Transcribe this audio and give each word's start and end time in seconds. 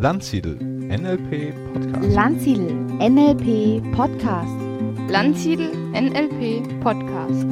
Landsiedel 0.00 0.56
NLP 0.56 1.52
Podcast. 1.74 2.14
Landsiedel 2.14 2.72
NLP 2.98 3.82
Podcast. 3.94 4.48
Landsiedel 5.10 5.70
NLP 5.92 6.80
Podcast. 6.80 7.46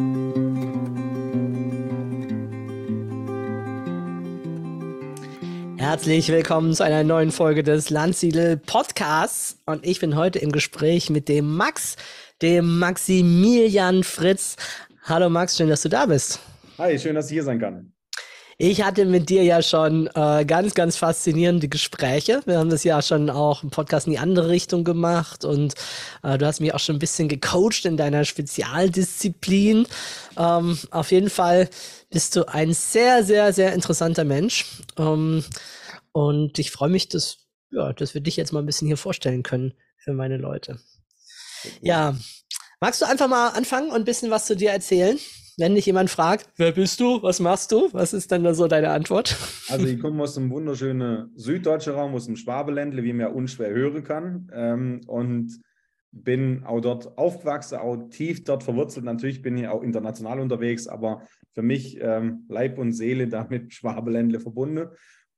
Herzlich 5.77 6.29
willkommen 6.29 6.75
zu 6.75 6.85
einer 6.85 7.05
neuen 7.05 7.33
Folge 7.33 7.63
des 7.63 7.91
Landsiedel 7.91 8.57
Podcasts. 8.57 9.59
Und 9.67 9.87
ich 9.87 10.01
bin 10.01 10.17
heute 10.17 10.39
im 10.39 10.53
Gespräch 10.53 11.11
mit 11.11 11.29
dem 11.29 11.57
Max, 11.57 11.97
dem 12.41 12.79
Maximilian 12.79 14.05
Fritz. 14.05 14.57
Hallo 15.09 15.31
Max, 15.31 15.57
schön, 15.57 15.71
dass 15.71 15.81
du 15.81 15.89
da 15.89 16.05
bist. 16.05 16.39
Hi, 16.77 16.99
schön, 16.99 17.15
dass 17.15 17.29
ich 17.29 17.33
hier 17.33 17.43
sein 17.43 17.59
kann. 17.59 17.95
Ich 18.59 18.83
hatte 18.83 19.07
mit 19.07 19.31
dir 19.31 19.43
ja 19.43 19.63
schon 19.63 20.07
äh, 20.15 20.45
ganz, 20.45 20.75
ganz 20.75 20.99
faszinierende 20.99 21.67
Gespräche. 21.69 22.43
Wir 22.45 22.59
haben 22.59 22.69
das 22.69 22.85
ja 22.85 23.01
schon 23.01 23.31
auch 23.31 23.63
im 23.63 23.71
Podcast 23.71 24.07
in 24.07 24.13
die 24.13 24.19
andere 24.19 24.51
Richtung 24.51 24.85
gemacht 24.85 25.47
und 25.47 25.73
äh, 26.23 26.37
du 26.37 26.45
hast 26.45 26.61
mich 26.61 26.75
auch 26.75 26.79
schon 26.79 26.97
ein 26.97 26.99
bisschen 26.99 27.29
gecoacht 27.29 27.87
in 27.87 27.97
deiner 27.97 28.27
Spezialdisziplin. 28.27 29.87
Ähm, 30.37 30.79
auf 30.91 31.11
jeden 31.11 31.31
Fall 31.31 31.71
bist 32.11 32.37
du 32.37 32.47
ein 32.47 32.75
sehr, 32.75 33.25
sehr, 33.25 33.55
sehr 33.55 33.73
interessanter 33.73 34.25
Mensch. 34.25 34.67
Ähm, 34.99 35.43
und 36.13 36.59
ich 36.59 36.71
freue 36.71 36.91
mich, 36.91 37.09
dass, 37.09 37.47
ja, 37.71 37.95
dass 37.95 38.13
wir 38.13 38.21
dich 38.21 38.37
jetzt 38.37 38.53
mal 38.53 38.61
ein 38.61 38.67
bisschen 38.67 38.89
hier 38.89 38.99
vorstellen 38.99 39.43
können 39.43 39.73
für 39.97 40.13
meine 40.13 40.37
Leute. 40.37 40.79
Ja, 41.81 42.15
magst 42.81 43.03
du 43.03 43.07
einfach 43.07 43.29
mal 43.29 43.49
anfangen 43.51 43.91
und 43.91 43.97
ein 43.97 44.05
bisschen 44.05 44.31
was 44.31 44.47
zu 44.47 44.57
dir 44.57 44.71
erzählen? 44.71 45.19
Wenn 45.61 45.75
dich 45.75 45.87
jemand 45.87 46.09
fragt, 46.09 46.49
wer 46.57 46.71
bist 46.71 47.01
du, 47.01 47.21
was 47.23 47.41
machst 47.41 47.73
du, 47.73 47.89
was 47.93 48.13
ist 48.13 48.31
dann 48.31 48.45
da 48.45 48.55
so 48.55 48.69
deine 48.69 48.91
Antwort? 48.91 49.37
Also 49.69 49.87
ich 49.87 49.99
komme 50.01 50.23
aus 50.23 50.35
dem 50.35 50.51
wunderschönen 50.51 51.33
süddeutschen 51.35 51.95
Raum, 51.95 52.15
aus 52.15 52.27
dem 52.27 52.37
Schwabeländle, 52.37 53.03
wie 53.03 53.13
man 53.13 53.27
ja 53.27 53.33
unschwer 53.33 53.71
hören 53.71 54.05
kann. 54.05 54.49
Ähm, 54.55 55.01
und 55.09 55.61
bin 56.13 56.65
auch 56.65 56.81
dort 56.81 57.19
aufgewachsen, 57.19 57.79
auch 57.79 57.97
tief 58.09 58.45
dort 58.45 58.63
verwurzelt. 58.63 59.05
Natürlich 59.05 59.43
bin 59.43 59.59
ich 59.59 59.69
auch 59.69 59.83
international 59.83 60.41
unterwegs, 60.41 60.87
aber 60.87 61.23
für 61.53 61.63
mich 61.63 61.99
ähm, 62.01 62.45
Leib 62.49 62.79
und 62.79 62.93
Seele 62.93 63.29
damit 63.29 63.75
Schwabeländle 63.75 64.41
verbunden. 64.41 64.89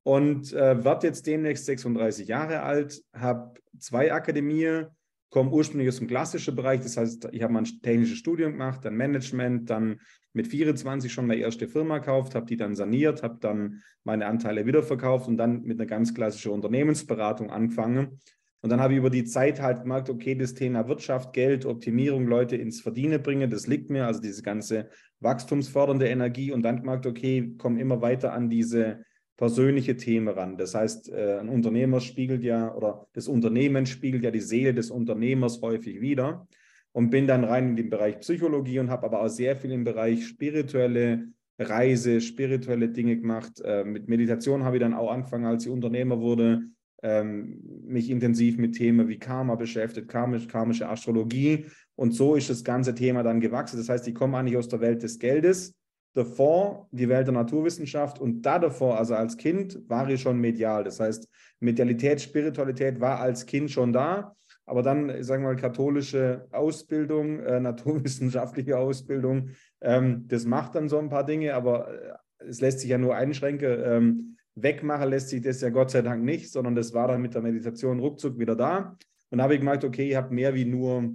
Und 0.02 0.52
äh, 0.52 0.84
werde 0.84 1.06
jetzt 1.08 1.26
demnächst 1.26 1.66
36 1.66 2.28
Jahre 2.28 2.62
alt, 2.62 3.02
habe 3.14 3.54
zwei 3.78 4.12
Akademien, 4.12 4.88
komme 5.30 5.50
ursprünglich 5.50 5.88
aus 5.88 5.98
dem 5.98 6.08
klassischen 6.08 6.56
Bereich, 6.56 6.80
das 6.80 6.96
heißt, 6.96 7.28
ich 7.32 7.42
habe 7.42 7.52
mal 7.52 7.60
ein 7.60 7.82
technisches 7.82 8.18
Studium 8.18 8.52
gemacht, 8.52 8.84
dann 8.84 8.96
Management, 8.96 9.70
dann 9.70 10.00
mit 10.32 10.48
24 10.48 11.12
schon 11.12 11.26
meine 11.26 11.40
erste 11.40 11.68
Firma 11.68 11.98
gekauft, 11.98 12.34
habe 12.34 12.46
die 12.46 12.56
dann 12.56 12.74
saniert, 12.74 13.22
habe 13.22 13.38
dann 13.40 13.82
meine 14.04 14.26
Anteile 14.26 14.66
wiederverkauft 14.66 15.28
und 15.28 15.36
dann 15.36 15.62
mit 15.62 15.78
einer 15.78 15.86
ganz 15.86 16.14
klassischen 16.14 16.52
Unternehmensberatung 16.52 17.50
angefangen. 17.50 18.20
Und 18.62 18.70
dann 18.70 18.80
habe 18.80 18.92
ich 18.92 18.98
über 18.98 19.10
die 19.10 19.24
Zeit 19.24 19.60
halt 19.60 19.82
gemerkt, 19.82 20.10
okay, 20.10 20.34
das 20.34 20.52
Thema 20.54 20.86
Wirtschaft, 20.86 21.32
Geld, 21.32 21.64
Optimierung, 21.64 22.26
Leute 22.26 22.56
ins 22.56 22.80
Verdienen 22.80 23.22
bringen, 23.22 23.48
das 23.48 23.66
liegt 23.66 23.88
mir, 23.88 24.06
also 24.06 24.20
diese 24.20 24.42
ganze 24.42 24.90
wachstumsfördernde 25.20 26.08
Energie 26.08 26.52
und 26.52 26.62
dann 26.62 26.80
gemerkt, 26.80 27.06
okay, 27.06 27.54
komme 27.56 27.80
immer 27.80 28.02
weiter 28.02 28.32
an 28.32 28.50
diese 28.50 29.04
persönliche 29.40 29.96
Themen 29.96 30.28
ran. 30.28 30.58
Das 30.58 30.74
heißt, 30.74 31.08
äh, 31.08 31.38
ein 31.38 31.48
Unternehmer 31.48 32.00
spiegelt 32.00 32.44
ja 32.44 32.74
oder 32.74 33.06
das 33.14 33.26
Unternehmen 33.26 33.86
spiegelt 33.86 34.22
ja 34.22 34.30
die 34.30 34.42
Seele 34.42 34.74
des 34.74 34.90
Unternehmers 34.90 35.62
häufig 35.62 36.02
wieder 36.02 36.46
und 36.92 37.08
bin 37.08 37.26
dann 37.26 37.44
rein 37.44 37.70
in 37.70 37.76
den 37.76 37.88
Bereich 37.88 38.18
Psychologie 38.18 38.80
und 38.80 38.90
habe 38.90 39.06
aber 39.06 39.22
auch 39.22 39.28
sehr 39.28 39.56
viel 39.56 39.72
im 39.72 39.82
Bereich 39.82 40.26
spirituelle 40.26 41.28
Reise, 41.58 42.20
spirituelle 42.20 42.90
Dinge 42.90 43.16
gemacht. 43.16 43.62
Äh, 43.64 43.84
mit 43.84 44.10
Meditation 44.10 44.62
habe 44.62 44.76
ich 44.76 44.80
dann 44.82 44.92
auch 44.92 45.10
angefangen, 45.10 45.46
als 45.46 45.64
ich 45.64 45.72
Unternehmer 45.72 46.20
wurde, 46.20 46.60
ähm, 47.02 47.62
mich 47.86 48.10
intensiv 48.10 48.58
mit 48.58 48.74
Themen 48.74 49.08
wie 49.08 49.18
Karma 49.18 49.54
beschäftigt, 49.54 50.08
karmisch, 50.08 50.48
karmische 50.48 50.86
Astrologie. 50.86 51.64
Und 51.96 52.12
so 52.12 52.34
ist 52.34 52.50
das 52.50 52.62
ganze 52.62 52.94
Thema 52.94 53.22
dann 53.22 53.40
gewachsen. 53.40 53.78
Das 53.78 53.88
heißt, 53.88 54.06
ich 54.06 54.14
komme 54.14 54.36
eigentlich 54.36 54.58
aus 54.58 54.68
der 54.68 54.82
Welt 54.82 55.02
des 55.02 55.18
Geldes 55.18 55.79
davor 56.14 56.88
die 56.90 57.08
Welt 57.08 57.26
der 57.26 57.34
Naturwissenschaft 57.34 58.18
und 58.18 58.42
da 58.42 58.58
davor, 58.58 58.98
also 58.98 59.14
als 59.14 59.36
Kind, 59.36 59.88
war 59.88 60.08
ich 60.08 60.20
schon 60.20 60.40
medial. 60.40 60.84
Das 60.84 61.00
heißt, 61.00 61.28
Medialität, 61.60 62.20
Spiritualität 62.20 63.00
war 63.00 63.20
als 63.20 63.46
Kind 63.46 63.70
schon 63.70 63.92
da, 63.92 64.34
aber 64.66 64.82
dann, 64.82 65.22
sagen 65.22 65.42
wir 65.42 65.48
mal, 65.48 65.56
katholische 65.56 66.46
Ausbildung, 66.52 67.40
äh, 67.40 67.60
naturwissenschaftliche 67.60 68.78
Ausbildung, 68.78 69.50
ähm, 69.80 70.24
das 70.28 70.44
macht 70.44 70.74
dann 70.74 70.88
so 70.88 70.98
ein 70.98 71.08
paar 71.08 71.24
Dinge, 71.24 71.54
aber 71.54 71.88
äh, 71.88 72.12
es 72.48 72.60
lässt 72.60 72.80
sich 72.80 72.90
ja 72.90 72.98
nur 72.98 73.14
einschränken. 73.14 73.82
Ähm, 73.84 74.36
wegmachen 74.54 75.10
lässt 75.10 75.28
sich 75.28 75.42
das 75.42 75.60
ja 75.60 75.70
Gott 75.70 75.90
sei 75.90 76.02
Dank 76.02 76.24
nicht, 76.24 76.50
sondern 76.50 76.74
das 76.74 76.94
war 76.94 77.08
dann 77.08 77.22
mit 77.22 77.34
der 77.34 77.42
Meditation 77.42 78.00
ruckzuck 78.00 78.38
wieder 78.38 78.56
da. 78.56 78.96
Und 79.30 79.38
da 79.38 79.44
habe 79.44 79.54
ich 79.54 79.60
gemerkt, 79.60 79.84
okay, 79.84 80.10
ich 80.10 80.16
habe 80.16 80.34
mehr 80.34 80.54
wie 80.54 80.64
nur, 80.64 81.12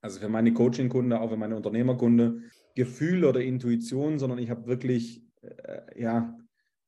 also 0.00 0.20
für 0.20 0.28
meine 0.28 0.52
Coaching-Kunden, 0.52 1.12
auch 1.12 1.30
für 1.30 1.36
meine 1.36 1.56
Unternehmerkunde, 1.56 2.42
Gefühl 2.74 3.24
oder 3.24 3.40
Intuition, 3.40 4.18
sondern 4.18 4.38
ich 4.38 4.50
habe 4.50 4.66
wirklich, 4.66 5.22
äh, 5.42 6.00
ja, 6.00 6.38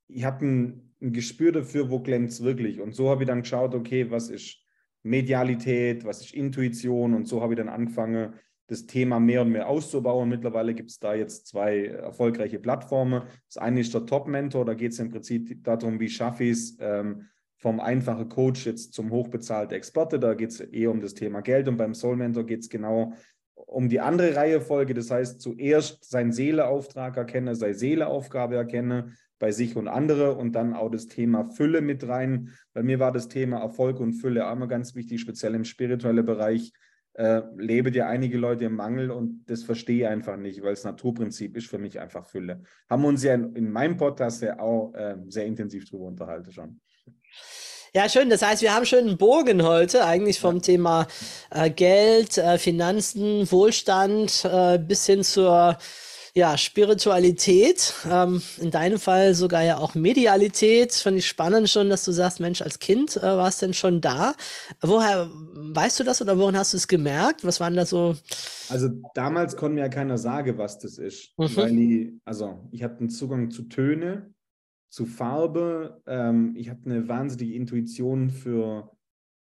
ich 0.09 0.25
habe 0.25 0.45
ein, 0.45 0.95
ein, 1.01 1.13
Gespür 1.13 1.53
dafür, 1.53 1.91
wo 1.91 2.01
klemmt 2.01 2.31
es 2.31 2.43
wirklich. 2.43 2.81
Und 2.81 2.95
so 2.95 3.11
habe 3.11 3.23
ich 3.23 3.27
dann 3.27 3.43
geschaut, 3.43 3.75
okay, 3.75 4.11
was 4.11 4.31
ist 4.31 4.59
Medialität, 5.03 6.05
was 6.05 6.21
ist 6.21 6.35
Intuition 6.35 7.15
und 7.15 7.29
so 7.29 7.41
habe 7.41 7.55
ich 7.55 7.59
dann 7.59 7.69
angefangen, 7.69 8.35
das 8.69 8.87
Thema 8.87 9.21
mehr 9.21 9.43
und 9.43 9.53
mehr 9.53 9.69
auszubauen. 9.69 10.29
Mittlerweile 10.29 10.75
gibt 10.75 10.91
es 10.91 10.99
da 10.99 11.15
jetzt 11.15 11.47
zwei 11.47 11.87
erfolgreiche 11.87 12.59
Plattformen. 12.59 13.23
Das 13.47 13.59
eine 13.59 13.81
ist 13.81 13.95
der 13.95 14.07
Top-Mentor, 14.07 14.65
da 14.65 14.75
geht 14.75 14.93
es 14.93 14.99
im 14.99 15.11
Prinzip 15.11 15.63
darum, 15.63 16.01
wie 16.01 16.09
schaffe 16.09 16.45
ich 16.45 16.51
es, 16.51 16.77
ähm, 16.81 17.29
vom 17.59 17.81
einfachen 17.81 18.29
Coach 18.29 18.67
jetzt 18.67 18.93
zum 18.93 19.11
hochbezahlten 19.11 19.77
Experte. 19.77 20.19
Da 20.19 20.35
geht 20.35 20.51
es 20.51 20.61
eher 20.61 20.91
um 20.91 21.01
das 21.01 21.15
Thema 21.15 21.41
Geld 21.41 21.69
und 21.69 21.77
beim 21.77 21.95
Soul 21.95 22.17
Mentor 22.17 22.45
geht 22.45 22.61
es 22.61 22.69
genau 22.69 23.15
um 23.57 23.89
die 23.89 24.01
andere 24.01 24.37
Reihefolge, 24.37 24.95
das 24.95 25.11
heißt 25.11 25.41
zuerst 25.41 26.09
sein 26.09 26.31
Seeleauftrag 26.31 27.17
erkenne, 27.17 27.55
sei 27.55 27.73
Seeleaufgabe 27.73 28.55
erkenne 28.55 29.13
bei 29.39 29.51
sich 29.51 29.77
und 29.77 29.89
andere 29.89 30.35
und 30.35 30.53
dann 30.53 30.75
auch 30.75 30.91
das 30.91 31.07
Thema 31.09 31.45
Fülle 31.51 31.81
mit 31.81 32.07
rein. 32.07 32.51
Bei 32.73 32.83
mir 32.83 32.99
war 32.99 33.13
das 33.13 33.29
Thema 33.29 33.59
Erfolg 33.59 33.99
und 34.01 34.15
Fülle 34.15 34.47
auch 34.47 34.53
immer 34.53 34.69
ganz 34.69 34.95
wichtig, 34.95 35.21
speziell 35.21 35.55
im 35.55 35.65
spirituellen 35.65 36.25
Bereich. 36.25 36.73
Äh, 37.15 37.43
lebe 37.57 37.91
dir 37.91 38.09
einige 38.09 38.37
Leute 38.37 38.67
im 38.67 38.77
Mangel 38.77 39.11
und 39.11 39.45
das 39.47 39.63
verstehe 39.63 40.05
ich 40.05 40.07
einfach 40.07 40.37
nicht, 40.37 40.63
weil 40.63 40.75
das 40.75 40.85
Naturprinzip 40.85 41.57
ist 41.57 41.67
für 41.67 41.79
mich 41.79 41.99
einfach 41.99 42.27
Fülle. 42.27 42.63
Haben 42.91 43.03
wir 43.03 43.09
uns 43.09 43.25
ja 43.25 43.33
in, 43.35 43.57
in 43.57 43.71
meinem 43.71 43.97
Podcast 43.97 44.43
ja 44.43 44.59
auch 44.59 44.93
äh, 44.93 45.17
sehr 45.29 45.47
intensiv 45.47 45.89
drüber 45.89 46.05
unterhalten 46.05 46.53
schon. 46.53 46.81
Ja, 47.97 48.11
schön. 48.11 48.29
Das 48.29 48.43
heißt, 48.43 48.61
wir 48.61 48.75
haben 48.75 48.85
schon 48.85 48.99
einen 48.99 49.17
Bogen 49.17 49.63
heute, 49.63 50.05
eigentlich 50.05 50.39
vom 50.39 50.57
ja. 50.57 50.61
Thema 50.61 51.07
äh, 51.51 51.71
Geld, 51.71 52.37
äh, 52.37 52.59
Finanzen, 52.59 53.51
Wohlstand 53.51 54.45
äh, 54.45 54.79
bis 54.79 55.07
hin 55.07 55.25
zur 55.25 55.79
ja, 56.35 56.59
Spiritualität. 56.59 57.95
Ähm, 58.07 58.43
in 58.59 58.71
deinem 58.71 58.99
Fall 58.99 59.33
sogar 59.33 59.63
ja 59.63 59.79
auch 59.79 59.95
Medialität. 59.95 60.93
Fand 60.93 61.17
ich 61.17 61.27
spannend 61.27 61.71
schon, 61.71 61.89
dass 61.89 62.05
du 62.05 62.13
sagst, 62.13 62.39
Mensch, 62.39 62.61
als 62.61 62.81
Kind 62.81 63.17
äh, 63.17 63.23
warst 63.23 63.63
denn 63.63 63.73
schon 63.73 64.03
da. 64.03 64.35
Woher 64.83 65.31
weißt 65.55 65.99
du 65.99 66.05
das 66.05 66.21
oder 66.21 66.37
woran 66.37 66.59
hast 66.59 66.75
du 66.75 66.77
es 66.77 66.89
gemerkt? 66.89 67.47
Was 67.47 67.61
waren 67.61 67.77
da 67.77 67.87
so? 67.87 68.15
Also 68.69 68.91
damals 69.15 69.57
konnte 69.57 69.77
mir 69.77 69.81
ja 69.81 69.89
keiner 69.89 70.19
sagen, 70.19 70.59
was 70.59 70.79
das 70.79 70.99
ist. 70.99 71.33
Mhm. 71.39 71.57
Weil 71.57 71.79
ich, 71.79 72.13
also 72.27 72.59
ich 72.73 72.83
hatte 72.83 72.99
einen 72.99 73.09
Zugang 73.09 73.51
zu 73.51 73.63
Töne 73.63 74.35
zu 74.89 75.07
Farbe. 75.07 76.03
Ähm, 76.07 76.55
ich 76.57 76.71
habe 76.71 76.81
eine 76.85 77.09
wahnsinnige 77.09 77.55
Intuition 77.55 78.31
für, 78.31 78.91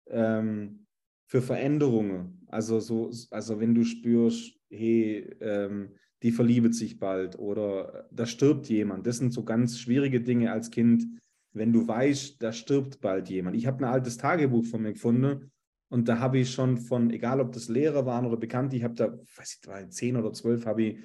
ähm, 0.09 0.87
für 1.27 1.43
Veränderungen. 1.43 2.47
Also, 2.47 2.81
so, 2.81 3.11
also 3.31 3.61
wenn 3.61 3.75
du 3.75 3.85
spürst, 3.85 4.59
hey, 4.71 5.37
ähm, 5.41 5.95
die 6.23 6.33
verliebet 6.33 6.75
sich 6.75 6.99
bald 6.99 7.39
oder 7.39 8.09
da 8.11 8.27
stirbt 8.27 8.69
jemand. 8.69 9.07
Das 9.07 9.19
sind 9.19 9.33
so 9.33 9.45
ganz 9.45 9.79
schwierige 9.79 10.21
Dinge 10.21 10.51
als 10.51 10.71
Kind, 10.71 11.07
wenn 11.53 11.73
du 11.73 11.87
weißt, 11.87 12.43
da 12.43 12.53
stirbt 12.53 13.01
bald 13.01 13.29
jemand. 13.29 13.57
Ich 13.57 13.67
habe 13.67 13.85
ein 13.85 13.93
altes 13.93 14.17
Tagebuch 14.17 14.65
von 14.65 14.83
mir 14.83 14.93
gefunden 14.93 15.51
und 15.91 16.09
da 16.09 16.19
habe 16.19 16.39
ich 16.39 16.51
schon 16.51 16.77
von, 16.77 17.11
egal 17.11 17.41
ob 17.41 17.53
das 17.53 17.69
Lehrer 17.69 18.05
waren 18.05 18.27
oder 18.27 18.37
Bekannte, 18.37 18.77
ich 18.77 18.85
habe 18.85 18.95
da, 18.95 19.13
weiß 19.13 19.61
ich, 19.63 19.91
zehn 19.91 20.17
oder 20.17 20.33
zwölf, 20.33 20.67
habe 20.67 20.83
ich 20.83 20.99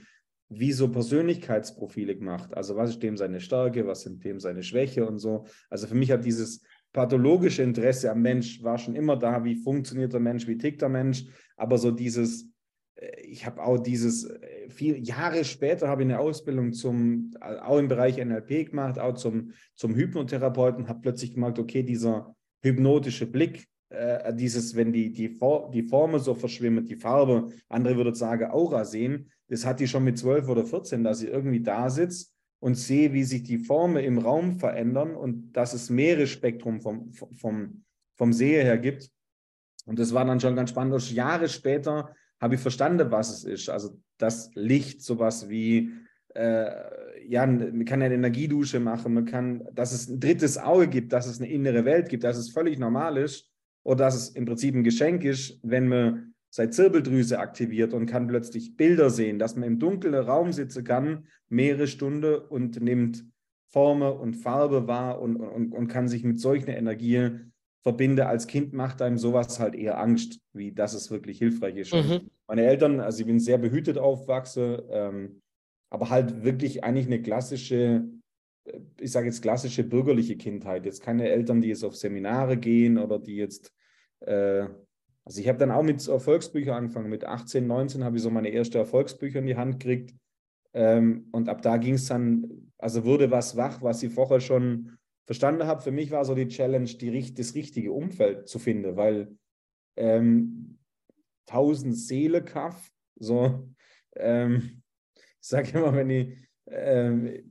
wie 0.60 0.72
so 0.72 0.90
Persönlichkeitsprofile 0.90 2.16
gemacht. 2.16 2.54
Also 2.54 2.76
was 2.76 2.92
ist 2.92 3.04
dem 3.04 3.18
seine 3.18 3.40
Stärke, 3.40 3.86
was 3.88 4.02
sind 4.02 4.24
dem 4.24 4.40
seine 4.40 4.64
Schwäche 4.64 5.06
und 5.06 5.20
so. 5.20 5.46
Also 5.70 5.88
für 5.88 5.96
mich 5.96 6.12
hat 6.12 6.26
dieses 6.26 6.64
pathologische 6.94 7.64
Interesse 7.64 8.12
am 8.12 8.22
Mensch 8.22 8.64
war 8.64 8.78
schon 8.78 8.96
immer 8.96 9.18
da, 9.18 9.44
wie 9.44 9.56
funktioniert 9.56 10.14
der 10.14 10.20
Mensch, 10.20 10.48
wie 10.48 10.58
tickt 10.58 10.82
der 10.82 10.90
Mensch, 10.90 11.26
aber 11.58 11.78
so 11.78 11.92
dieses, 11.92 12.50
äh, 12.96 13.22
ich 13.22 13.46
habe 13.46 13.62
auch 13.64 13.80
dieses, 13.80 14.26
äh, 14.26 14.70
viele 14.70 14.98
Jahre 14.98 15.44
später 15.44 15.88
habe 15.88 16.04
ich 16.04 16.10
eine 16.10 16.20
Ausbildung 16.20 16.72
zum, 16.72 17.32
äh, 17.42 17.58
auch 17.58 17.80
im 17.80 17.88
Bereich 17.88 18.18
NLP 18.18 18.70
gemacht, 18.70 19.00
auch 19.00 19.16
zum, 19.16 19.52
zum 19.76 19.96
Hypnotherapeuten, 19.96 20.88
habe 20.88 21.02
plötzlich 21.02 21.34
gemerkt, 21.34 21.60
okay, 21.60 21.84
dieser 21.84 22.36
hypnotische 22.62 23.26
Blick, 23.26 23.68
äh, 23.94 24.34
dieses, 24.36 24.76
wenn 24.76 24.92
die, 24.92 25.12
die, 25.12 25.30
For 25.30 25.70
die 25.72 25.84
Formen 25.84 26.20
so 26.20 26.34
verschwimmen, 26.34 26.86
die 26.86 26.96
Farbe, 26.96 27.50
andere 27.70 27.96
würden 27.96 28.16
sagen 28.16 28.52
Aura 28.52 28.86
sehen, 28.86 29.32
das 29.48 29.66
hat 29.66 29.80
die 29.80 29.88
schon 29.88 30.04
mit 30.04 30.18
12 30.18 30.50
oder 30.50 30.66
14, 30.66 31.04
dass 31.04 31.20
sie 31.20 31.28
irgendwie 31.28 31.62
da 31.62 31.90
sitzt 31.90 32.34
und 32.60 32.76
sehe, 32.76 33.14
wie 33.14 33.24
sich 33.24 33.44
die 33.44 33.60
Formen 33.60 34.04
im 34.04 34.18
Raum 34.18 34.60
verändern 34.60 35.16
und 35.16 35.54
dass 35.54 35.74
es 35.74 35.90
mehrere 35.90 36.28
Spektrum 36.28 36.82
vom, 36.82 37.12
vom, 37.12 37.84
vom 38.16 38.34
Sehe 38.34 38.64
her 38.64 38.78
gibt. 38.78 39.12
Und 39.86 40.00
das 40.00 40.14
war 40.14 40.26
dann 40.26 40.40
schon 40.40 40.56
ganz 40.56 40.70
spannend. 40.70 40.94
Und 40.94 41.12
Jahre 41.12 41.50
später 41.50 42.16
habe 42.40 42.56
ich 42.56 42.62
verstanden, 42.62 43.12
was 43.12 43.30
es 43.32 43.44
ist. 43.44 43.70
Also 43.70 44.00
das 44.18 44.50
Licht, 44.56 45.04
sowas 45.04 45.50
wie, 45.50 45.92
äh, 46.34 46.72
ja, 47.28 47.46
man 47.46 47.86
kann 47.86 48.02
eine 48.02 48.16
Energiedusche 48.16 48.80
machen, 48.80 49.14
man 49.14 49.26
kann, 49.26 49.68
dass 49.74 49.92
es 49.92 50.10
ein 50.10 50.20
drittes 50.20 50.58
Auge 50.58 50.88
gibt, 50.88 51.14
dass 51.14 51.28
es 51.28 51.40
eine 51.40 51.52
innere 51.52 51.86
Welt 51.86 52.10
gibt, 52.10 52.24
dass 52.24 52.38
es 52.38 52.52
völlig 52.52 52.80
normal 52.80 53.18
ist 53.18 53.53
oder 53.84 54.06
dass 54.06 54.16
es 54.16 54.30
im 54.30 54.46
Prinzip 54.46 54.76
ein 54.76 54.84
Geschenk 54.84 55.24
ist, 55.24 55.60
wenn 55.64 55.88
man 55.88 56.34
seine 56.50 56.70
Zirbeldrüse 56.70 57.40
aktiviert 57.40 57.94
und 57.94 58.06
kann 58.06 58.28
plötzlich 58.28 58.78
Bilder 58.78 59.10
sehen, 59.10 59.40
dass 59.40 59.56
man 59.56 59.68
im 59.68 59.80
dunklen 59.80 60.14
Raum 60.14 60.52
sitzen 60.54 60.84
kann, 60.84 61.28
mehrere 61.50 61.88
Stunden 61.88 62.36
und 62.36 62.80
nimmt 62.82 63.26
Formen 63.72 64.14
und 64.14 64.36
Farbe 64.36 64.88
wahr 64.88 65.20
und, 65.20 65.38
und, 65.38 65.74
und 65.74 65.88
kann 65.88 66.08
sich 66.08 66.24
mit 66.24 66.40
solchen 66.40 66.70
Energien 66.70 67.54
verbinde, 67.82 68.28
als 68.28 68.48
Kind 68.48 68.72
macht 68.72 69.02
einem 69.02 69.18
sowas 69.18 69.60
halt 69.60 69.76
eher 69.76 70.00
Angst, 70.00 70.40
wie 70.54 70.72
dass 70.72 70.94
es 70.94 71.12
wirklich 71.12 71.38
hilfreich 71.38 71.76
ist. 71.76 71.94
Mhm. 71.94 72.30
Meine 72.48 72.64
Eltern, 72.66 73.00
also 73.00 73.22
ich 73.22 73.26
bin 73.26 73.40
sehr 73.40 73.58
behütet 73.58 73.98
aufwachsen, 73.98 74.78
ähm, 74.90 75.42
aber 75.90 76.10
halt 76.10 76.44
wirklich 76.44 76.84
eigentlich 76.84 77.08
eine 77.08 77.22
klassische, 77.22 78.04
ich 79.00 79.12
sage 79.12 79.28
jetzt 79.28 79.42
klassische 79.42 79.84
bürgerliche 79.84 80.38
Kindheit. 80.38 80.86
Jetzt 80.86 81.02
keine 81.02 81.30
Eltern, 81.30 81.62
die 81.62 81.70
jetzt 81.70 81.84
auf 81.84 81.96
Seminare 81.96 82.58
gehen 82.58 82.98
oder 82.98 83.20
die 83.20 83.36
jetzt, 83.36 83.74
äh, 84.22 84.68
also 85.26 85.40
ich 85.40 85.48
habe 85.48 85.58
dann 85.58 85.72
auch 85.72 85.84
mit 85.84 86.06
Erfolgsbüchern 86.08 86.76
angefangen. 86.76 87.10
Mit 87.10 87.26
18, 87.26 87.68
19 87.68 88.04
habe 88.04 88.18
ich 88.18 88.24
so 88.24 88.30
meine 88.30 88.50
erste 88.50 88.78
Erfolgsbücher 88.78 89.40
in 89.40 89.48
die 89.48 89.58
Hand 89.58 89.80
gekriegt. 89.80 90.16
Ähm, 90.74 91.28
und 91.32 91.50
ab 91.50 91.62
da 91.62 91.78
ging 91.78 91.96
es 91.96 92.08
dann, 92.08 92.72
also 92.78 93.06
wurde 93.06 93.32
was 93.32 93.56
wach, 93.56 93.82
was 93.82 94.02
ich 94.04 94.14
vorher 94.14 94.40
schon 94.40 94.98
verstanden 95.26 95.68
habe, 95.68 95.82
für 95.82 95.92
mich 95.92 96.12
war 96.12 96.26
so 96.26 96.36
die 96.36 96.48
Challenge, 96.48 96.86
die, 96.86 97.34
das 97.34 97.56
richtige 97.56 97.92
Umfeld 97.92 98.48
zu 98.48 98.60
finden, 98.60 98.96
weil 98.98 99.38
ähm, 99.96 100.80
1000 101.48 101.96
Seele 101.96 102.44
Kaff, 102.44 102.92
so, 103.16 103.70
ähm, 104.16 104.82
ich 105.16 105.48
sage 105.48 105.78
immer, 105.78 105.94
wenn 105.94 106.10
ich, 106.10 106.38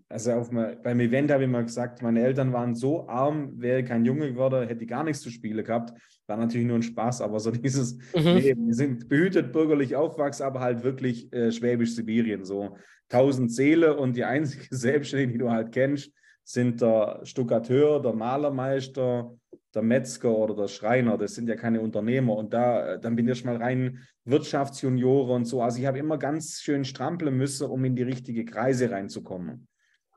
also 0.08 0.32
auf 0.32 0.50
mein, 0.50 0.80
beim 0.82 1.00
Event 1.00 1.30
habe 1.30 1.44
ich 1.44 1.50
mal 1.50 1.64
gesagt, 1.64 2.00
meine 2.02 2.22
Eltern 2.22 2.52
waren 2.52 2.74
so 2.74 3.08
arm, 3.08 3.60
wäre 3.60 3.84
kein 3.84 4.04
Junge 4.04 4.32
geworden, 4.32 4.66
hätte 4.66 4.84
ich 4.84 4.88
gar 4.88 5.04
nichts 5.04 5.22
zu 5.22 5.30
spielen 5.30 5.64
gehabt. 5.64 5.92
War 6.26 6.38
natürlich 6.38 6.66
nur 6.66 6.76
ein 6.76 6.82
Spaß, 6.82 7.20
aber 7.20 7.38
so 7.38 7.50
dieses, 7.50 7.94
mhm. 8.14 8.34
nee, 8.34 8.54
wir 8.56 8.74
sind 8.74 9.08
behütet 9.08 9.52
bürgerlich 9.52 9.96
aufwachsen, 9.96 10.46
aber 10.46 10.60
halt 10.60 10.82
wirklich 10.82 11.32
äh, 11.32 11.52
Schwäbisch-Sibirien, 11.52 12.44
so 12.44 12.76
1000 13.10 13.52
Seele 13.52 13.96
und 13.96 14.16
die 14.16 14.24
einzige 14.24 14.64
Selbstständige, 14.74 15.32
die 15.32 15.38
du 15.38 15.50
halt 15.50 15.72
kennst, 15.72 16.10
sind 16.44 16.80
der 16.80 17.20
Stuckateur, 17.24 18.00
der 18.00 18.14
Malermeister, 18.14 19.32
der 19.74 19.82
Metzger 19.82 20.36
oder 20.36 20.54
der 20.54 20.68
Schreiner. 20.68 21.16
Das 21.18 21.34
sind 21.34 21.48
ja 21.48 21.56
keine 21.56 21.80
Unternehmer. 21.80 22.36
Und 22.36 22.52
da, 22.52 22.98
dann 22.98 23.16
bin 23.16 23.28
ich 23.28 23.44
mal 23.44 23.56
rein 23.56 24.00
Wirtschaftsjuniore 24.24 25.32
und 25.32 25.44
so. 25.44 25.62
Also 25.62 25.78
ich 25.78 25.86
habe 25.86 25.98
immer 25.98 26.18
ganz 26.18 26.60
schön 26.60 26.84
strampeln 26.84 27.36
müssen, 27.36 27.68
um 27.68 27.84
in 27.84 27.96
die 27.96 28.02
richtige 28.02 28.44
Kreise 28.44 28.90
reinzukommen. 28.90 29.66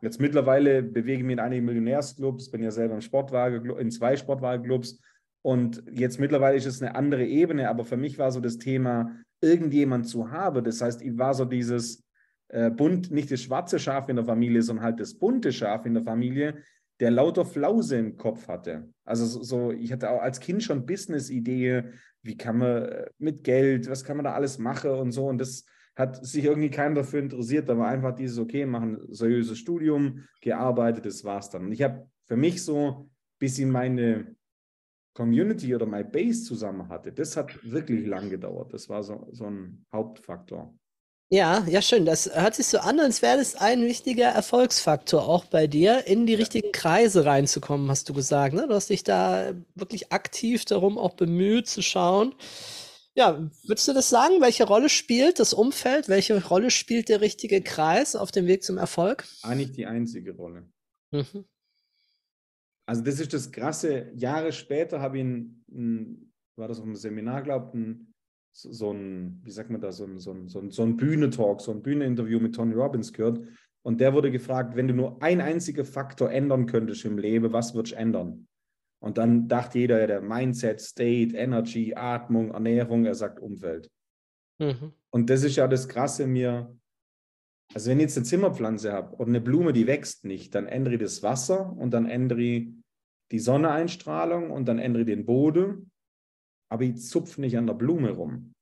Jetzt 0.02 0.20
mittlerweile 0.20 0.84
bewege 0.84 1.20
ich 1.20 1.24
mich 1.24 1.34
in 1.34 1.40
einigen 1.40 1.66
Millionärsclubs, 1.66 2.52
bin 2.52 2.62
ja 2.62 2.72
selber 2.72 2.96
im 2.96 3.02
Sportwagen, 3.02 3.70
in 3.78 3.92
zwei 3.92 4.16
Sportwagenclubs. 4.18 5.00
Und 5.42 5.84
jetzt 5.92 6.20
mittlerweile 6.20 6.58
ist 6.58 6.66
es 6.66 6.82
eine 6.82 6.96
andere 6.96 7.26
Ebene, 7.26 7.70
aber 7.70 7.86
für 7.86 7.98
mich 7.98 8.20
war 8.20 8.32
so 8.32 8.40
das 8.40 8.58
Thema, 8.58 9.16
irgendjemand 9.42 10.08
zu 10.08 10.32
haben. 10.32 10.64
Das 10.64 10.82
heißt, 10.82 11.02
ich 11.02 11.18
war 11.18 11.34
so 11.34 11.46
dieses, 11.46 12.04
äh, 12.50 12.70
bunt, 12.70 13.12
nicht 13.12 13.32
das 13.32 13.42
schwarze 13.42 13.80
Schaf 13.80 14.10
in 14.10 14.16
der 14.16 14.26
Familie, 14.26 14.62
sondern 14.62 14.86
halt 14.86 15.00
das 15.00 15.16
bunte 15.16 15.52
Schaf 15.52 15.86
in 15.86 15.94
der 15.94 16.04
Familie, 16.04 16.58
der 17.00 17.12
lauter 17.12 17.46
Flause 17.46 17.98
im 17.98 18.18
Kopf 18.18 18.48
hatte. 18.48 18.90
Also 19.04 19.26
so, 19.26 19.72
ich 19.72 19.92
hatte 19.92 20.10
auch 20.10 20.22
als 20.22 20.40
Kind 20.40 20.64
schon 20.64 20.86
Business-Idee, 20.86 21.84
wie 22.22 22.38
kann 22.38 22.58
man 22.58 22.84
äh, 22.84 23.06
mit 23.18 23.44
Geld, 23.44 23.90
was 23.90 24.04
kann 24.04 24.18
man 24.18 24.24
da 24.24 24.34
alles 24.34 24.58
machen 24.58 24.92
und 24.92 25.12
so. 25.12 25.28
Und 25.28 25.38
das 25.38 25.66
hat 25.96 26.26
sich 26.26 26.44
irgendwie 26.44 26.70
keiner 26.70 26.96
dafür 26.96 27.20
interessiert. 27.20 27.70
Da 27.70 27.78
war 27.78 27.88
einfach 27.88 28.16
dieses, 28.16 28.38
okay, 28.38 28.66
machen 28.66 29.00
seriöses 29.10 29.58
Studium, 29.58 30.24
gearbeitet, 30.42 31.06
das 31.06 31.24
war's 31.24 31.50
dann. 31.50 31.66
Und 31.66 31.72
ich 31.72 31.82
habe 31.82 32.10
für 32.26 32.36
mich 32.36 32.64
so, 32.64 33.10
bis 33.40 33.60
ich 33.60 33.66
meine 33.66 34.36
Community 35.14 35.74
oder 35.74 35.86
my 35.86 36.04
Base 36.04 36.44
zusammen 36.44 36.90
hatte, 36.90 37.12
das 37.14 37.38
hat 37.38 37.58
wirklich 37.64 38.06
lang 38.06 38.30
gedauert. 38.30 38.74
Das 38.74 38.90
war 38.90 39.04
so, 39.04 39.28
so 39.32 39.46
ein 39.46 39.86
Hauptfaktor. 39.94 40.76
Ja, 41.32 41.66
ja, 41.68 41.82
schön. 41.82 42.06
Das 42.06 42.30
hört 42.36 42.56
sich 42.56 42.68
so 42.68 42.78
an, 42.78 43.00
als 43.00 43.22
wäre 43.22 43.38
das 43.38 43.56
ein 43.56 43.82
wichtiger 43.82 44.28
Erfolgsfaktor 44.28 45.28
auch 45.28 45.46
bei 45.46 45.66
dir, 45.66 46.06
in 46.06 46.28
die 46.28 46.36
richtigen 46.36 46.72
Kreise 46.72 47.26
reinzukommen, 47.26 47.90
hast 47.90 48.08
du 48.10 48.14
gesagt. 48.14 48.54
Ne? 48.54 48.68
Du 48.68 48.76
hast 48.76 48.90
dich 48.92 49.04
da 49.04 49.54
wirklich 49.74 50.12
aktiv 50.12 50.66
darum 50.66 51.00
auch 51.00 51.16
bemüht 51.16 51.68
zu 51.68 51.82
schauen. 51.82 52.36
Ja, 53.16 53.50
würdest 53.64 53.88
du 53.88 53.94
das 53.94 54.10
sagen? 54.10 54.40
Welche 54.42 54.66
Rolle 54.66 54.90
spielt 54.90 55.40
das 55.40 55.54
Umfeld? 55.54 56.10
Welche 56.10 56.46
Rolle 56.46 56.70
spielt 56.70 57.10
der 57.10 57.22
richtige 57.22 57.62
Kreis 57.62 58.16
auf 58.16 58.32
dem 58.32 58.46
Weg 58.46 58.64
zum 58.64 58.78
Erfolg? 58.78 59.26
Eigentlich 59.42 59.72
die 59.72 59.88
einzige 59.88 60.36
Rolle. 60.36 60.70
Mhm. 61.12 61.46
Also 62.86 63.02
das 63.02 63.20
ist 63.20 63.34
das 63.34 63.52
Krasse. 63.52 64.12
Jahre 64.16 64.52
später 64.52 65.02
habe 65.02 65.18
ich, 65.18 65.24
ein, 65.24 66.32
war 66.56 66.68
das 66.68 66.78
auf 66.78 66.86
einem 66.86 66.96
Seminar, 66.96 67.42
glaube 67.42 67.80
ich, 67.80 68.15
so 68.56 68.92
ein, 68.92 69.42
wie 69.44 69.52
sagt 69.52 69.70
man 69.70 69.82
da, 69.82 69.92
so 69.92 70.06
ein, 70.06 70.18
so 70.18 70.32
ein, 70.32 70.48
so 70.48 70.60
ein, 70.60 70.72
so 70.72 70.84
ein 70.84 70.96
Bühnentalk, 70.96 71.60
so 71.60 71.72
ein 71.72 71.82
Bühneninterview 71.82 72.40
mit 72.40 72.56
Tony 72.56 72.74
Robbins 72.74 73.12
gehört. 73.12 73.42
Und 73.84 74.00
der 74.00 74.14
wurde 74.14 74.32
gefragt, 74.32 74.76
wenn 74.76 74.88
du 74.88 74.94
nur 74.94 75.22
ein 75.22 75.42
einziger 75.42 75.84
Faktor 75.84 76.32
ändern 76.32 76.66
könntest 76.66 77.04
im 77.06 77.18
Leben, 77.18 77.52
was 77.52 77.76
würdest 77.76 77.94
du 77.94 78.00
ändern? 78.00 78.48
Und 79.04 79.18
dann 79.18 79.48
dachte 79.48 79.80
jeder, 79.80 80.08
der 80.08 80.22
Mindset, 80.22 80.80
State, 80.80 81.36
Energy, 81.36 81.94
Atmung, 81.96 82.52
Ernährung, 82.52 83.06
er 83.06 83.14
sagt 83.14 83.40
Umfeld. 83.40 83.92
Mhm. 84.60 84.94
Und 85.12 85.30
das 85.30 85.44
ist 85.44 85.58
ja 85.58 85.68
das 85.68 85.88
Krasse 85.88 86.26
mir. 86.26 86.76
Also 87.74 87.90
wenn 87.90 88.00
ich 88.00 88.04
jetzt 88.04 88.18
eine 88.18 88.26
Zimmerpflanze 88.26 88.94
habe 88.94 89.16
und 89.18 89.28
eine 89.28 89.42
Blume, 89.42 89.74
die 89.74 89.86
wächst 89.86 90.24
nicht, 90.24 90.56
dann 90.56 90.66
ändere 90.66 90.96
ich 90.96 91.02
das 91.02 91.24
Wasser 91.24 91.76
und 91.76 91.92
dann 91.92 92.08
ändere 92.08 92.42
ich 92.42 92.70
die 93.32 93.40
Sonneeinstrahlung 93.40 94.50
und 94.50 94.66
dann 94.66 94.80
ändere 94.80 95.02
ich 95.02 95.08
den 95.08 95.26
Boden 95.26 95.92
aber 96.70 96.84
ich 96.84 96.98
zupfe 96.98 97.42
nicht 97.42 97.58
an 97.58 97.68
der 97.68 97.74
Blume 97.74 98.12
rum. 98.12 98.54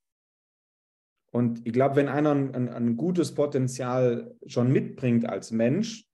Und 1.31 1.65
ich 1.65 1.73
glaube, 1.73 1.95
wenn 1.95 2.09
einer 2.09 2.31
ein, 2.31 2.53
ein, 2.53 2.69
ein, 2.69 2.95
gutes 2.95 3.33
Potenzial 3.33 4.35
schon 4.45 4.71
mitbringt 4.71 5.27
als 5.27 5.51
Mensch, 5.51 6.07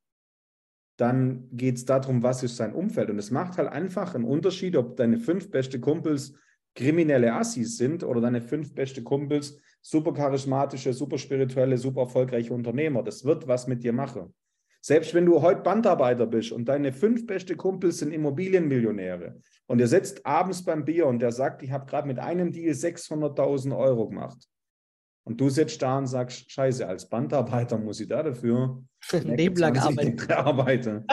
dann 0.97 1.49
geht 1.51 1.75
es 1.75 1.85
darum, 1.85 2.23
was 2.23 2.43
ist 2.43 2.55
sein 2.55 2.73
Umfeld. 2.73 3.09
Und 3.09 3.19
es 3.19 3.31
macht 3.31 3.57
halt 3.57 3.69
einfach 3.69 4.15
einen 4.15 4.23
Unterschied, 4.23 4.77
ob 4.77 4.95
deine 4.95 5.17
fünf 5.17 5.51
beste 5.51 5.79
Kumpels 5.79 6.35
kriminelle 6.75 7.33
Assis 7.33 7.77
sind 7.77 8.03
oder 8.03 8.21
deine 8.21 8.41
fünf 8.41 8.73
beste 8.73 9.03
Kumpels 9.03 9.59
super 9.81 10.13
charismatische, 10.13 10.93
super 10.93 11.17
spirituelle, 11.17 11.77
super 11.77 12.01
erfolgreiche 12.01 12.53
Unternehmer. 12.53 13.03
Das 13.03 13.23
wird 13.25 13.47
was 13.47 13.67
mit 13.67 13.83
dir 13.83 13.93
machen. 13.93 14.33
Selbst 14.81 15.13
wenn 15.13 15.25
du 15.25 15.41
heute 15.41 15.61
Bandarbeiter 15.61 16.25
bist 16.25 16.51
und 16.51 16.65
deine 16.65 16.93
fünf 16.93 17.27
beste 17.27 17.55
Kumpels 17.55 17.99
sind 17.99 18.11
Immobilienmillionäre 18.11 19.41
und 19.67 19.79
ihr 19.79 19.87
sitzt 19.87 20.25
abends 20.25 20.63
beim 20.63 20.85
Bier 20.85 21.07
und 21.07 21.19
der 21.19 21.31
sagt, 21.31 21.63
ich 21.63 21.71
habe 21.71 21.85
gerade 21.85 22.07
mit 22.07 22.19
einem 22.19 22.51
Deal 22.51 22.73
600.000 22.73 23.77
Euro 23.77 24.07
gemacht. 24.07 24.47
Und 25.25 25.39
du 25.39 25.49
sitzt 25.49 25.81
da 25.81 25.97
und 25.97 26.07
sagst, 26.07 26.49
scheiße, 26.51 26.87
als 26.87 27.07
Bandarbeiter 27.07 27.77
muss 27.77 27.99
ich 27.99 28.07
da 28.07 28.23
dafür 28.23 28.81
nebenlang 29.25 29.77
arbeiten. 29.77 30.31
arbeiten. 30.31 31.07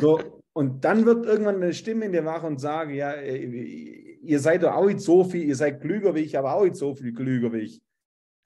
So, 0.00 0.42
und 0.54 0.84
dann 0.84 1.04
wird 1.04 1.26
irgendwann 1.26 1.56
eine 1.56 1.74
Stimme 1.74 2.06
in 2.06 2.12
dir 2.12 2.24
wach 2.24 2.44
und 2.44 2.60
sage, 2.60 2.94
ja, 2.94 3.14
ihr 3.20 4.40
seid 4.40 4.62
doch 4.62 4.72
auch 4.72 4.86
nicht 4.86 5.00
so 5.00 5.24
viel, 5.24 5.44
ihr 5.44 5.56
seid 5.56 5.80
klüger 5.80 6.14
wie 6.14 6.20
ich, 6.20 6.38
aber 6.38 6.54
auch 6.54 6.64
nicht 6.64 6.76
so 6.76 6.94
viel 6.94 7.12
klüger 7.12 7.52
wie 7.52 7.58
ich. 7.58 7.82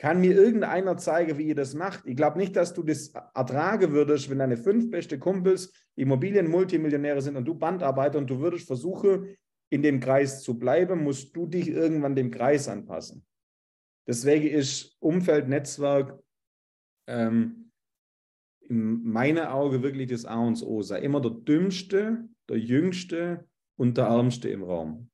Kann 0.02 0.21
mir 0.21 0.35
irgendeiner 0.35 0.97
zeigen, 0.97 1.38
wie 1.38 1.47
ihr 1.47 1.54
das 1.54 1.75
macht? 1.75 2.04
Ich 2.06 2.16
glaube 2.16 2.37
nicht, 2.37 2.56
dass 2.56 2.75
du 2.75 2.82
das 2.82 3.12
ertragen 3.37 3.92
würdest, 3.92 4.28
wenn 4.28 4.40
deine 4.40 4.56
fünf 4.56 4.90
beste 4.90 5.16
Kumpels 5.16 5.73
Immobilien-Multimillionäre 5.94 7.23
sind 7.23 7.37
und 7.37 7.44
du 7.44 7.54
Bandarbeiter 7.54 8.18
und 8.18 8.28
du 8.28 8.40
würdest 8.40 8.66
versuchen, 8.66 9.37
in 9.71 9.80
dem 9.80 10.00
Kreis 10.00 10.42
zu 10.42 10.59
bleiben, 10.59 11.04
musst 11.04 11.37
du 11.37 11.47
dich 11.47 11.68
irgendwann 11.68 12.16
dem 12.16 12.32
Kreis 12.32 12.66
anpassen. 12.66 13.25
Deswegen 14.09 14.49
ist 14.49 14.97
Umfeld, 14.99 15.49
Netzwerk 15.49 16.21
ähm, 17.06 17.71
in 18.62 19.04
meinen 19.04 19.47
Augen 19.47 19.85
wirklich 19.85 20.09
das 20.09 20.25
A 20.25 20.40
und 20.40 20.61
O. 20.64 20.82
Sei 20.82 20.99
immer 20.99 21.21
der 21.21 21.30
Dümmste, 21.30 22.28
der 22.49 22.59
Jüngste 22.59 23.49
und 23.78 23.97
der 23.97 24.06
Ärmste 24.06 24.49
im 24.49 24.64
Raum. 24.64 25.11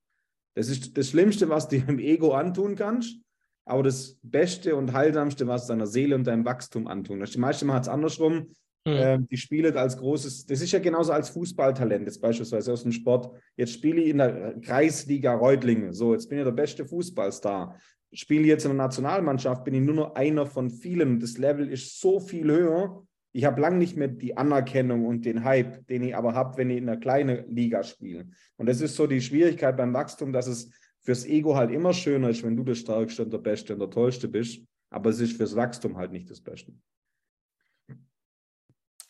Das 0.56 0.70
ist 0.70 0.96
das 0.96 1.10
Schlimmste, 1.10 1.50
was 1.50 1.68
du 1.68 1.76
im 1.88 1.98
Ego 1.98 2.32
antun 2.32 2.74
kannst 2.74 3.20
aber 3.68 3.82
das 3.82 4.18
Beste 4.22 4.76
und 4.76 4.92
Heilsamste, 4.92 5.46
was 5.46 5.66
deiner 5.66 5.86
Seele 5.86 6.14
und 6.14 6.26
deinem 6.26 6.44
Wachstum 6.44 6.86
antun. 6.86 7.24
Die 7.24 7.38
meisten 7.38 7.66
machen 7.66 7.82
es 7.82 7.88
andersrum. 7.88 8.48
Ähm, 8.86 9.28
die 9.28 9.36
spielen 9.36 9.76
als 9.76 9.98
großes, 9.98 10.46
das 10.46 10.60
ist 10.60 10.72
ja 10.72 10.78
genauso 10.78 11.12
als 11.12 11.28
Fußballtalent, 11.30 12.06
jetzt 12.06 12.20
beispielsweise 12.20 12.72
aus 12.72 12.82
dem 12.82 12.92
Sport. 12.92 13.30
Jetzt 13.56 13.72
spiele 13.72 14.00
ich 14.00 14.08
in 14.08 14.18
der 14.18 14.54
Kreisliga 14.60 15.34
Reutlingen. 15.34 15.92
So, 15.92 16.14
jetzt 16.14 16.28
bin 16.28 16.38
ich 16.38 16.44
der 16.44 16.52
beste 16.52 16.84
Fußballstar. 16.86 17.76
Spiele 18.12 18.46
jetzt 18.46 18.64
in 18.64 18.70
der 18.70 18.78
Nationalmannschaft, 18.78 19.64
bin 19.64 19.74
ich 19.74 19.82
nur 19.82 19.94
noch 19.94 20.14
einer 20.14 20.46
von 20.46 20.70
vielen. 20.70 21.20
Das 21.20 21.36
Level 21.36 21.68
ist 21.68 22.00
so 22.00 22.20
viel 22.20 22.50
höher. 22.50 23.02
Ich 23.32 23.44
habe 23.44 23.60
lange 23.60 23.76
nicht 23.76 23.96
mehr 23.96 24.08
die 24.08 24.36
Anerkennung 24.36 25.04
und 25.04 25.26
den 25.26 25.44
Hype, 25.44 25.86
den 25.88 26.02
ich 26.02 26.16
aber 26.16 26.34
habe, 26.34 26.56
wenn 26.56 26.70
ich 26.70 26.78
in 26.78 26.88
einer 26.88 26.98
kleinen 26.98 27.54
Liga 27.54 27.82
spiele. 27.82 28.28
Und 28.56 28.66
das 28.66 28.80
ist 28.80 28.96
so 28.96 29.06
die 29.06 29.20
Schwierigkeit 29.20 29.76
beim 29.76 29.92
Wachstum, 29.92 30.32
dass 30.32 30.46
es 30.46 30.70
fürs 31.08 31.24
Ego 31.24 31.56
halt 31.56 31.70
immer 31.70 31.94
schöner 31.94 32.28
ist, 32.28 32.42
wenn 32.42 32.54
du 32.54 32.64
der 32.64 32.74
Stärkste 32.74 33.22
und 33.22 33.32
der 33.32 33.38
Beste 33.38 33.72
und 33.72 33.78
der 33.78 33.88
Tollste 33.88 34.28
bist. 34.28 34.60
Aber 34.90 35.08
es 35.08 35.18
ist 35.20 35.38
fürs 35.38 35.56
Wachstum 35.56 35.96
halt 35.96 36.12
nicht 36.12 36.30
das 36.30 36.38
Beste. 36.38 36.70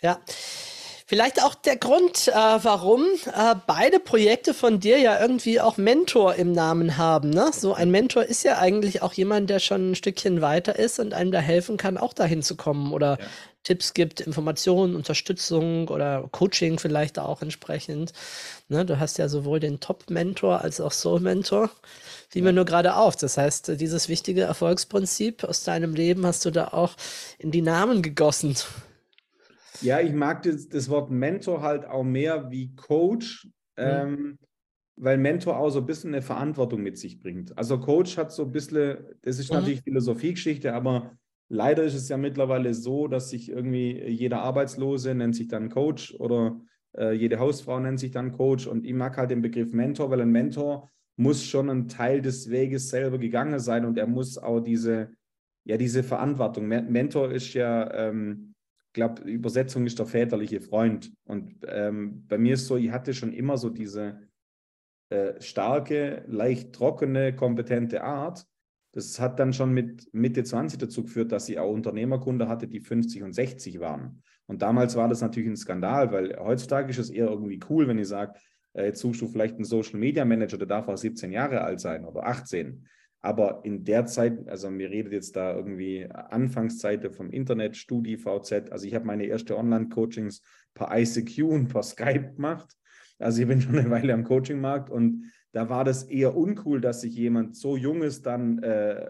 Ja. 0.00 0.20
Vielleicht 1.08 1.42
auch 1.42 1.56
der 1.56 1.76
Grund, 1.76 2.28
äh, 2.28 2.32
warum 2.32 3.02
äh, 3.34 3.56
beide 3.66 3.98
Projekte 3.98 4.54
von 4.54 4.78
dir 4.78 5.00
ja 5.00 5.20
irgendwie 5.20 5.60
auch 5.60 5.76
Mentor 5.76 6.36
im 6.36 6.52
Namen 6.52 6.98
haben. 6.98 7.30
Ne? 7.30 7.50
So 7.52 7.74
ein 7.74 7.90
Mentor 7.90 8.22
ist 8.22 8.44
ja 8.44 8.58
eigentlich 8.58 9.02
auch 9.02 9.14
jemand, 9.14 9.50
der 9.50 9.58
schon 9.58 9.90
ein 9.90 9.94
Stückchen 9.96 10.40
weiter 10.40 10.78
ist 10.78 11.00
und 11.00 11.14
einem 11.14 11.32
da 11.32 11.40
helfen 11.40 11.78
kann, 11.78 11.98
auch 11.98 12.12
dahin 12.12 12.42
zu 12.42 12.54
kommen 12.54 12.92
oder 12.92 13.18
ja. 13.18 13.26
Tipps 13.68 13.92
gibt, 13.92 14.22
Informationen, 14.22 14.96
Unterstützung 14.96 15.88
oder 15.88 16.26
Coaching 16.32 16.78
vielleicht 16.78 17.18
auch 17.18 17.42
entsprechend. 17.42 18.14
Ne? 18.70 18.86
Du 18.86 18.98
hast 18.98 19.18
ja 19.18 19.28
sowohl 19.28 19.60
den 19.60 19.78
Top-Mentor 19.78 20.62
als 20.62 20.80
auch 20.80 20.92
Soul-Mentor. 20.92 21.70
Sieh 22.30 22.40
mir 22.40 22.54
nur 22.54 22.64
gerade 22.64 22.96
auf. 22.96 23.16
Das 23.16 23.36
heißt, 23.36 23.78
dieses 23.78 24.08
wichtige 24.08 24.40
Erfolgsprinzip 24.40 25.44
aus 25.44 25.64
deinem 25.64 25.94
Leben 25.94 26.24
hast 26.24 26.46
du 26.46 26.50
da 26.50 26.68
auch 26.68 26.96
in 27.38 27.50
die 27.50 27.60
Namen 27.60 28.00
gegossen. 28.00 28.56
Ja, 29.82 30.00
ich 30.00 30.14
mag 30.14 30.44
das, 30.44 30.70
das 30.70 30.88
Wort 30.88 31.10
Mentor 31.10 31.60
halt 31.60 31.84
auch 31.84 32.04
mehr 32.04 32.50
wie 32.50 32.74
Coach, 32.74 33.48
mhm. 33.76 33.84
ähm, 33.84 34.38
weil 34.96 35.18
Mentor 35.18 35.58
auch 35.58 35.68
so 35.68 35.80
ein 35.80 35.86
bisschen 35.86 36.14
eine 36.14 36.22
Verantwortung 36.22 36.80
mit 36.80 36.96
sich 36.96 37.20
bringt. 37.20 37.58
Also 37.58 37.78
Coach 37.78 38.16
hat 38.16 38.32
so 38.32 38.44
ein 38.44 38.50
bisschen, 38.52 38.96
das 39.20 39.38
ist 39.38 39.50
mhm. 39.50 39.58
natürlich 39.58 39.82
Philosophiegeschichte, 39.82 40.72
aber 40.72 41.18
leider 41.48 41.84
ist 41.84 41.94
es 41.94 42.08
ja 42.08 42.16
mittlerweile 42.16 42.74
so, 42.74 43.08
dass 43.08 43.30
sich 43.30 43.50
irgendwie 43.50 44.02
jeder 44.08 44.42
Arbeitslose 44.42 45.14
nennt 45.14 45.34
sich 45.34 45.48
dann 45.48 45.70
Coach 45.70 46.14
oder 46.18 46.60
äh, 46.96 47.12
jede 47.12 47.38
Hausfrau 47.38 47.78
nennt 47.80 48.00
sich 48.00 48.10
dann 48.10 48.32
Coach 48.32 48.66
und 48.66 48.84
ich 48.84 48.94
mag 48.94 49.16
halt 49.16 49.30
den 49.30 49.42
Begriff 49.42 49.72
Mentor, 49.72 50.10
weil 50.10 50.20
ein 50.20 50.30
Mentor 50.30 50.90
muss 51.16 51.44
schon 51.44 51.68
ein 51.68 51.88
Teil 51.88 52.22
des 52.22 52.50
Weges 52.50 52.90
selber 52.90 53.18
gegangen 53.18 53.58
sein 53.58 53.84
und 53.84 53.98
er 53.98 54.06
muss 54.06 54.38
auch 54.38 54.60
diese, 54.60 55.10
ja, 55.64 55.76
diese 55.76 56.02
Verantwortung. 56.02 56.68
Mentor 56.68 57.32
ist 57.32 57.54
ja, 57.54 57.92
ähm, 57.92 58.54
glaube, 58.98 59.22
Übersetzung 59.22 59.86
ist 59.86 59.98
der 59.98 60.06
väterliche 60.06 60.60
Freund. 60.60 61.12
Und 61.24 61.56
ähm, 61.66 62.26
bei 62.26 62.36
mir 62.36 62.54
ist 62.54 62.66
so, 62.66 62.76
ich 62.76 62.90
hatte 62.90 63.14
schon 63.14 63.32
immer 63.32 63.56
so 63.56 63.70
diese 63.70 64.20
äh, 65.10 65.40
starke, 65.40 66.24
leicht 66.26 66.72
trockene, 66.72 67.34
kompetente 67.34 68.02
Art. 68.02 68.46
Das 68.92 69.20
hat 69.20 69.38
dann 69.38 69.52
schon 69.52 69.72
mit 69.72 70.08
Mitte 70.12 70.42
20 70.42 70.78
dazu 70.78 71.04
geführt, 71.04 71.32
dass 71.32 71.48
ich 71.48 71.58
auch 71.58 71.72
Unternehmerkunde 71.72 72.48
hatte, 72.48 72.68
die 72.68 72.80
50 72.80 73.22
und 73.22 73.32
60 73.32 73.80
waren. 73.80 74.22
Und 74.46 74.62
damals 74.62 74.96
war 74.96 75.08
das 75.08 75.20
natürlich 75.20 75.50
ein 75.50 75.56
Skandal, 75.56 76.10
weil 76.10 76.36
heutzutage 76.38 76.90
ist 76.90 76.98
es 76.98 77.10
eher 77.10 77.28
irgendwie 77.28 77.60
cool, 77.68 77.86
wenn 77.86 77.98
ich 77.98 78.08
sage, 78.08 78.38
äh, 78.72 78.86
jetzt 78.86 79.00
suchst 79.00 79.20
du 79.20 79.28
vielleicht 79.28 79.56
einen 79.56 79.64
Social 79.64 79.98
Media 79.98 80.24
Manager, 80.24 80.56
der 80.56 80.66
darf 80.66 80.88
auch 80.88 80.96
17 80.96 81.32
Jahre 81.32 81.60
alt 81.60 81.80
sein 81.80 82.04
oder 82.04 82.26
18. 82.26 82.86
Aber 83.20 83.60
in 83.64 83.84
der 83.84 84.06
Zeit, 84.06 84.48
also 84.48 84.70
mir 84.70 84.90
redet 84.90 85.12
jetzt 85.12 85.34
da 85.34 85.54
irgendwie 85.54 86.08
Anfangszeiten 86.10 87.12
vom 87.12 87.30
Internet, 87.30 87.76
Studi, 87.76 88.16
VZ. 88.16 88.70
Also 88.70 88.86
ich 88.86 88.94
habe 88.94 89.06
meine 89.06 89.26
erste 89.26 89.56
Online-Coachings 89.56 90.40
per 90.72 90.96
ICQ 90.96 91.42
und 91.42 91.68
per 91.68 91.82
Skype 91.82 92.34
gemacht. 92.36 92.76
Also 93.18 93.42
ich 93.42 93.48
bin 93.48 93.60
schon 93.60 93.76
eine 93.76 93.90
Weile 93.90 94.14
am 94.14 94.22
Coaching-Markt 94.22 94.90
und 94.90 95.32
da 95.52 95.68
war 95.68 95.84
das 95.84 96.04
eher 96.04 96.36
uncool, 96.36 96.80
dass 96.80 97.00
sich 97.00 97.14
jemand 97.14 97.56
so 97.56 97.76
junges 97.76 98.22
dann 98.22 98.62
äh, 98.62 99.06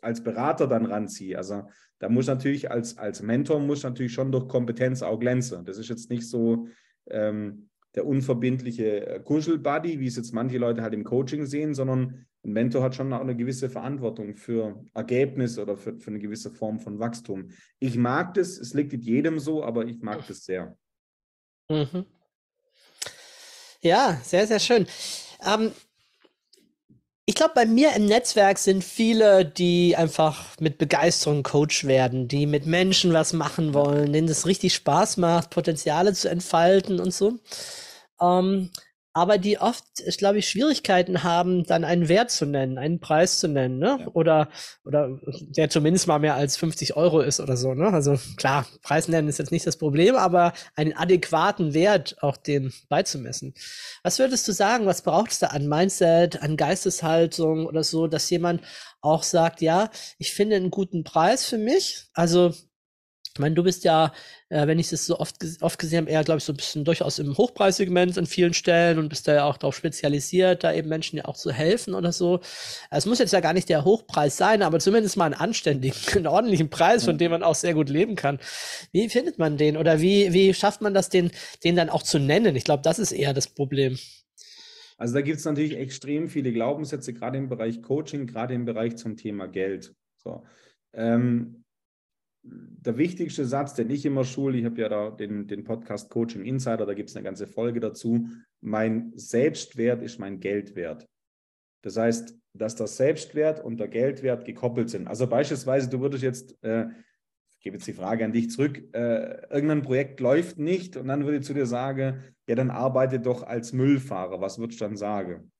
als 0.00 0.22
Berater 0.22 0.66
dann 0.66 0.86
ranzieht. 0.86 1.36
Also 1.36 1.64
da 1.98 2.08
muss 2.08 2.26
natürlich 2.26 2.70
als, 2.70 2.98
als 2.98 3.22
Mentor 3.22 3.60
muss 3.60 3.82
natürlich 3.82 4.12
schon 4.12 4.32
durch 4.32 4.48
Kompetenz 4.48 5.02
auch 5.02 5.18
glänzen. 5.18 5.64
Das 5.64 5.78
ist 5.78 5.88
jetzt 5.88 6.10
nicht 6.10 6.28
so, 6.28 6.68
ähm, 7.08 7.68
der 7.94 8.06
unverbindliche 8.06 9.06
äh, 9.06 9.20
Kuschelbuddy, 9.20 10.00
wie 10.00 10.06
es 10.06 10.16
jetzt 10.16 10.32
manche 10.32 10.58
Leute 10.58 10.82
halt 10.82 10.94
im 10.94 11.04
Coaching 11.04 11.46
sehen, 11.46 11.74
sondern 11.74 12.26
ein 12.44 12.52
Mentor 12.52 12.82
hat 12.82 12.94
schon 12.94 13.12
auch 13.12 13.20
eine 13.20 13.36
gewisse 13.36 13.70
Verantwortung 13.70 14.36
für 14.36 14.84
Ergebnis 14.94 15.58
oder 15.58 15.76
für, 15.76 15.98
für 15.98 16.10
eine 16.10 16.18
gewisse 16.18 16.50
Form 16.50 16.80
von 16.80 16.98
Wachstum. 16.98 17.50
Ich 17.78 17.96
mag 17.96 18.34
das, 18.34 18.58
es 18.58 18.74
liegt 18.74 18.92
nicht 18.92 19.04
jedem 19.04 19.38
so, 19.38 19.64
aber 19.64 19.86
ich 19.86 20.00
mag 20.02 20.26
das 20.26 20.44
sehr. 20.44 20.76
Mhm. 21.70 22.04
Ja, 23.80 24.20
sehr, 24.22 24.46
sehr 24.46 24.60
schön. 24.60 24.86
Ähm, 25.46 25.72
ich 27.26 27.34
glaube, 27.34 27.52
bei 27.54 27.64
mir 27.64 27.94
im 27.96 28.04
Netzwerk 28.06 28.58
sind 28.58 28.84
viele, 28.84 29.46
die 29.46 29.96
einfach 29.96 30.60
mit 30.60 30.76
Begeisterung 30.76 31.42
Coach 31.42 31.84
werden, 31.84 32.28
die 32.28 32.46
mit 32.46 32.66
Menschen 32.66 33.14
was 33.14 33.32
machen 33.32 33.72
wollen, 33.72 34.12
denen 34.12 34.28
es 34.28 34.46
richtig 34.46 34.74
Spaß 34.74 35.16
macht, 35.16 35.50
Potenziale 35.50 36.12
zu 36.12 36.28
entfalten 36.28 37.00
und 37.00 37.14
so. 37.14 37.38
Ähm, 38.20 38.70
aber 39.14 39.38
die 39.38 39.58
oft, 39.58 39.84
ich 40.04 40.18
glaube 40.18 40.38
ich, 40.38 40.48
Schwierigkeiten 40.48 41.22
haben, 41.22 41.64
dann 41.64 41.84
einen 41.84 42.08
Wert 42.08 42.32
zu 42.32 42.46
nennen, 42.46 42.78
einen 42.78 42.98
Preis 42.98 43.38
zu 43.38 43.46
nennen, 43.46 43.78
ne? 43.78 43.98
Ja. 44.00 44.08
Oder, 44.12 44.48
oder 44.84 45.20
der 45.40 45.70
zumindest 45.70 46.08
mal 46.08 46.18
mehr 46.18 46.34
als 46.34 46.56
50 46.56 46.96
Euro 46.96 47.20
ist 47.20 47.38
oder 47.38 47.56
so, 47.56 47.74
ne? 47.74 47.92
Also 47.92 48.18
klar, 48.36 48.66
Preis 48.82 49.06
nennen 49.06 49.28
ist 49.28 49.38
jetzt 49.38 49.52
nicht 49.52 49.66
das 49.66 49.76
Problem, 49.76 50.16
aber 50.16 50.52
einen 50.74 50.96
adäquaten 50.96 51.74
Wert 51.74 52.16
auch 52.22 52.36
dem 52.36 52.72
beizumessen. 52.88 53.54
Was 54.02 54.18
würdest 54.18 54.48
du 54.48 54.52
sagen, 54.52 54.86
was 54.86 55.02
braucht 55.02 55.30
es 55.30 55.38
da 55.38 55.46
an 55.48 55.68
Mindset, 55.68 56.42
an 56.42 56.56
Geisteshaltung 56.56 57.66
oder 57.66 57.84
so, 57.84 58.08
dass 58.08 58.28
jemand 58.30 58.62
auch 59.00 59.22
sagt, 59.22 59.60
ja, 59.60 59.90
ich 60.18 60.32
finde 60.32 60.56
einen 60.56 60.70
guten 60.72 61.04
Preis 61.04 61.46
für 61.46 61.58
mich. 61.58 62.06
Also 62.14 62.52
ich 63.34 63.40
meine, 63.40 63.56
du 63.56 63.64
bist 63.64 63.82
ja, 63.82 64.12
äh, 64.48 64.68
wenn 64.68 64.78
ich 64.78 64.92
es 64.92 65.06
so 65.06 65.18
oft, 65.18 65.44
oft 65.60 65.80
gesehen 65.80 66.02
habe, 66.02 66.10
eher, 66.10 66.22
glaube 66.22 66.38
ich, 66.38 66.44
so 66.44 66.52
ein 66.52 66.56
bisschen 66.56 66.84
durchaus 66.84 67.18
im 67.18 67.36
Hochpreissegment 67.36 68.16
an 68.16 68.26
vielen 68.26 68.54
Stellen 68.54 68.96
und 68.96 69.08
bist 69.08 69.26
da 69.26 69.34
ja 69.34 69.44
auch 69.44 69.56
darauf 69.56 69.74
spezialisiert, 69.74 70.62
da 70.62 70.72
eben 70.72 70.88
Menschen 70.88 71.16
ja 71.16 71.24
auch 71.24 71.36
zu 71.36 71.50
helfen 71.50 71.94
oder 71.94 72.12
so. 72.12 72.38
Es 72.92 73.06
muss 73.06 73.18
jetzt 73.18 73.32
ja 73.32 73.40
gar 73.40 73.52
nicht 73.52 73.68
der 73.68 73.84
Hochpreis 73.84 74.36
sein, 74.36 74.62
aber 74.62 74.78
zumindest 74.78 75.16
mal 75.16 75.24
einen 75.24 75.34
anständigen, 75.34 75.98
einen 76.14 76.28
ordentlichen 76.28 76.70
Preis, 76.70 77.04
von 77.04 77.18
dem 77.18 77.32
man 77.32 77.42
auch 77.42 77.56
sehr 77.56 77.74
gut 77.74 77.88
leben 77.88 78.14
kann. 78.14 78.38
Wie 78.92 79.08
findet 79.08 79.36
man 79.36 79.56
den 79.56 79.76
oder 79.76 80.00
wie, 80.00 80.32
wie 80.32 80.54
schafft 80.54 80.80
man 80.80 80.94
das, 80.94 81.08
den, 81.08 81.32
den 81.64 81.74
dann 81.74 81.90
auch 81.90 82.04
zu 82.04 82.20
nennen? 82.20 82.54
Ich 82.54 82.62
glaube, 82.62 82.84
das 82.84 83.00
ist 83.00 83.10
eher 83.10 83.34
das 83.34 83.48
Problem. 83.48 83.98
Also 84.96 85.14
da 85.14 85.22
gibt 85.22 85.38
es 85.40 85.44
natürlich 85.44 85.76
extrem 85.76 86.28
viele 86.28 86.52
Glaubenssätze, 86.52 87.12
gerade 87.12 87.36
im 87.38 87.48
Bereich 87.48 87.82
Coaching, 87.82 88.28
gerade 88.28 88.54
im 88.54 88.64
Bereich 88.64 88.94
zum 88.94 89.16
Thema 89.16 89.48
Geld. 89.48 89.92
So. 90.22 90.44
Ähm, 90.92 91.63
der 92.44 92.98
wichtigste 92.98 93.46
Satz, 93.46 93.74
den 93.74 93.90
ich 93.90 94.04
immer 94.04 94.24
schule, 94.24 94.58
ich 94.58 94.64
habe 94.64 94.80
ja 94.80 94.88
da 94.88 95.10
den, 95.10 95.46
den 95.46 95.64
Podcast 95.64 96.10
Coaching 96.10 96.44
Insider, 96.44 96.84
da 96.84 96.94
gibt 96.94 97.08
es 97.08 97.16
eine 97.16 97.24
ganze 97.24 97.46
Folge 97.46 97.80
dazu. 97.80 98.28
Mein 98.60 99.12
Selbstwert 99.16 100.02
ist 100.02 100.18
mein 100.18 100.40
Geldwert. 100.40 101.08
Das 101.82 101.96
heißt, 101.96 102.36
dass 102.52 102.76
der 102.76 102.86
Selbstwert 102.86 103.64
und 103.64 103.78
der 103.78 103.88
Geldwert 103.88 104.44
gekoppelt 104.44 104.90
sind. 104.90 105.08
Also 105.08 105.26
beispielsweise, 105.26 105.88
du 105.88 106.00
würdest 106.00 106.22
jetzt, 106.22 106.62
äh, 106.62 106.86
ich 107.50 107.60
gebe 107.60 107.76
jetzt 107.76 107.86
die 107.86 107.94
Frage 107.94 108.24
an 108.24 108.32
dich 108.32 108.50
zurück, 108.50 108.82
äh, 108.94 109.46
irgendein 109.50 109.82
Projekt 109.82 110.20
läuft 110.20 110.58
nicht 110.58 110.96
und 110.96 111.08
dann 111.08 111.24
würde 111.24 111.38
ich 111.38 111.44
zu 111.44 111.54
dir 111.54 111.66
sagen, 111.66 112.22
ja, 112.46 112.54
dann 112.54 112.70
arbeite 112.70 113.20
doch 113.20 113.42
als 113.42 113.72
Müllfahrer. 113.72 114.40
Was 114.40 114.58
würdest 114.58 114.80
du 114.80 114.84
dann 114.84 114.96
sagen? 114.96 115.50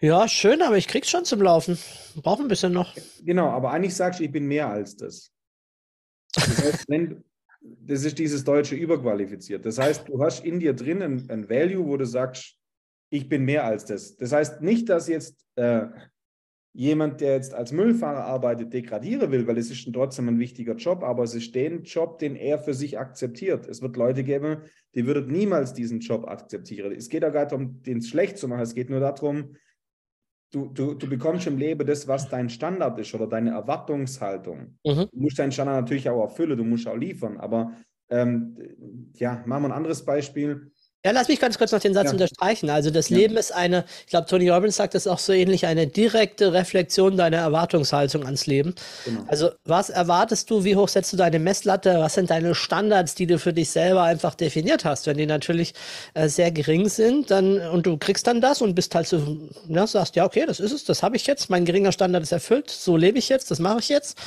Ja, 0.00 0.28
schön, 0.28 0.60
aber 0.60 0.76
ich 0.76 0.88
krieg's 0.88 1.08
schon 1.08 1.24
zum 1.24 1.40
Laufen. 1.40 1.78
Brauche 2.16 2.42
ein 2.42 2.48
bisschen 2.48 2.72
noch. 2.72 2.94
Genau, 3.22 3.48
aber 3.48 3.70
eigentlich 3.70 3.94
sagst 3.94 4.20
du, 4.20 4.24
ich 4.24 4.30
bin 4.30 4.46
mehr 4.46 4.68
als 4.68 4.96
das. 4.96 5.32
Das, 6.34 6.62
heißt, 6.62 6.84
wenn, 6.88 7.24
das 7.60 8.04
ist 8.04 8.18
dieses 8.18 8.44
deutsche 8.44 8.74
überqualifiziert. 8.74 9.64
Das 9.64 9.78
heißt, 9.78 10.08
du 10.08 10.22
hast 10.22 10.44
in 10.44 10.60
dir 10.60 10.74
drin 10.74 11.02
ein, 11.02 11.30
ein, 11.30 11.48
Value, 11.48 11.86
wo 11.86 11.96
du 11.96 12.04
sagst, 12.04 12.56
ich 13.08 13.28
bin 13.28 13.44
mehr 13.44 13.64
als 13.64 13.86
das. 13.86 14.16
Das 14.16 14.32
heißt 14.32 14.60
nicht, 14.60 14.90
dass 14.90 15.08
jetzt 15.08 15.46
äh, 15.54 15.86
jemand, 16.74 17.22
der 17.22 17.36
jetzt 17.36 17.54
als 17.54 17.72
Müllfahrer 17.72 18.24
arbeitet, 18.24 18.74
degradieren 18.74 19.30
will, 19.32 19.46
weil 19.46 19.56
es 19.56 19.70
ist 19.70 19.90
trotzdem 19.94 20.28
ein 20.28 20.38
wichtiger 20.38 20.74
Job, 20.74 21.04
aber 21.04 21.22
es 21.22 21.34
ist 21.34 21.54
den 21.54 21.84
Job, 21.84 22.18
den 22.18 22.36
er 22.36 22.58
für 22.58 22.74
sich 22.74 22.98
akzeptiert. 22.98 23.66
Es 23.66 23.80
wird 23.80 23.96
Leute 23.96 24.24
geben, 24.24 24.58
die 24.94 25.06
würden 25.06 25.32
niemals 25.32 25.72
diesen 25.72 26.00
Job 26.00 26.28
akzeptieren. 26.28 26.92
Es 26.92 27.08
geht 27.08 27.24
auch 27.24 27.32
gar 27.32 27.40
nicht 27.40 27.52
darum, 27.52 27.82
den 27.82 28.02
schlecht 28.02 28.36
zu 28.36 28.46
machen. 28.46 28.60
Es 28.60 28.74
geht 28.74 28.90
nur 28.90 29.00
darum, 29.00 29.56
du, 30.52 30.68
du, 30.68 30.94
du 30.94 31.08
bekommst 31.08 31.46
im 31.46 31.58
Leben 31.58 31.86
das, 31.86 32.08
was 32.08 32.28
dein 32.28 32.48
Standard 32.48 32.98
ist 32.98 33.14
oder 33.14 33.26
deine 33.26 33.50
Erwartungshaltung. 33.50 34.78
Mhm. 34.84 35.08
Du 35.12 35.20
musst 35.20 35.38
deinen 35.38 35.52
Standard 35.52 35.82
natürlich 35.82 36.08
auch 36.08 36.22
erfüllen, 36.22 36.56
du 36.56 36.64
musst 36.64 36.86
auch 36.86 36.96
liefern. 36.96 37.38
Aber 37.38 37.72
ähm, 38.08 38.56
ja, 39.14 39.42
machen 39.46 39.64
wir 39.64 39.68
ein 39.68 39.76
anderes 39.76 40.04
Beispiel. 40.04 40.72
Ja, 41.06 41.12
lass 41.12 41.28
mich 41.28 41.38
ganz 41.38 41.56
kurz 41.56 41.70
noch 41.70 41.78
den 41.78 41.94
Satz 41.94 42.06
Ja. 42.06 42.10
unterstreichen. 42.10 42.68
Also 42.68 42.90
das 42.90 43.10
Ja. 43.10 43.18
Leben 43.18 43.36
ist 43.36 43.52
eine, 43.54 43.84
ich 44.00 44.10
glaube, 44.10 44.26
Tony 44.26 44.48
Robbins 44.48 44.74
sagt 44.74 44.94
das 44.96 45.06
auch 45.06 45.20
so 45.20 45.32
ähnlich, 45.32 45.64
eine 45.64 45.86
direkte 45.86 46.52
Reflexion 46.52 47.16
deiner 47.16 47.36
Erwartungshaltung 47.36 48.24
ans 48.24 48.46
Leben. 48.46 48.74
Genau. 49.04 49.20
Also 49.28 49.50
was 49.64 49.88
erwartest 49.88 50.50
du, 50.50 50.64
wie 50.64 50.74
hoch 50.74 50.88
setzt 50.88 51.12
du 51.12 51.16
deine 51.16 51.38
Messlatte, 51.38 52.00
was 52.00 52.14
sind 52.14 52.28
deine 52.30 52.56
Standards, 52.56 53.14
die 53.14 53.28
du 53.28 53.38
für 53.38 53.52
dich 53.52 53.70
selber 53.70 54.02
einfach 54.02 54.34
definiert 54.34 54.84
hast? 54.84 55.06
Wenn 55.06 55.16
die 55.16 55.26
natürlich 55.26 55.74
äh, 56.14 56.28
sehr 56.28 56.50
gering 56.50 56.88
sind, 56.88 57.30
dann 57.30 57.60
und 57.68 57.86
du 57.86 57.98
kriegst 57.98 58.26
dann 58.26 58.40
das 58.40 58.60
und 58.60 58.74
bist 58.74 58.92
halt 58.96 59.06
so, 59.06 59.38
ne, 59.68 59.86
sagst, 59.86 60.16
ja, 60.16 60.24
okay, 60.24 60.44
das 60.44 60.58
ist 60.58 60.72
es, 60.72 60.82
das 60.82 61.04
habe 61.04 61.14
ich 61.14 61.24
jetzt, 61.28 61.50
mein 61.50 61.64
geringer 61.64 61.92
Standard 61.92 62.24
ist 62.24 62.32
erfüllt, 62.32 62.68
so 62.68 62.96
lebe 62.96 63.16
ich 63.18 63.28
jetzt, 63.28 63.52
das 63.52 63.60
mache 63.60 63.78
ich 63.78 63.88
jetzt. 63.88 64.18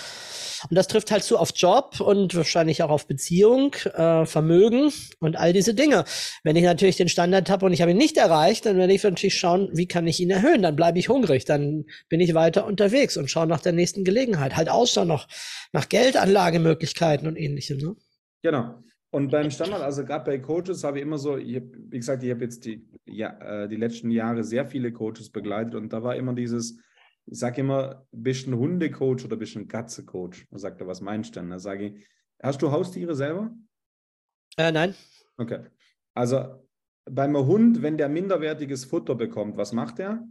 Und 0.70 0.76
das 0.76 0.88
trifft 0.88 1.12
halt 1.12 1.24
zu 1.24 1.38
auf 1.38 1.52
Job 1.56 2.00
und 2.00 2.36
wahrscheinlich 2.36 2.84
auch 2.84 2.90
auf 2.90 3.08
Beziehung, 3.08 3.74
äh, 3.94 4.26
Vermögen 4.26 4.92
und 5.20 5.38
all 5.38 5.54
diese 5.54 5.74
Dinge. 5.74 6.06
Wenn 6.44 6.56
ich 6.56 6.64
natürlich 6.64 6.98
den 6.98 7.10
Standard 7.10 7.50
habe 7.50 7.66
und 7.66 7.74
ich 7.74 7.82
habe 7.82 7.92
ihn 7.92 7.98
nicht 7.98 8.18
erreicht, 8.18 8.66
dann 8.66 8.78
werde 8.78 8.94
ich 8.94 9.04
natürlich 9.04 9.38
schauen, 9.38 9.70
wie 9.74 9.88
kann 9.88 10.08
ich 10.08 10.20
ihn 10.20 10.30
erhöhen. 10.30 10.62
Dann 10.62 10.76
bleibe 10.76 11.00
ich 11.00 11.10
hungrig, 11.10 11.46
dann 11.46 11.86
bin 12.10 12.20
ich 12.20 12.34
weiter 12.34 12.66
unterwegs 12.66 13.18
und 13.18 13.30
schaue 13.30 13.48
nach 13.48 13.62
der 13.62 13.74
nächsten 13.74 14.04
Gelegenheit. 14.04 14.56
Halt 14.56 14.70
Ausschau 14.70 15.06
noch 15.06 15.28
nach 15.72 15.90
Geldanlagemöglichkeiten 15.90 17.28
und 17.28 17.38
ähnlichem. 17.38 17.78
Ne? 17.78 17.96
Genau. 18.42 18.76
Und 19.12 19.32
beim 19.32 19.50
Standard, 19.50 19.82
also 19.82 20.06
gerade 20.06 20.26
bei 20.26 20.38
Coaches, 20.38 20.84
habe 20.84 21.00
ich 21.00 21.04
immer 21.04 21.18
so, 21.18 21.36
ich 21.38 21.56
hab, 21.56 21.64
wie 21.74 21.98
gesagt, 21.98 22.24
ich 22.24 22.30
habe 22.30 22.44
jetzt 22.44 22.66
die, 22.66 22.88
ja, 23.06 23.64
äh, 23.64 23.68
die 23.68 23.76
letzten 23.76 24.12
Jahre 24.12 24.44
sehr 24.44 24.68
viele 24.68 24.92
Coaches 24.92 25.32
begleitet 25.32 25.74
und 25.74 25.92
da 25.92 26.04
war 26.04 26.16
immer 26.16 26.34
dieses, 26.34 26.78
ich 27.32 27.38
sage 27.38 27.62
immer, 27.62 28.08
bist 28.12 28.48
du 28.48 28.52
ein 28.52 28.58
Hundecoach 28.58 29.24
oder 29.26 29.38
bist 29.38 29.56
du 29.56 29.60
ein 29.60 29.68
Katzecoach? 29.68 30.48
Da 30.50 30.58
sagt 30.58 30.82
er, 30.82 30.88
was 30.88 31.02
meinst 31.02 31.36
du 31.36 31.40
denn? 31.40 31.52
Da 31.52 31.60
sage 31.60 31.86
ich, 31.86 32.08
hast 32.42 32.60
du 32.62 32.72
Haustiere 32.72 33.16
selber? 33.16 33.52
Äh, 34.58 34.72
nein. 34.72 34.96
Okay. 35.38 35.66
Also 36.16 36.68
beim 37.06 37.38
Hund, 37.38 37.84
wenn 37.84 37.98
der 37.98 38.10
minderwertiges 38.10 38.86
Futter 38.86 39.16
bekommt, 39.16 39.58
was 39.58 39.74
macht 39.74 40.00
er? 40.00 40.28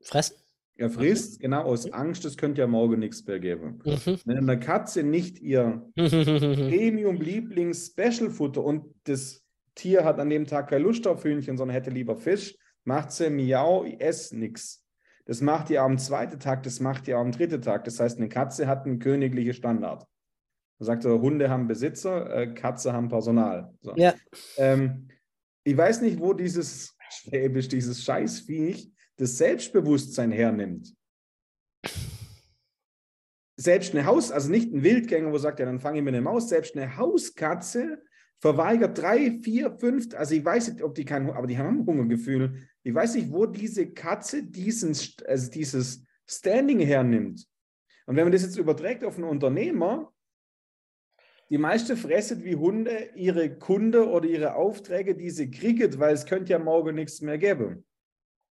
Fressen? 0.00 0.38
Er 0.76 0.90
frisst, 0.90 1.38
genau 1.38 1.62
aus 1.62 1.92
Angst, 1.92 2.24
es 2.24 2.36
könnte 2.36 2.60
ja 2.60 2.66
morgen 2.66 2.98
nichts 2.98 3.24
mehr 3.24 3.38
geben. 3.38 3.80
Mhm. 3.84 4.18
Wenn 4.24 4.38
eine 4.38 4.58
Katze 4.58 5.04
nicht 5.04 5.38
ihr 5.38 5.88
Premium-Lieblings-Special-Futter 5.94 8.64
und 8.64 8.92
das 9.04 9.44
Tier 9.76 10.04
hat 10.04 10.18
an 10.18 10.30
dem 10.30 10.46
Tag 10.46 10.70
keine 10.70 10.82
Lust 10.82 11.06
auf 11.06 11.22
Hühnchen, 11.22 11.56
sondern 11.56 11.76
hätte 11.76 11.90
lieber 11.90 12.16
Fisch, 12.16 12.56
macht 12.84 13.12
sie 13.12 13.30
Miau, 13.30 13.84
esse 13.84 14.36
nichts. 14.36 14.84
Das 15.26 15.40
macht 15.40 15.70
ihr 15.70 15.82
am 15.82 15.98
zweiten 15.98 16.38
Tag, 16.38 16.62
das 16.64 16.80
macht 16.80 17.08
ihr 17.08 17.16
am 17.16 17.32
dritten 17.32 17.62
Tag. 17.62 17.84
Das 17.84 17.98
heißt, 17.98 18.18
eine 18.18 18.28
Katze 18.28 18.66
hat 18.66 18.84
einen 18.84 18.98
königlichen 18.98 19.54
Standard. 19.54 20.06
Man 20.78 20.86
sagt 20.86 21.02
so, 21.02 21.20
Hunde 21.20 21.48
haben 21.48 21.66
Besitzer, 21.66 22.34
äh, 22.34 22.52
Katze 22.52 22.92
haben 22.92 23.08
Personal. 23.08 23.72
So. 23.80 23.94
Ja. 23.96 24.14
Ähm, 24.58 25.08
ich 25.64 25.76
weiß 25.76 26.02
nicht, 26.02 26.20
wo 26.20 26.34
dieses 26.34 26.96
Schwäbisch, 27.10 27.68
dieses 27.68 28.04
Scheißviech 28.04 28.92
das 29.16 29.38
Selbstbewusstsein 29.38 30.32
hernimmt. 30.32 30.94
Selbst 33.56 33.94
eine 33.94 34.04
Haus, 34.04 34.32
also 34.32 34.50
nicht 34.50 34.72
ein 34.72 34.82
Wildgänger, 34.82 35.32
wo 35.32 35.38
sagt, 35.38 35.60
ja, 35.60 35.66
dann 35.66 35.78
fange 35.78 35.98
ich 35.98 36.04
mit 36.04 36.14
einer 36.14 36.22
Maus, 36.24 36.48
selbst 36.48 36.76
eine 36.76 36.96
Hauskatze 36.96 38.02
verweigert 38.44 38.98
drei, 38.98 39.30
vier, 39.42 39.70
fünf, 39.78 40.14
also 40.14 40.34
ich 40.34 40.44
weiß 40.44 40.68
nicht, 40.68 40.82
ob 40.82 40.94
die 40.94 41.06
kein, 41.06 41.30
aber 41.30 41.46
die 41.46 41.56
haben 41.56 41.86
Hungergefühl. 41.86 42.68
Ich 42.82 42.94
weiß 42.94 43.14
nicht, 43.14 43.32
wo 43.32 43.46
diese 43.46 43.86
Katze 43.86 44.42
diesen, 44.42 44.94
also 45.26 45.50
dieses 45.50 46.04
Standing 46.26 46.78
hernimmt. 46.80 47.48
Und 48.04 48.16
wenn 48.16 48.24
man 48.24 48.32
das 48.32 48.42
jetzt 48.42 48.58
überträgt 48.58 49.02
auf 49.02 49.16
einen 49.16 49.24
Unternehmer, 49.24 50.12
die 51.48 51.56
meiste 51.56 51.96
fresset 51.96 52.44
wie 52.44 52.56
Hunde 52.56 53.12
ihre 53.14 53.58
Kunde 53.58 54.10
oder 54.10 54.28
ihre 54.28 54.56
Aufträge, 54.56 55.14
die 55.14 55.30
sie 55.30 55.50
kriegen, 55.50 55.98
weil 55.98 56.12
es 56.12 56.26
könnte 56.26 56.52
ja 56.52 56.58
morgen 56.58 56.96
nichts 56.96 57.22
mehr 57.22 57.38
geben. 57.38 57.86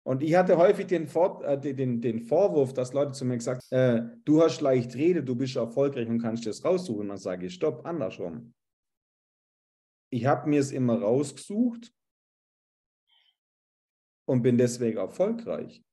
Und 0.01 0.23
ich 0.23 0.33
hatte 0.33 0.57
häufig 0.57 0.87
den, 0.87 1.05
Vor 1.05 1.45
äh, 1.45 1.59
den, 1.59 2.01
den 2.01 2.19
Vorwurf, 2.19 2.73
dass 2.73 2.93
Leute 2.93 3.11
zu 3.11 3.25
mir 3.25 3.37
gesagt 3.37 3.61
äh, 3.69 4.01
du 4.25 4.41
hast 4.41 4.59
leicht 4.59 4.95
Rede, 4.95 5.23
du 5.23 5.35
bist 5.35 5.55
erfolgreich 5.55 6.09
und 6.09 6.19
kannst 6.19 6.47
das 6.47 6.65
raussuchen. 6.65 7.01
Und 7.01 7.09
dann 7.09 7.17
sage 7.17 7.45
ich, 7.45 7.53
stopp, 7.53 7.85
andersrum. 7.85 8.55
Ich 10.13 10.27
habe 10.27 10.47
mir 10.47 10.59
es 10.59 10.71
immer 10.71 11.01
rausgesucht 11.01 11.91
und 14.25 14.43
bin 14.43 14.59
deswegen 14.59 14.99
erfolgreich. 14.99 15.83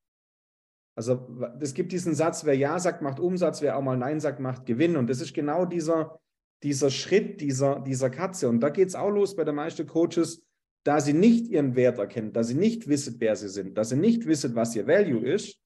Also 0.95 1.27
es 1.59 1.73
gibt 1.73 1.91
diesen 1.91 2.15
Satz, 2.15 2.45
wer 2.45 2.55
Ja 2.55 2.79
sagt, 2.79 3.01
macht 3.01 3.19
Umsatz, 3.19 3.63
wer 3.63 3.79
auch 3.79 3.83
mal 3.83 3.97
Nein 3.97 4.21
sagt, 4.21 4.39
macht 4.39 4.67
Gewinn. 4.67 4.99
Und 4.99 5.09
das 5.09 5.23
ist 5.23 5.33
genau 5.33 5.65
dieser, 5.65 6.21
dieser 6.63 6.91
Schritt 6.91 7.41
dieser, 7.41 7.81
dieser 7.81 8.11
Katze. 8.11 8.51
Und 8.51 8.61
da 8.61 8.69
geht 8.69 8.89
es 8.89 8.95
auch 8.95 9.09
los 9.09 9.35
bei 9.35 9.45
den 9.45 9.55
meisten 9.55 9.87
Coaches, 9.87 10.45
da 10.85 11.01
sie 11.01 11.15
nicht 11.15 11.47
ihren 11.47 11.75
Wert 11.75 11.99
erkennen, 11.99 12.35
da 12.35 12.45
sie 12.45 12.55
nicht 12.55 12.89
wissen, 12.89 13.17
wer 13.21 13.37
sie 13.37 13.49
sind, 13.49 13.79
dass 13.79 13.89
sie 13.89 13.97
nicht 13.97 14.27
wissen, 14.27 14.55
was 14.55 14.77
ihr 14.77 14.87
Value 14.87 15.27
ist, 15.27 15.59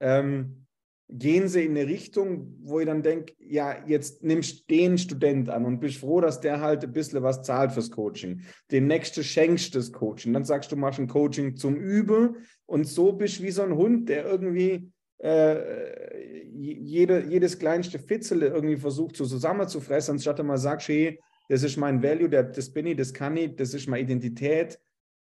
ähm, 0.00 0.66
gehen 1.10 1.48
sie 1.48 1.64
in 1.64 1.76
eine 1.76 1.86
Richtung, 1.86 2.54
wo 2.60 2.80
ich 2.80 2.86
dann 2.86 3.02
denke, 3.02 3.32
ja, 3.40 3.82
jetzt 3.86 4.22
nimmst 4.22 4.68
den 4.68 4.98
Student 4.98 5.48
an 5.48 5.64
und 5.64 5.80
bist 5.80 5.98
froh, 5.98 6.20
dass 6.20 6.40
der 6.40 6.60
halt 6.60 6.84
ein 6.84 6.92
bisschen 6.92 7.22
was 7.22 7.42
zahlt 7.42 7.72
fürs 7.72 7.90
Coaching. 7.90 8.42
Den 8.70 8.86
nächsten 8.86 9.24
schenkst 9.24 9.74
das 9.74 9.92
Coaching. 9.92 10.34
Dann 10.34 10.44
sagst 10.44 10.70
du, 10.70 10.76
machst 10.76 11.00
ein 11.00 11.08
Coaching 11.08 11.56
zum 11.56 11.76
Üben 11.76 12.36
und 12.66 12.86
so 12.86 13.12
bist 13.12 13.38
du 13.38 13.44
wie 13.44 13.50
so 13.50 13.62
ein 13.62 13.74
Hund, 13.74 14.08
der 14.10 14.26
irgendwie 14.26 14.92
äh, 15.18 16.46
jede, 16.52 17.24
jedes 17.24 17.58
kleinste 17.58 17.98
Fitzel 17.98 18.42
irgendwie 18.42 18.76
versucht 18.76 19.16
so 19.16 19.24
zusammenzufressen, 19.24 20.12
anstatt 20.12 20.42
mal 20.44 20.58
sagst, 20.58 20.88
hey, 20.88 21.20
das 21.48 21.62
ist 21.62 21.78
mein 21.78 22.02
Value, 22.02 22.28
der, 22.28 22.44
das 22.44 22.70
bin 22.70 22.86
ich, 22.86 22.96
das 22.96 23.14
kann 23.14 23.36
ich, 23.36 23.56
das 23.56 23.72
ist 23.72 23.88
meine 23.88 24.02
Identität, 24.02 24.78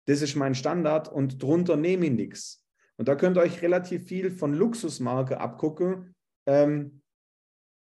das 0.07 0.23
ist 0.23 0.35
mein 0.35 0.57
Standard 0.57 1.11
und 1.11 1.41
drunter 1.41 1.77
nehme 1.77 2.07
ich 2.07 2.13
nichts. 2.13 2.66
Und 2.99 3.09
da 3.09 3.15
könnt 3.15 3.37
ihr 3.37 3.43
euch 3.43 3.63
relativ 3.63 4.07
viel 4.07 4.31
von 4.31 4.55
Luxusmarke 4.55 5.39
abgucken. 5.41 6.15
Ähm, 6.47 7.03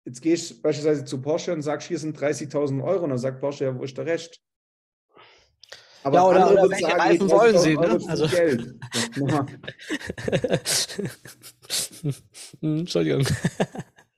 jetzt 0.04 0.22
gehst 0.22 0.50
du 0.50 0.62
beispielsweise 0.62 1.04
zu 1.04 1.22
Porsche 1.22 1.52
und 1.52 1.62
sagst, 1.62 1.88
hier 1.88 1.98
sind 1.98 2.18
30.000 2.18 2.82
Euro 2.82 3.04
und 3.04 3.10
dann 3.10 3.18
sagt 3.18 3.40
Porsche, 3.40 3.64
ja, 3.64 3.78
wo 3.78 3.84
ist 3.84 3.96
der 3.96 4.06
Rest? 4.06 4.40
Aber 6.04 6.16
ja, 6.16 6.26
oder, 6.26 6.50
oder 6.52 6.70
welche 6.70 6.86
sagen, 6.86 7.00
Reifen 7.00 7.30
wollen 7.30 7.58
Sie? 7.58 7.76
Ne? 7.76 7.98
Also, 8.08 8.26
Geld. 8.28 8.74
Ja. 9.16 9.46
Entschuldigung. 12.62 13.26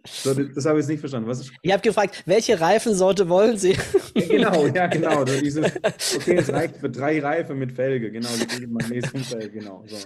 So, 0.07 0.33
das, 0.33 0.65
habe 0.65 0.79
ich 0.79 0.85
jetzt 0.85 0.89
nicht 0.89 1.01
verstanden. 1.01 1.29
Was 1.29 1.41
ist? 1.41 1.53
Ich 1.63 1.73
habe 1.73 1.83
gefragt, 1.83 2.23
welche 2.27 2.61
Reifensorte 2.61 3.29
wollen 3.29 3.59
Sie? 3.59 3.77
Ja, 4.15 4.27
genau, 4.27 4.67
ja, 4.67 4.87
genau. 4.87 5.27
So 5.27 5.41
dieses, 5.41 5.67
okay, 6.17 6.37
es 6.37 6.51
reicht 6.53 6.77
für 6.77 6.91
drei 6.91 7.21
Reifen 7.21 7.59
mit 7.59 7.73
Felge, 7.73 8.11
genau, 8.11 8.29
Magnesiumfelge, 8.69 9.51
genau. 9.51 9.85
So. 9.87 9.97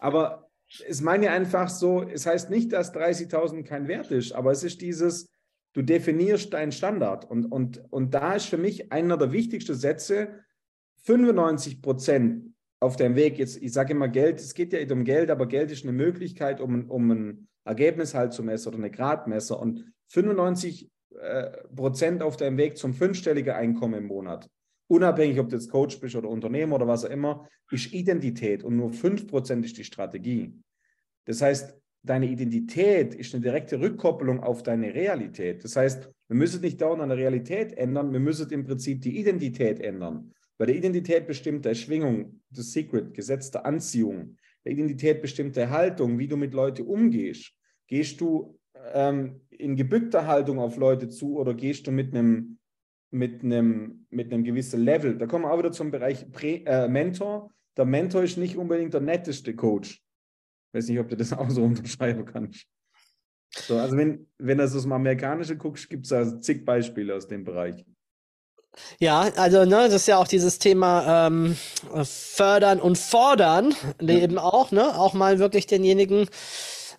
Aber 0.00 0.50
es 0.86 1.00
meine 1.00 1.30
einfach 1.30 1.68
so, 1.68 2.02
es 2.02 2.26
heißt 2.26 2.50
nicht, 2.50 2.72
dass 2.72 2.94
30.000 2.94 3.64
kein 3.64 3.88
Wert 3.88 4.10
ist, 4.10 4.32
aber 4.32 4.52
es 4.52 4.62
ist 4.64 4.80
dieses, 4.80 5.30
du 5.72 5.82
definierst 5.82 6.52
deinen 6.52 6.72
Standard. 6.72 7.30
Und, 7.30 7.46
und, 7.46 7.82
und 7.90 8.12
da 8.14 8.34
ist 8.34 8.46
für 8.46 8.58
mich 8.58 8.92
einer 8.92 9.16
der 9.16 9.32
wichtigsten 9.32 9.74
Sätze, 9.74 10.44
95 11.04 11.82
Prozent 11.82 12.51
auf 12.82 12.96
dem 12.96 13.14
Weg, 13.14 13.38
jetzt, 13.38 13.62
ich 13.62 13.72
sage 13.72 13.92
immer 13.92 14.08
Geld, 14.08 14.40
es 14.40 14.54
geht 14.54 14.72
ja 14.72 14.80
nicht 14.80 14.90
um 14.90 15.04
Geld, 15.04 15.30
aber 15.30 15.46
Geld 15.46 15.70
ist 15.70 15.84
eine 15.84 15.92
Möglichkeit, 15.92 16.60
um, 16.60 16.90
um 16.90 17.10
ein 17.12 17.48
Ergebnis 17.64 18.12
halt 18.12 18.32
zu 18.32 18.42
messen 18.42 18.68
oder 18.68 18.78
eine 18.78 18.90
Gradmesser. 18.90 19.60
Und 19.60 19.84
95 20.08 20.90
äh, 21.20 21.50
Prozent 21.76 22.24
auf 22.24 22.36
deinem 22.36 22.56
Weg 22.56 22.76
zum 22.76 22.92
fünfstelligen 22.92 23.54
Einkommen 23.54 23.94
im 23.94 24.06
Monat, 24.06 24.50
unabhängig, 24.88 25.38
ob 25.38 25.48
du 25.48 25.56
jetzt 25.56 25.70
Coach 25.70 26.00
bist 26.00 26.16
oder 26.16 26.28
Unternehmer 26.28 26.74
oder 26.74 26.88
was 26.88 27.04
auch 27.04 27.10
immer, 27.10 27.48
ist 27.70 27.92
Identität 27.92 28.64
und 28.64 28.76
nur 28.76 28.92
5 28.92 29.28
Prozent 29.28 29.64
ist 29.64 29.78
die 29.78 29.84
Strategie. 29.84 30.52
Das 31.24 31.40
heißt, 31.40 31.78
deine 32.02 32.26
Identität 32.26 33.14
ist 33.14 33.32
eine 33.32 33.44
direkte 33.44 33.78
Rückkopplung 33.80 34.42
auf 34.42 34.64
deine 34.64 34.92
Realität. 34.92 35.62
Das 35.62 35.76
heißt, 35.76 36.10
wir 36.26 36.36
müssen 36.36 36.60
nicht 36.60 36.80
dauernd 36.80 37.00
an 37.00 37.10
der 37.10 37.18
Realität 37.18 37.74
ändern, 37.74 38.12
wir 38.12 38.18
müssen 38.18 38.50
im 38.50 38.64
Prinzip 38.64 39.02
die 39.02 39.20
Identität 39.20 39.78
ändern. 39.78 40.32
Weil 40.58 40.68
die 40.68 40.76
Identität 40.76 41.26
bestimmt 41.26 41.64
der 41.64 41.74
Schwingung, 41.74 42.40
das 42.50 42.72
Secret, 42.72 43.14
Gesetz 43.14 43.50
der 43.50 43.66
Anziehung. 43.66 44.36
Der 44.64 44.72
Identität 44.72 45.22
bestimmt 45.22 45.56
der 45.56 45.70
Haltung, 45.70 46.18
wie 46.18 46.28
du 46.28 46.36
mit 46.36 46.54
Leuten 46.54 46.86
umgehst. 46.86 47.52
Gehst 47.88 48.20
du 48.20 48.58
ähm, 48.92 49.40
in 49.50 49.76
gebückter 49.76 50.26
Haltung 50.26 50.58
auf 50.58 50.76
Leute 50.76 51.08
zu 51.08 51.38
oder 51.38 51.54
gehst 51.54 51.86
du 51.86 51.90
mit 51.90 52.14
einem 52.14 52.58
mit 53.12 53.44
einem, 53.44 54.06
mit 54.10 54.32
einem 54.32 54.42
gewissen 54.42 54.82
Level? 54.82 55.18
Da 55.18 55.26
kommen 55.26 55.44
wir 55.44 55.52
auch 55.52 55.58
wieder 55.58 55.72
zum 55.72 55.90
Bereich 55.90 56.30
Prä, 56.32 56.62
äh, 56.64 56.88
Mentor. 56.88 57.52
Der 57.76 57.84
Mentor 57.84 58.22
ist 58.22 58.38
nicht 58.38 58.56
unbedingt 58.56 58.94
der 58.94 59.02
netteste 59.02 59.54
Coach. 59.54 60.02
Ich 60.68 60.78
weiß 60.78 60.88
nicht, 60.88 60.98
ob 60.98 61.08
du 61.08 61.16
das 61.16 61.32
auch 61.32 61.50
so 61.50 61.62
unterschreiben 61.62 62.24
kannst. 62.24 62.66
So, 63.54 63.76
also 63.76 63.96
wenn, 63.98 64.26
wenn 64.38 64.58
du 64.58 64.64
das 64.64 64.86
Amerikanische 64.86 65.58
guckst, 65.58 65.90
gibt 65.90 66.06
es 66.06 66.12
also 66.12 66.38
zig 66.38 66.64
Beispiele 66.64 67.14
aus 67.14 67.28
dem 67.28 67.44
Bereich. 67.44 67.84
Ja, 68.98 69.30
also 69.36 69.64
ne, 69.64 69.88
das 69.88 69.94
ist 69.94 70.08
ja 70.08 70.16
auch 70.18 70.28
dieses 70.28 70.58
Thema 70.58 71.26
ähm, 71.26 71.56
fördern 72.04 72.80
und 72.80 72.96
fordern, 72.96 73.74
ja. 74.00 74.14
eben 74.14 74.38
auch, 74.38 74.70
ne, 74.70 74.98
auch 74.98 75.12
mal 75.12 75.38
wirklich 75.38 75.66
denjenigen 75.66 76.28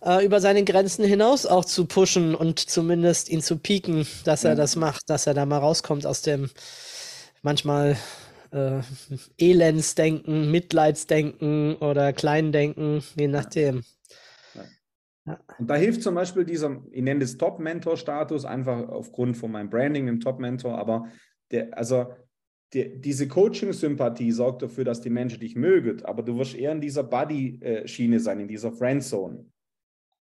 äh, 0.03 0.25
über 0.25 0.39
seine 0.39 0.63
Grenzen 0.63 1.03
hinaus 1.05 1.45
auch 1.45 1.65
zu 1.65 1.85
pushen 1.85 2.35
und 2.35 2.59
zumindest 2.59 3.29
ihn 3.29 3.41
zu 3.41 3.57
pieken, 3.57 4.07
dass 4.23 4.43
ja. 4.43 4.51
er 4.51 4.55
das 4.55 4.75
macht, 4.75 5.09
dass 5.09 5.27
er 5.27 5.33
da 5.33 5.45
mal 5.45 5.59
rauskommt 5.59 6.05
aus 6.05 6.21
dem 6.21 6.49
manchmal 7.41 7.97
äh, 8.51 8.81
Elendsdenken, 9.37 10.51
Mitleidsdenken 10.51 11.75
oder 11.77 12.13
Kleindenken, 12.13 13.03
je 13.15 13.27
nachdem. 13.27 13.83
Ja. 15.25 15.39
Und 15.57 15.69
da 15.69 15.75
hilft 15.75 16.03
zum 16.03 16.15
Beispiel 16.15 16.43
dieser, 16.43 16.81
ich 16.91 17.01
nenne 17.01 17.23
es 17.23 17.37
Top-Mentor-Status, 17.37 18.45
einfach 18.45 18.89
aufgrund 18.89 19.37
von 19.37 19.51
meinem 19.51 19.69
Branding 19.69 20.07
im 20.07 20.19
Top-Mentor, 20.19 20.77
aber 20.77 21.07
der, 21.53 21.77
also 21.77 22.13
die, 22.73 22.99
diese 22.99 23.27
Coaching-Sympathie 23.27 24.31
sorgt 24.31 24.63
dafür, 24.63 24.83
dass 24.83 25.01
die 25.01 25.09
Menschen 25.09 25.39
dich 25.39 25.55
mögen, 25.55 26.03
aber 26.03 26.23
du 26.23 26.37
wirst 26.37 26.55
eher 26.55 26.71
in 26.71 26.81
dieser 26.81 27.03
Buddy-Schiene 27.03 28.19
sein, 28.19 28.39
in 28.39 28.47
dieser 28.47 28.71
Friendzone. 28.71 29.45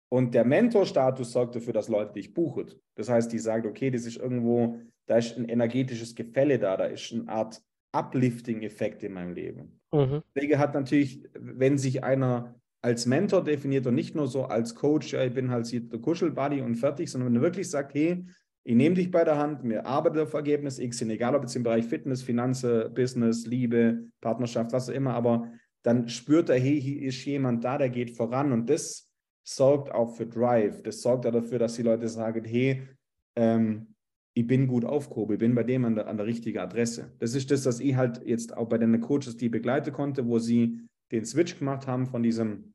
Und 0.08 0.34
der 0.34 0.44
Mentor-Status 0.44 1.32
sorgt 1.32 1.56
dafür, 1.56 1.72
dass 1.72 1.88
Leute 1.88 2.12
dich 2.14 2.32
buchen. 2.32 2.70
Das 2.94 3.08
heißt, 3.08 3.32
die 3.32 3.40
sagen, 3.40 3.68
okay, 3.68 3.90
das 3.90 4.06
ist 4.06 4.16
irgendwo, 4.16 4.78
da 5.06 5.18
ist 5.18 5.36
ein 5.36 5.48
energetisches 5.48 6.14
Gefälle 6.14 6.58
da, 6.58 6.76
da 6.76 6.84
ist 6.84 7.12
eine 7.12 7.28
Art 7.28 7.60
Uplifting-Effekt 7.92 9.02
in 9.02 9.12
meinem 9.12 9.34
Leben. 9.34 9.80
Mhm. 9.92 10.22
Deswegen 10.34 10.58
hat 10.58 10.74
natürlich, 10.74 11.24
wenn 11.34 11.78
sich 11.78 12.04
einer 12.04 12.54
als 12.82 13.06
Mentor 13.06 13.42
definiert 13.42 13.86
und 13.88 13.96
nicht 13.96 14.14
nur 14.14 14.28
so 14.28 14.44
als 14.44 14.76
Coach, 14.76 15.12
ja, 15.12 15.24
ich 15.24 15.34
bin 15.34 15.50
halt 15.50 15.70
der 15.72 15.98
Kuschelbuddy 15.98 16.60
und 16.60 16.76
fertig, 16.76 17.10
sondern 17.10 17.30
wenn 17.30 17.40
er 17.40 17.42
wirklich 17.42 17.68
sagt, 17.68 17.94
hey, 17.94 18.24
ich 18.68 18.74
nehme 18.74 18.96
dich 18.96 19.12
bei 19.12 19.22
der 19.22 19.38
Hand, 19.38 19.62
wir 19.62 19.86
arbeiten 19.86 20.18
auf 20.18 20.34
Ergebnis 20.34 20.80
X 20.80 20.98
hin, 20.98 21.10
egal 21.10 21.36
ob 21.36 21.42
jetzt 21.42 21.54
im 21.54 21.62
Bereich 21.62 21.86
Fitness, 21.86 22.24
Finanzen, 22.24 22.92
Business, 22.92 23.46
Liebe, 23.46 24.08
Partnerschaft, 24.20 24.72
was 24.72 24.90
auch 24.90 24.94
immer, 24.94 25.14
aber 25.14 25.52
dann 25.84 26.08
spürt 26.08 26.48
er, 26.48 26.58
hey, 26.58 26.80
hier 26.80 27.02
ist 27.02 27.24
jemand 27.24 27.62
da, 27.62 27.78
der 27.78 27.90
geht 27.90 28.16
voran 28.16 28.50
und 28.50 28.68
das 28.68 29.08
sorgt 29.46 29.92
auch 29.92 30.16
für 30.16 30.26
Drive. 30.26 30.82
Das 30.82 31.00
sorgt 31.00 31.26
auch 31.26 31.32
dafür, 31.32 31.60
dass 31.60 31.76
die 31.76 31.82
Leute 31.82 32.08
sagen, 32.08 32.44
hey, 32.44 32.88
ähm, 33.36 33.94
ich 34.34 34.48
bin 34.48 34.66
gut 34.66 34.84
aufgehoben, 34.84 35.34
ich 35.34 35.38
bin 35.38 35.54
bei 35.54 35.62
dem 35.62 35.84
an 35.84 35.94
der, 35.94 36.08
an 36.08 36.16
der 36.16 36.26
richtigen 36.26 36.58
Adresse. 36.58 37.12
Das 37.20 37.36
ist 37.36 37.48
das, 37.52 37.66
was 37.66 37.78
ich 37.78 37.94
halt 37.94 38.20
jetzt 38.26 38.56
auch 38.56 38.68
bei 38.68 38.78
den 38.78 39.00
Coaches, 39.00 39.36
die 39.36 39.48
begleiten 39.48 39.92
konnte, 39.92 40.26
wo 40.26 40.40
sie 40.40 40.80
den 41.12 41.24
Switch 41.24 41.56
gemacht 41.56 41.86
haben 41.86 42.06
von 42.06 42.24
diesem, 42.24 42.74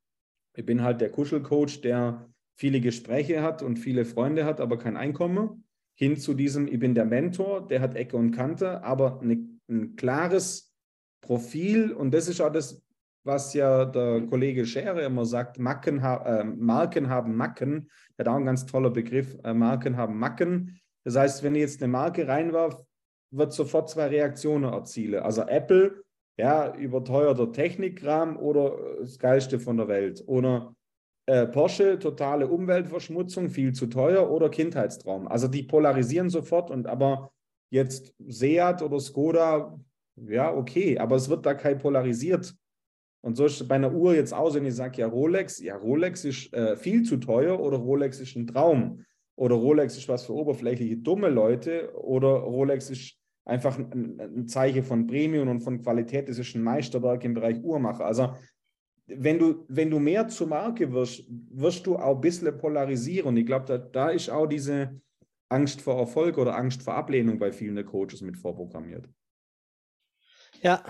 ich 0.56 0.66
bin 0.66 0.84
halt 0.84 1.02
der 1.02 1.12
Kuschelcoach, 1.12 1.82
der 1.82 2.30
viele 2.58 2.80
Gespräche 2.80 3.42
hat 3.42 3.62
und 3.62 3.78
viele 3.78 4.06
Freunde 4.06 4.46
hat, 4.46 4.62
aber 4.62 4.78
kein 4.78 4.96
Einkommen, 4.96 5.66
hin 5.96 6.18
zu 6.18 6.34
diesem, 6.34 6.68
ich 6.68 6.80
bin 6.80 6.96
der 6.96 7.06
Mentor, 7.06 7.68
der 7.68 7.82
hat 7.82 7.96
Ecke 7.96 8.18
und 8.18 8.32
Kante, 8.32 8.84
aber 8.84 9.22
eine, 9.22 9.48
ein 9.70 9.96
klares 9.96 10.74
Profil 11.22 11.92
und 11.92 12.14
das 12.14 12.28
ist 12.28 12.42
auch 12.42 12.52
das, 12.52 12.82
was 13.24 13.54
ja 13.54 13.86
der 13.86 14.22
Kollege 14.22 14.66
Schere 14.66 15.04
immer 15.04 15.26
sagt, 15.26 15.60
Macken, 15.60 16.00
äh, 16.00 16.44
Marken 16.44 17.10
haben 17.10 17.36
Macken, 17.36 17.90
der 18.18 18.26
hat 18.26 18.32
auch 18.32 18.36
einen 18.38 18.46
ganz 18.46 18.66
toller 18.66 18.90
Begriff, 18.90 19.38
äh, 19.44 19.54
Marken 19.54 19.96
haben 19.96 20.18
Macken. 20.18 20.80
Das 21.04 21.16
heißt, 21.16 21.44
wenn 21.44 21.56
ich 21.56 21.62
jetzt 21.62 21.82
eine 21.82 21.92
Marke 21.92 22.28
reinwerfe, 22.28 22.86
wird 23.32 23.54
sofort 23.54 23.90
zwei 23.90 24.08
Reaktionen 24.08 24.72
erzielen. 24.72 25.24
Also 25.24 25.44
Apple, 25.44 26.04
ja, 26.38 26.76
überteuerter 26.76 27.52
Technikkram 27.52 28.38
oder 28.38 28.76
das 29.00 29.20
Geilste 29.20 29.60
von 29.60 29.78
der 29.78 29.88
Welt. 29.88 30.24
Oder 30.26 30.76
äh, 31.32 31.48
Porsche, 31.48 31.98
totale 31.98 32.46
Umweltverschmutzung, 32.46 33.50
viel 33.50 33.72
zu 33.72 33.88
teuer 33.88 34.30
oder 34.30 34.50
Kindheitstraum. 34.50 35.30
Also 35.30 35.48
die 35.48 35.64
polarisieren 35.64 36.30
sofort 36.30 36.70
und 36.70 36.88
aber 36.88 37.32
jetzt 37.70 38.14
Seat 38.28 38.82
oder 38.82 39.00
Skoda, 39.00 39.80
ja, 40.18 40.54
okay, 40.54 41.00
aber 41.00 41.16
es 41.16 41.30
wird 41.30 41.46
da 41.46 41.54
kein 41.54 41.78
polarisiert. 41.78 42.54
Und 43.22 43.38
so 43.38 43.46
ist 43.46 43.66
bei 43.66 43.76
einer 43.76 43.94
Uhr 43.94 44.14
jetzt 44.14 44.34
aus, 44.34 44.56
wenn 44.56 44.66
ich 44.66 44.76
sage, 44.76 45.00
ja, 45.00 45.08
Rolex, 45.08 45.60
ja, 45.60 45.78
Rolex 45.78 46.26
ist 46.26 46.54
äh, 46.54 46.76
viel 46.76 47.04
zu 47.04 47.16
teuer 47.16 47.62
oder 47.62 47.78
Rolex 47.78 48.20
ist 48.20 48.36
ein 48.36 48.48
Traum 48.48 49.06
oder 49.38 49.56
Rolex 49.56 49.98
ist 49.98 50.10
was 50.10 50.26
für 50.26 50.34
oberflächliche 50.34 50.98
dumme 50.98 51.30
Leute 51.30 51.96
oder 51.96 52.28
Rolex 52.28 52.90
ist 52.90 53.16
einfach 53.46 53.80
ein, 53.80 54.20
ein 54.20 54.48
Zeichen 54.50 54.84
von 54.84 55.08
Premium 55.08 55.48
und 55.48 55.62
von 55.62 55.82
Qualität. 55.82 56.28
Das 56.28 56.40
ist 56.40 56.56
ein 56.56 56.64
Meisterwerk 56.64 57.24
im 57.24 57.36
Bereich 57.36 57.64
Uhrmacher. 57.64 58.06
Also 58.06 58.34
wenn 59.16 59.40
du, 59.40 59.66
wenn 59.68 59.90
du 59.90 60.00
mehr 60.00 60.28
zur 60.28 60.48
Marke 60.48 60.92
wirst, 60.92 61.24
wirst 61.28 61.86
du 61.86 61.98
auch 61.98 62.16
ein 62.16 62.22
bisschen 62.22 62.58
polarisieren. 62.58 63.36
Ich 63.38 63.46
glaube, 63.46 63.66
da, 63.66 63.78
da 63.78 64.10
ist 64.10 64.30
auch 64.30 64.48
diese 64.48 65.02
Angst 65.50 65.82
vor 65.82 65.98
Erfolg 65.98 66.38
oder 66.38 66.56
Angst 66.56 66.82
vor 66.84 66.96
Ablehnung 66.96 67.40
bei 67.40 67.52
vielen 67.52 67.86
Coaches 67.86 68.22
mit 68.22 68.38
vorprogrammiert. 68.38 69.08
Ja. 70.62 70.84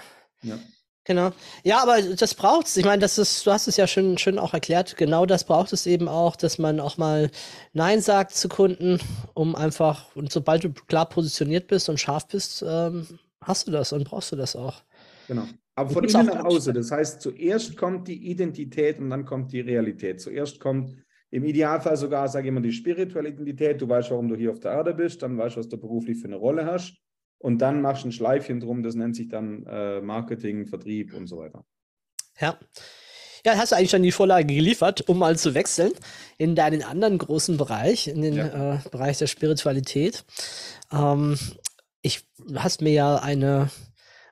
ja. 0.43 0.59
Genau. 1.03 1.31
Ja, 1.63 1.81
aber 1.81 1.99
das 2.01 2.35
braucht 2.35 2.67
es. 2.67 2.77
Ich 2.77 2.85
meine, 2.85 3.01
das 3.01 3.17
ist, 3.17 3.45
du 3.45 3.51
hast 3.51 3.67
es 3.67 3.77
ja 3.77 3.87
schön, 3.87 4.19
schön 4.19 4.37
auch 4.37 4.53
erklärt. 4.53 4.97
Genau 4.97 5.25
das 5.25 5.45
braucht 5.45 5.73
es 5.73 5.87
eben 5.87 6.07
auch, 6.07 6.35
dass 6.35 6.59
man 6.59 6.79
auch 6.79 6.97
mal 6.97 7.31
Nein 7.73 8.01
sagt 8.01 8.35
zu 8.35 8.49
Kunden, 8.49 8.99
um 9.33 9.55
einfach, 9.55 10.15
und 10.15 10.31
sobald 10.31 10.63
du 10.63 10.71
klar 10.71 11.09
positioniert 11.09 11.67
bist 11.67 11.89
und 11.89 11.99
scharf 11.99 12.27
bist, 12.27 12.63
ähm, 12.67 13.19
hast 13.41 13.67
du 13.67 13.71
das 13.71 13.93
und 13.93 14.03
brauchst 14.03 14.31
du 14.31 14.35
das 14.35 14.55
auch. 14.55 14.83
Genau. 15.27 15.47
Aber 15.75 15.89
von 15.89 16.03
innen 16.03 16.25
nach 16.25 16.45
außen. 16.45 16.73
Das 16.73 16.91
heißt, 16.91 17.21
zuerst 17.21 17.77
kommt 17.77 18.07
die 18.07 18.29
Identität 18.29 18.99
und 18.99 19.09
dann 19.09 19.25
kommt 19.25 19.51
die 19.51 19.61
Realität. 19.61 20.19
Zuerst 20.19 20.59
kommt 20.59 20.95
im 21.29 21.45
Idealfall 21.45 21.95
sogar, 21.95 22.27
sage 22.27 22.47
ich 22.47 22.49
immer, 22.49 22.61
die 22.61 22.73
spirituelle 22.73 23.29
Identität. 23.29 23.81
Du 23.81 23.87
weißt, 23.87 24.11
warum 24.11 24.27
du 24.27 24.35
hier 24.35 24.51
auf 24.51 24.59
der 24.59 24.71
Erde 24.71 24.93
bist, 24.93 25.21
dann 25.21 25.37
weißt 25.37 25.55
du, 25.55 25.59
was 25.59 25.69
du 25.69 25.77
beruflich 25.77 26.17
für 26.17 26.27
eine 26.27 26.35
Rolle 26.35 26.65
hast. 26.65 26.97
Und 27.37 27.59
dann 27.59 27.81
machst 27.81 28.03
du 28.03 28.09
ein 28.09 28.11
Schleifchen 28.11 28.59
drum, 28.59 28.83
das 28.83 28.95
nennt 28.95 29.15
sich 29.15 29.29
dann 29.29 29.65
äh, 29.65 30.01
Marketing, 30.01 30.67
Vertrieb 30.67 31.13
und 31.13 31.27
so 31.27 31.37
weiter. 31.37 31.65
Ja. 32.39 32.59
Ja, 33.43 33.57
hast 33.57 33.71
du 33.71 33.75
eigentlich 33.75 33.89
schon 33.89 34.03
die 34.03 34.11
Vorlage 34.11 34.53
geliefert, 34.53 35.09
um 35.09 35.17
mal 35.17 35.35
zu 35.35 35.55
wechseln 35.55 35.91
in 36.37 36.53
deinen 36.53 36.83
anderen 36.83 37.17
großen 37.17 37.57
Bereich, 37.57 38.07
in 38.07 38.21
den 38.21 38.35
ja. 38.35 38.75
äh, 38.75 38.89
Bereich 38.91 39.17
der 39.17 39.25
Spiritualität. 39.25 40.23
Ähm, 40.91 41.39
ich 42.03 42.23
hast 42.55 42.81
mir 42.81 42.91
ja 42.91 43.15
eine 43.15 43.71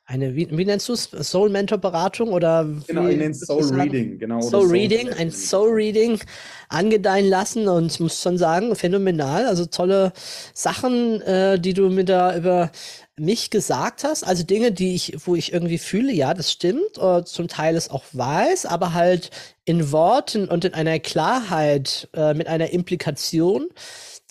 eine, 0.10 0.36
wie, 0.36 0.50
wie 0.50 0.66
nennst 0.66 0.90
du 0.90 0.94
es? 0.94 1.04
Soul 1.04 1.52
Mentor 1.52 1.78
Beratung 1.78 2.30
oder? 2.30 2.68
Genau, 2.88 3.08
ich 3.08 3.18
nenne 3.18 3.30
es 3.30 3.42
Soul 3.42 3.64
Reading, 3.76 4.18
genau. 4.18 4.42
Soul, 4.42 4.64
Soul 4.64 4.72
Reading, 4.72 5.10
ein 5.14 5.30
Soul 5.30 5.70
Reading 5.70 6.20
angedeihen 6.68 7.30
lassen 7.30 7.68
und 7.68 8.00
muss 8.00 8.20
schon 8.20 8.40
sagen, 8.40 8.76
phänomenal. 8.76 9.46
Also 9.46 9.68
tolle 9.68 10.12
Sachen, 10.56 11.22
äh, 11.22 11.60
die 11.60 11.76
du 11.76 11.90
mir 11.92 12.06
da 12.06 12.36
über 12.36 12.72
mich 13.18 13.52
gesagt 13.52 14.04
hast, 14.04 14.24
also 14.24 14.44
Dinge, 14.44 14.72
die 14.72 14.96
ich, 14.96 15.16
wo 15.26 15.36
ich 15.36 15.54
irgendwie 15.54 15.78
fühle, 15.78 16.12
ja, 16.12 16.34
das 16.34 16.52
stimmt, 16.52 16.98
oder 16.98 17.24
zum 17.24 17.48
Teil 17.48 17.76
es 17.76 17.92
auch 17.92 18.06
weiß, 18.12 18.66
aber 18.66 18.96
halt 18.96 19.30
in 19.66 19.92
Worten 19.92 20.48
und 20.48 20.66
in 20.66 20.74
einer 20.74 20.98
Klarheit, 20.98 22.10
äh, 22.16 22.34
mit 22.34 22.48
einer 22.48 22.72
Implikation, 22.72 23.68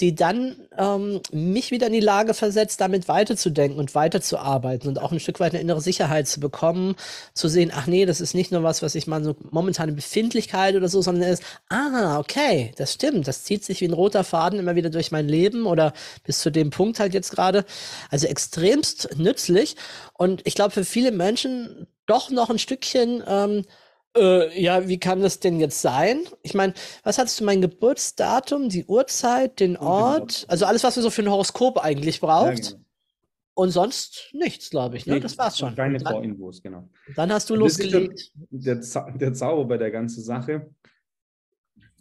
die 0.01 0.15
dann 0.15 0.57
ähm, 0.77 1.21
mich 1.33 1.71
wieder 1.71 1.89
in 1.89 1.93
die 1.93 2.01
Lage 2.01 2.33
versetzt, 2.33 2.81
damit 2.81 3.09
weiterzudenken 3.09 3.81
und 3.81 3.95
weiterzuarbeiten 3.95 4.89
und 4.89 5.01
auch 5.01 5.11
ein 5.11 5.19
Stück 5.19 5.41
weit 5.41 5.53
eine 5.53 5.61
innere 5.61 5.81
Sicherheit 5.81 6.29
zu 6.29 6.39
bekommen, 6.39 6.95
zu 7.35 7.49
sehen, 7.49 7.73
ach 7.75 7.87
nee, 7.87 8.07
das 8.07 8.21
ist 8.21 8.35
nicht 8.35 8.53
nur 8.53 8.63
was, 8.63 8.81
was 8.83 8.95
ich 8.95 9.09
mal 9.09 9.25
so 9.25 9.35
momentane 9.51 9.93
Befindlichkeit 9.93 10.77
oder 10.77 10.89
so, 10.89 11.03
sondern 11.03 11.29
ist, 11.29 11.43
ah, 11.69 12.19
okay, 12.19 12.73
das 12.77 12.95
stimmt, 12.95 13.27
das 13.27 13.43
zieht 13.43 13.65
sich 13.65 13.81
wie 13.81 13.89
ein 13.89 13.93
roter 13.93 14.23
Faden 14.23 14.61
immer 14.61 14.77
wieder 14.77 14.91
durch 14.91 15.11
mein 15.11 15.29
Leben 15.29 15.67
oder 15.67 15.93
bis 16.25 16.39
zu 16.39 16.51
dem 16.51 16.71
Punkt 16.71 17.01
halt 17.01 17.13
jetzt 17.13 17.33
gerade. 17.33 17.65
Also 18.11 18.29
extremst 18.29 19.17
nützlich 19.17 19.77
und 20.15 20.43
ich 20.45 20.55
glaube 20.55 20.71
für 20.71 20.85
viele 20.85 21.11
Menschen 21.11 21.89
doch 22.07 22.31
noch 22.31 22.51
ein 22.51 22.59
Stückchen 22.59 23.23
ähm, 23.27 23.65
äh, 24.17 24.61
ja, 24.61 24.89
wie 24.89 24.99
kann 24.99 25.21
das 25.21 25.41
denn 25.41 25.61
jetzt 25.61 25.81
sein? 25.81 26.21
Ich 26.43 26.55
meine, 26.55 26.75
was 27.03 27.19
hattest 27.19 27.41
du 27.41 27.45
mein 27.45 27.61
Geburtsdatum, 27.61 28.69
die 28.69 28.85
Uhrzeit, 28.85 29.61
den 29.61 29.77
Ort? 29.77 30.45
Also 30.49 30.67
alles, 30.67 30.85
was 30.85 30.97
wir 30.97 31.03
so 31.03 31.11
für 31.11 31.23
ein 31.23 31.31
Horoskop 31.31 31.79
eigentlich 31.79 32.21
braucht. 32.21 32.65
Ja, 32.65 32.71
genau. 32.71 32.85
Und 33.55 33.71
sonst 33.71 34.31
nichts, 34.33 34.71
glaube 34.71 34.97
ich. 34.97 35.07
Ne? 35.07 35.15
Nee, 35.15 35.21
das 35.21 35.37
war's 35.37 35.59
schon. 35.59 35.75
Keine 35.75 35.99
Vorinfos, 35.99 36.63
genau. 36.63 36.89
Dann 37.17 37.33
hast 37.33 37.51
du 37.51 37.57
losgelegt. 37.57 38.31
Der, 38.51 38.77
der 38.77 39.35
Zauber 39.35 39.65
bei 39.65 39.79
der 39.79 39.91
ganzen 39.91 40.23
Sache. 40.23 40.71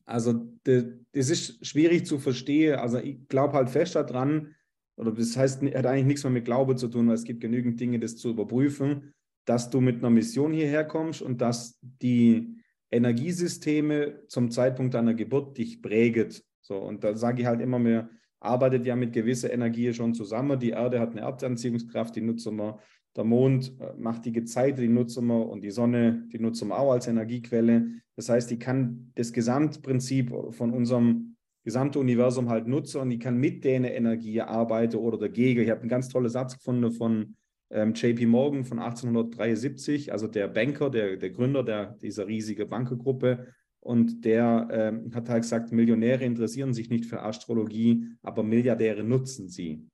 Also, 0.06 0.46
das 0.63 1.30
ist 1.30 1.65
schwierig 1.65 2.06
zu 2.06 2.20
verstehen. 2.20 2.76
Also, 2.76 3.00
ich 3.00 3.28
glaube 3.28 3.54
halt 3.54 3.72
fest 3.72 3.96
daran, 3.96 4.54
oder 4.98 5.12
das 5.12 5.36
heißt, 5.36 5.63
hat 5.63 5.86
eigentlich 5.88 6.06
nichts 6.06 6.24
mehr 6.24 6.32
mit 6.32 6.46
Glaube 6.46 6.76
zu 6.76 6.89
tun, 6.89 7.08
weil 7.08 7.15
es 7.15 7.24
gibt 7.24 7.41
genügend 7.41 7.80
Dinge, 7.80 8.00
das 8.00 8.17
zu 8.17 8.30
überprüfen 8.30 9.15
dass 9.48 9.70
du 9.70 9.80
mit 9.80 10.00
einer 10.00 10.10
Mission 10.10 10.52
hierher 10.52 10.84
kommst 10.84 11.22
und 11.22 11.40
dass 11.40 11.80
die 11.82 12.58
Energiesysteme 12.92 14.28
zum 14.28 14.52
Zeitpunkt 14.52 14.94
deiner 14.94 15.14
Geburt 15.14 15.58
dich 15.58 15.82
präget. 15.82 16.44
So, 16.62 16.76
und 16.76 17.04
da 17.04 17.16
sage 17.16 17.42
ich 17.42 17.48
halt 17.48 17.62
immer, 17.62 17.80
mehr, 17.80 18.10
arbeitet 18.42 18.86
ja 18.86 18.96
mit 18.98 19.14
gewisser 19.14 19.52
Energie 19.52 19.94
schon 19.94 20.14
zusammen. 20.14 20.60
Die 20.60 20.72
Erde 20.72 21.00
hat 21.00 21.12
eine 21.12 21.22
Erdanziehungskraft, 21.22 22.16
die 22.18 22.22
nutzen 22.22 22.58
wir. 22.58 22.80
Der 23.16 23.24
Mond 23.24 23.74
äh, 23.80 23.94
macht 23.98 24.26
die 24.26 24.34
Gezeite, 24.34 24.82
die 24.82 24.90
nutzen 24.90 25.26
wir. 25.28 25.48
Und 25.48 25.62
die 25.62 25.72
Sonne, 25.72 26.28
die 26.32 26.40
nutzen 26.40 26.68
wir 26.68 26.78
auch 26.78 26.92
als 26.92 27.08
Energiequelle. 27.08 27.88
Das 28.18 28.28
heißt, 28.28 28.52
die 28.52 28.60
kann 28.60 29.14
das 29.16 29.32
Gesamtprinzip 29.32 30.34
von 30.52 30.74
unserem 30.74 31.38
gesamten 31.64 32.00
Universum 32.00 32.50
halt 32.50 32.68
nutzen 32.68 33.02
und 33.02 33.10
die 33.10 33.20
kann 33.20 33.38
mit 33.38 33.64
der 33.64 33.96
Energie 33.96 34.42
arbeiten 34.42 34.98
oder 34.98 35.18
dagegen. 35.18 35.62
Ich 35.62 35.70
habe 35.70 35.82
einen 35.82 35.90
ganz 35.90 36.10
tollen 36.10 36.30
Satz 36.30 36.58
gefunden 36.58 36.92
von 36.92 37.36
ähm, 37.69 37.93
JP 37.93 38.25
Morgan 38.27 38.63
von 38.63 38.80
1873, 38.80 40.12
also 40.12 40.27
der 40.27 40.47
Banker, 40.47 40.89
der, 40.89 41.17
der 41.17 41.30
Gründer 41.30 41.63
der, 41.63 41.97
dieser 42.01 42.27
riesigen 42.27 42.69
Bankengruppe. 42.69 43.47
Und 43.80 44.25
der 44.25 44.67
ähm, 44.71 45.12
hat 45.13 45.30
halt 45.30 45.43
gesagt, 45.43 45.71
Millionäre 45.71 46.25
interessieren 46.25 46.73
sich 46.73 46.89
nicht 46.89 47.06
für 47.06 47.21
Astrologie, 47.21 48.06
aber 48.21 48.43
Milliardäre 48.43 49.03
nutzen 49.03 49.47
sie. 49.47 49.88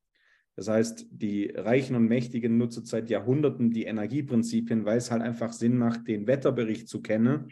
Das 0.55 0.67
heißt, 0.67 1.07
die 1.09 1.47
Reichen 1.47 1.95
und 1.95 2.07
Mächtigen 2.07 2.57
nutzen 2.57 2.85
seit 2.85 3.09
Jahrhunderten 3.09 3.71
die 3.71 3.85
Energieprinzipien, 3.85 4.85
weil 4.85 4.97
es 4.97 5.11
halt 5.11 5.21
einfach 5.21 5.51
Sinn 5.51 5.77
macht, 5.77 6.07
den 6.07 6.27
Wetterbericht 6.27 6.87
zu 6.87 7.01
kennen, 7.01 7.51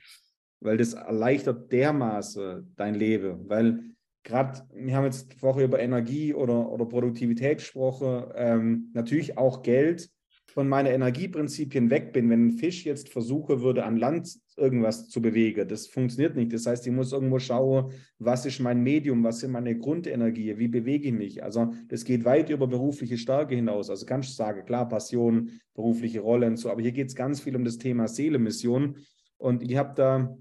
weil 0.60 0.78
das 0.78 0.94
erleichtert 0.94 1.72
dermaßen 1.72 2.74
dein 2.76 2.94
Leben. 2.94 3.50
Weil 3.50 3.91
gerade, 4.24 4.62
wir 4.74 4.96
haben 4.96 5.06
jetzt 5.06 5.34
vorher 5.36 5.66
über 5.66 5.80
Energie 5.80 6.34
oder, 6.34 6.72
oder 6.72 6.86
Produktivität 6.86 7.60
gesprochen, 7.60 8.26
ähm, 8.36 8.92
natürlich 8.94 9.38
auch 9.38 9.64
Geld 9.64 10.10
von 10.52 10.68
meinen 10.68 10.88
Energieprinzipien 10.88 11.90
weg 11.90 12.12
bin, 12.12 12.30
wenn 12.30 12.48
ein 12.48 12.52
Fisch 12.52 12.86
jetzt 12.86 13.08
versuchen 13.10 13.62
würde, 13.62 13.86
an 13.86 13.96
Land 13.96 14.38
irgendwas 14.58 15.08
zu 15.08 15.22
bewegen, 15.22 15.68
das 15.68 15.88
funktioniert 15.88 16.36
nicht. 16.36 16.52
Das 16.52 16.66
heißt, 16.66 16.86
ich 16.86 16.92
muss 16.92 17.14
irgendwo 17.14 17.40
schauen, 17.40 17.94
was 18.20 18.46
ist 18.46 18.60
mein 18.60 18.84
Medium, 18.84 19.24
was 19.24 19.40
sind 19.40 19.52
meine 19.52 19.78
Grundenergie, 19.78 20.58
wie 20.58 20.68
bewege 20.68 21.08
ich 21.08 21.14
mich. 21.14 21.44
Also 21.44 21.74
das 21.88 22.04
geht 22.04 22.26
weit 22.26 22.50
über 22.50 22.68
berufliche 22.68 23.18
Stärke 23.18 23.56
hinaus. 23.56 23.90
Also 23.90 24.06
kannst 24.06 24.32
du 24.32 24.34
sagen, 24.34 24.66
klar, 24.66 24.88
Passion, 24.90 25.52
berufliche 25.74 26.20
Rolle 26.20 26.48
und 26.48 26.58
so, 26.58 26.70
aber 26.70 26.82
hier 26.82 26.92
geht 26.92 27.08
es 27.08 27.16
ganz 27.16 27.40
viel 27.40 27.56
um 27.56 27.64
das 27.64 27.78
Thema 27.78 28.08
Seelemission. 28.08 28.98
Und 29.38 29.64
ich 29.64 29.78
habe 29.78 29.94
da, 29.96 30.38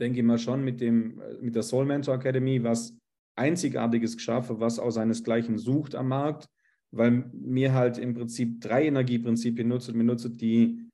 denke 0.00 0.20
ich 0.20 0.24
mal, 0.24 0.38
schon 0.38 0.64
mit, 0.64 0.80
dem, 0.80 1.22
mit 1.40 1.54
der 1.54 1.62
Soul 1.62 1.84
Mentor 1.84 2.14
Academy 2.14 2.62
was 2.64 2.96
Einzigartiges 3.36 4.16
geschaffen, 4.16 4.60
was 4.60 4.78
auch 4.78 4.90
seinesgleichen 4.90 5.58
sucht 5.58 5.94
am 5.94 6.08
Markt 6.08 6.48
weil 6.96 7.30
mir 7.32 7.72
halt 7.72 7.98
im 7.98 8.14
Prinzip 8.14 8.60
drei 8.60 8.86
Energieprinzipien 8.86 9.68
nutzt. 9.68 9.92
Mir 9.92 10.04
nutzt 10.04 10.40
die, 10.40 10.88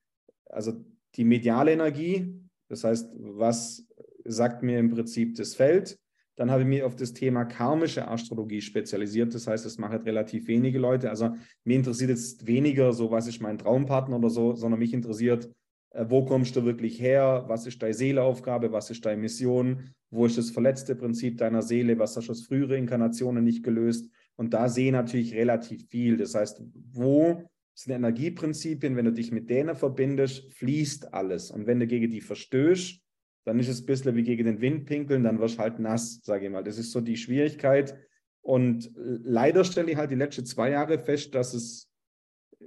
also 0.46 0.84
die 1.14 1.24
mediale 1.24 1.72
Energie, 1.72 2.34
das 2.68 2.84
heißt, 2.84 3.12
was 3.16 3.86
sagt 4.24 4.62
mir 4.62 4.78
im 4.78 4.90
Prinzip 4.90 5.36
das 5.36 5.54
Feld. 5.54 5.98
Dann 6.36 6.50
habe 6.50 6.62
ich 6.62 6.68
mich 6.68 6.82
auf 6.82 6.96
das 6.96 7.12
Thema 7.12 7.44
karmische 7.44 8.08
Astrologie 8.08 8.62
spezialisiert. 8.62 9.34
Das 9.34 9.46
heißt, 9.46 9.66
das 9.66 9.76
machen 9.76 10.00
relativ 10.02 10.46
wenige 10.46 10.78
Leute. 10.78 11.10
Also 11.10 11.34
mir 11.64 11.76
interessiert 11.76 12.10
jetzt 12.10 12.46
weniger 12.46 12.92
so, 12.92 13.10
was 13.10 13.26
ist 13.26 13.42
mein 13.42 13.58
Traumpartner 13.58 14.16
oder 14.16 14.30
so, 14.30 14.54
sondern 14.54 14.78
mich 14.78 14.94
interessiert, 14.94 15.50
wo 15.92 16.24
kommst 16.24 16.54
du 16.56 16.64
wirklich 16.64 17.00
her? 17.00 17.44
Was 17.48 17.66
ist 17.66 17.82
deine 17.82 17.94
Seeleaufgabe? 17.94 18.72
Was 18.72 18.90
ist 18.90 19.04
deine 19.04 19.20
Mission? 19.20 19.90
Wo 20.10 20.26
ist 20.26 20.38
das 20.38 20.50
verletzte 20.50 20.94
Prinzip 20.94 21.38
deiner 21.38 21.62
Seele? 21.62 21.98
Was 21.98 22.16
hast 22.16 22.28
du 22.28 22.32
aus 22.32 22.42
früheren 22.42 22.78
Inkarnationen 22.78 23.44
nicht 23.44 23.62
gelöst? 23.62 24.08
Und 24.36 24.54
da 24.54 24.68
sehe 24.68 24.86
ich 24.86 24.92
natürlich 24.92 25.34
relativ 25.34 25.88
viel. 25.88 26.16
Das 26.16 26.34
heißt, 26.34 26.62
wo 26.92 27.42
sind 27.74 27.94
Energieprinzipien? 27.94 28.96
Wenn 28.96 29.04
du 29.04 29.12
dich 29.12 29.32
mit 29.32 29.50
denen 29.50 29.74
verbindest, 29.74 30.52
fließt 30.52 31.12
alles. 31.12 31.50
Und 31.50 31.66
wenn 31.66 31.80
du 31.80 31.86
gegen 31.86 32.10
die 32.10 32.20
verstößt, 32.20 33.00
dann 33.44 33.58
ist 33.58 33.68
es 33.68 33.82
ein 33.82 33.86
bisschen 33.86 34.16
wie 34.16 34.22
gegen 34.22 34.44
den 34.44 34.60
Wind 34.60 34.86
pinkeln, 34.86 35.24
dann 35.24 35.40
wirst 35.40 35.56
du 35.56 35.60
halt 35.60 35.78
nass, 35.78 36.20
sage 36.22 36.46
ich 36.46 36.52
mal. 36.52 36.62
Das 36.62 36.78
ist 36.78 36.92
so 36.92 37.00
die 37.00 37.16
Schwierigkeit. 37.16 37.96
Und 38.42 38.90
leider 38.94 39.64
stelle 39.64 39.90
ich 39.90 39.96
halt 39.96 40.10
die 40.10 40.16
letzten 40.16 40.46
zwei 40.46 40.70
Jahre 40.70 40.98
fest, 40.98 41.34
dass 41.34 41.54
es, 41.54 41.89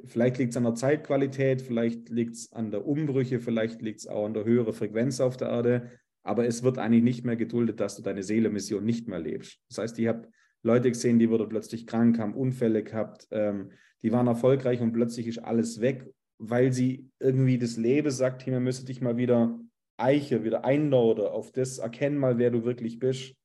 vielleicht 0.06 0.38
liegt 0.38 0.52
es 0.52 0.58
an 0.58 0.64
der 0.64 0.76
Zeitqualität, 0.76 1.62
vielleicht 1.62 2.10
liegt 2.10 2.36
es 2.36 2.52
an 2.52 2.72
der 2.72 2.86
Umbrüche, 2.86 3.40
vielleicht 3.40 3.82
liegt 3.82 4.02
es 4.02 4.08
auch 4.08 4.26
an 4.26 4.34
der 4.34 4.46
höheren 4.46 4.74
Frequenz 4.74 5.20
auf 5.20 5.38
der 5.38 5.50
Erde, 5.50 5.90
aber 6.24 6.46
es 6.46 6.64
wird 6.64 6.78
eigentlich 6.78 7.04
nicht 7.04 7.26
mehr 7.26 7.36
geduldet, 7.36 7.80
dass 7.80 7.96
du 7.96 8.02
deine 8.02 8.24
Seelemission 8.24 8.84
nicht 8.84 9.08
mehr 9.08 9.20
lebst. 9.20 9.60
Das 9.70 9.78
heißt, 9.80 10.00
ich 10.00 10.08
habe 10.08 10.28
Leute 10.64 10.90
gesehen, 10.90 11.20
die 11.20 11.30
wurden 11.30 11.50
plötzlich 11.50 11.86
krank, 11.86 12.18
haben 12.20 12.34
Unfälle 12.34 12.84
gehabt, 12.84 13.28
ähm, 13.32 13.72
die 14.02 14.12
waren 14.12 14.28
erfolgreich 14.28 14.82
und 14.82 14.94
plötzlich 14.94 15.28
ist 15.28 15.40
alles 15.40 15.82
weg, 15.82 16.10
weil 16.38 16.74
sie 16.74 17.10
irgendwie 17.20 17.58
das 17.58 17.78
Leben 17.78 18.12
sagt, 18.12 18.44
hier 18.44 18.60
müsste 18.60 18.86
dich 18.86 19.02
mal 19.02 19.18
wieder 19.18 19.60
eiche, 19.98 20.44
wieder 20.44 20.66
einladen 20.66 21.26
auf 21.28 21.52
das, 21.52 21.78
erkennen 21.78 22.18
mal, 22.18 22.38
wer 22.38 22.52
du 22.52 22.66
wirklich 22.66 23.00
bist. 23.00 23.36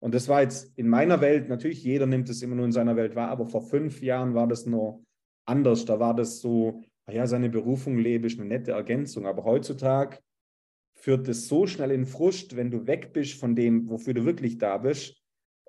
Und 0.00 0.14
das 0.14 0.28
war 0.28 0.42
jetzt 0.42 0.76
in 0.76 0.88
meiner 0.88 1.20
Welt, 1.20 1.48
natürlich 1.48 1.82
jeder 1.82 2.06
nimmt 2.06 2.28
es 2.28 2.42
immer 2.42 2.56
nur 2.56 2.66
in 2.66 2.72
seiner 2.72 2.96
Welt 2.96 3.14
wahr, 3.14 3.28
aber 3.28 3.46
vor 3.46 3.62
fünf 3.62 4.02
Jahren 4.02 4.34
war 4.34 4.46
das 4.46 4.66
noch 4.66 5.02
anders. 5.46 5.84
Da 5.84 6.00
war 6.00 6.14
das 6.14 6.40
so, 6.40 6.82
naja, 7.06 7.26
seine 7.26 7.50
Berufung 7.50 7.98
lebe 7.98 8.26
ist 8.26 8.38
eine 8.38 8.48
nette 8.48 8.72
Ergänzung. 8.72 9.26
Aber 9.26 9.44
heutzutage 9.44 10.18
führt 10.94 11.28
es 11.28 11.48
so 11.48 11.66
schnell 11.66 11.90
in 11.90 12.06
Frust, 12.06 12.56
wenn 12.56 12.70
du 12.70 12.86
weg 12.86 13.12
bist 13.12 13.34
von 13.34 13.54
dem, 13.54 13.88
wofür 13.90 14.14
du 14.14 14.24
wirklich 14.24 14.58
da 14.58 14.78
bist, 14.78 15.16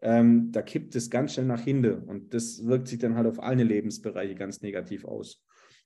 ähm, 0.02 0.52
da 0.52 0.62
kippt 0.62 0.96
es 0.96 1.10
ganz 1.10 1.34
schnell 1.34 1.46
nach 1.46 1.62
hinten 1.62 2.04
und 2.04 2.34
das 2.34 2.66
wirkt 2.66 2.88
sich 2.88 3.00
dann 3.00 3.16
halt 3.16 3.28
auf 3.28 3.42
alle 3.42 3.64
Lebensbereiche 3.64 4.36
ganz 4.36 4.62
negativ 4.62 5.06
aus. 5.06 5.44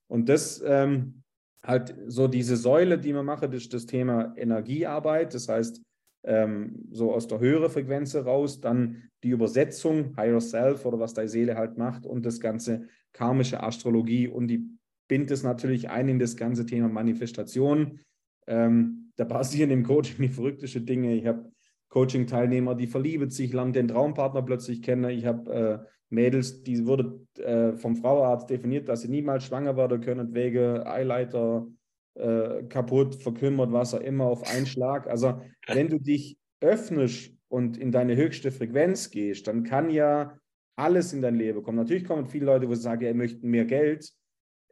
Und 0.08 0.28
das 0.28 0.62
ähm, 0.64 1.22
halt 1.64 1.94
so 2.06 2.28
diese 2.28 2.56
Säule, 2.56 2.98
die 2.98 3.12
man 3.12 3.26
macht, 3.26 3.44
ist 3.54 3.72
das 3.72 3.86
Thema 3.86 4.34
Energiearbeit, 4.36 5.34
das 5.34 5.48
heißt 5.48 5.80
ähm, 6.24 6.86
so 6.90 7.14
aus 7.14 7.28
der 7.28 7.40
höheren 7.40 7.70
Frequenz 7.70 8.14
raus, 8.14 8.60
dann 8.60 9.10
die 9.22 9.30
Übersetzung, 9.30 10.16
Higher 10.16 10.40
Self 10.40 10.84
oder 10.84 10.98
was 10.98 11.14
deine 11.14 11.28
Seele 11.28 11.56
halt 11.56 11.78
macht 11.78 12.04
und 12.04 12.26
das 12.26 12.40
ganze 12.40 12.88
karmische 13.12 13.62
Astrologie 13.62 14.28
und 14.28 14.48
die 14.48 14.66
bindet 15.08 15.32
es 15.32 15.42
natürlich 15.42 15.90
ein 15.90 16.08
in 16.08 16.18
das 16.18 16.36
ganze 16.36 16.66
Thema 16.66 16.88
Manifestation. 16.88 18.00
Ähm, 18.46 19.12
da 19.16 19.24
passieren 19.24 19.70
im 19.70 19.82
Coaching 19.82 20.16
die 20.20 20.28
verrücktesten 20.28 20.86
Dinge. 20.86 21.14
Ich 21.14 21.26
habe 21.26 21.50
Coaching-Teilnehmer, 21.88 22.74
die 22.74 22.86
verlieben 22.86 23.30
sich, 23.30 23.52
lernen 23.52 23.72
den 23.72 23.88
Traumpartner 23.88 24.42
plötzlich 24.42 24.82
kennen. 24.82 25.10
Ich 25.10 25.26
habe 25.26 25.52
äh, 25.52 25.78
Mädels, 26.08 26.62
die 26.62 26.86
wurde 26.86 27.20
äh, 27.38 27.72
vom 27.72 27.96
Frauenarzt 27.96 28.48
definiert, 28.50 28.88
dass 28.88 29.02
sie 29.02 29.08
niemals 29.08 29.44
schwanger 29.44 29.76
werden 29.76 30.00
können, 30.00 30.34
wegen 30.34 30.86
Eileiter 30.86 31.66
äh, 32.14 32.64
kaputt, 32.64 33.16
verkümmert, 33.16 33.72
was 33.72 33.94
auch 33.94 34.00
immer, 34.00 34.24
auf 34.24 34.48
einen 34.54 34.66
Schlag. 34.66 35.08
Also 35.08 35.40
wenn 35.66 35.88
du 35.88 35.98
dich 35.98 36.38
öffnest 36.60 37.32
und 37.48 37.76
in 37.76 37.92
deine 37.92 38.16
höchste 38.16 38.50
Frequenz 38.50 39.10
gehst, 39.10 39.46
dann 39.46 39.64
kann 39.64 39.90
ja 39.90 40.38
alles 40.80 41.12
in 41.12 41.22
dein 41.22 41.36
Leben 41.36 41.62
kommen. 41.62 41.76
Natürlich 41.76 42.04
kommen 42.04 42.26
viele 42.26 42.46
Leute, 42.46 42.68
wo 42.68 42.74
sie 42.74 42.82
sagen, 42.82 43.04
ja, 43.04 43.14
möchten 43.14 43.48
mehr 43.48 43.64
Geld. 43.64 44.10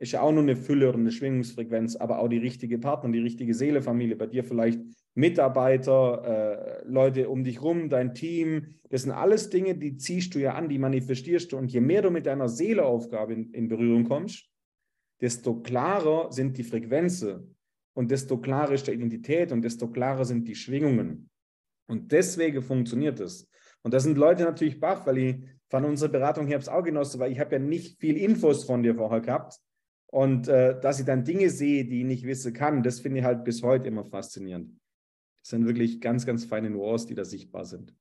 Ist 0.00 0.12
ja 0.12 0.22
auch 0.22 0.32
nur 0.32 0.42
eine 0.42 0.56
Fülle 0.56 0.88
oder 0.88 0.98
eine 0.98 1.10
Schwingungsfrequenz, 1.10 1.96
aber 1.96 2.20
auch 2.20 2.28
die 2.28 2.38
richtige 2.38 2.78
Partner, 2.78 3.10
die 3.10 3.18
richtige 3.18 3.52
Seelefamilie. 3.52 4.16
Bei 4.16 4.26
dir 4.26 4.44
vielleicht 4.44 4.80
Mitarbeiter, 5.14 6.82
äh, 6.84 6.88
Leute 6.88 7.28
um 7.28 7.42
dich 7.42 7.60
rum, 7.60 7.88
dein 7.88 8.14
Team. 8.14 8.76
Das 8.90 9.02
sind 9.02 9.10
alles 9.10 9.50
Dinge, 9.50 9.76
die 9.76 9.96
ziehst 9.96 10.34
du 10.34 10.38
ja 10.38 10.54
an, 10.54 10.68
die 10.68 10.78
manifestierst 10.78 11.50
du. 11.50 11.56
Und 11.56 11.72
je 11.72 11.80
mehr 11.80 12.02
du 12.02 12.10
mit 12.10 12.26
deiner 12.26 12.48
Seeleaufgabe 12.48 13.32
in, 13.34 13.50
in 13.52 13.68
Berührung 13.68 14.04
kommst, 14.04 14.48
desto 15.20 15.60
klarer 15.60 16.30
sind 16.30 16.56
die 16.56 16.62
Frequenzen 16.62 17.56
und 17.94 18.12
desto 18.12 18.38
klarer 18.38 18.74
ist 18.74 18.86
die 18.86 18.92
Identität 18.92 19.50
und 19.50 19.62
desto 19.62 19.88
klarer 19.88 20.24
sind 20.24 20.46
die 20.46 20.54
Schwingungen. 20.54 21.28
Und 21.88 22.12
deswegen 22.12 22.62
funktioniert 22.62 23.18
es. 23.18 23.48
Und 23.82 23.94
da 23.94 24.00
sind 24.00 24.16
Leute 24.18 24.44
natürlich 24.44 24.78
baff, 24.78 25.06
weil 25.06 25.18
ich 25.18 25.36
von 25.68 25.84
unserer 25.84 26.10
Beratung 26.10 26.46
hier 26.46 26.58
habe 26.58 26.72
auch 26.72 26.82
genossen, 26.82 27.20
weil 27.20 27.32
ich 27.32 27.40
habe 27.40 27.56
ja 27.56 27.58
nicht 27.58 28.00
viel 28.00 28.16
Infos 28.16 28.64
von 28.64 28.82
dir 28.82 28.94
vorher 28.94 29.20
gehabt. 29.20 29.60
Und 30.10 30.48
äh, 30.48 30.80
dass 30.80 30.98
ich 30.98 31.04
dann 31.04 31.24
Dinge 31.24 31.50
sehe, 31.50 31.84
die 31.84 32.00
ich 32.00 32.06
nicht 32.06 32.24
wissen 32.24 32.54
kann, 32.54 32.82
das 32.82 33.00
finde 33.00 33.18
ich 33.18 33.24
halt 33.24 33.44
bis 33.44 33.62
heute 33.62 33.88
immer 33.88 34.04
faszinierend. 34.04 34.72
Das 35.42 35.50
sind 35.50 35.66
wirklich 35.66 36.00
ganz, 36.00 36.24
ganz 36.24 36.46
feine 36.46 36.70
Nuancen, 36.70 37.08
die 37.08 37.14
da 37.14 37.24
sichtbar 37.24 37.66
sind. 37.66 37.94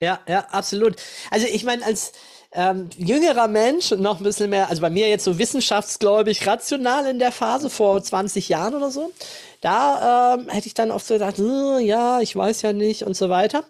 Ja, 0.00 0.20
ja, 0.28 0.40
absolut. 0.50 0.96
Also 1.30 1.46
ich 1.46 1.64
meine, 1.64 1.84
als 1.84 2.12
ähm, 2.52 2.90
jüngerer 2.96 3.48
Mensch 3.48 3.92
und 3.92 4.00
noch 4.00 4.20
ein 4.20 4.24
bisschen 4.24 4.50
mehr, 4.50 4.68
also 4.68 4.82
bei 4.82 4.90
mir 4.90 5.08
jetzt 5.08 5.24
so 5.24 5.38
wissenschaftsgläubig, 5.38 6.46
rational 6.46 7.06
in 7.06 7.18
der 7.18 7.32
Phase 7.32 7.70
vor 7.70 8.02
20 8.02 8.48
Jahren 8.48 8.74
oder 8.74 8.90
so, 8.90 9.12
da 9.60 10.34
ähm, 10.34 10.48
hätte 10.48 10.66
ich 10.66 10.74
dann 10.74 10.90
oft 10.90 11.06
so 11.06 11.14
gedacht, 11.14 11.38
hm, 11.38 11.80
ja, 11.80 12.20
ich 12.20 12.36
weiß 12.36 12.62
ja 12.62 12.72
nicht 12.72 13.02
und 13.02 13.16
so 13.16 13.28
weiter. 13.28 13.64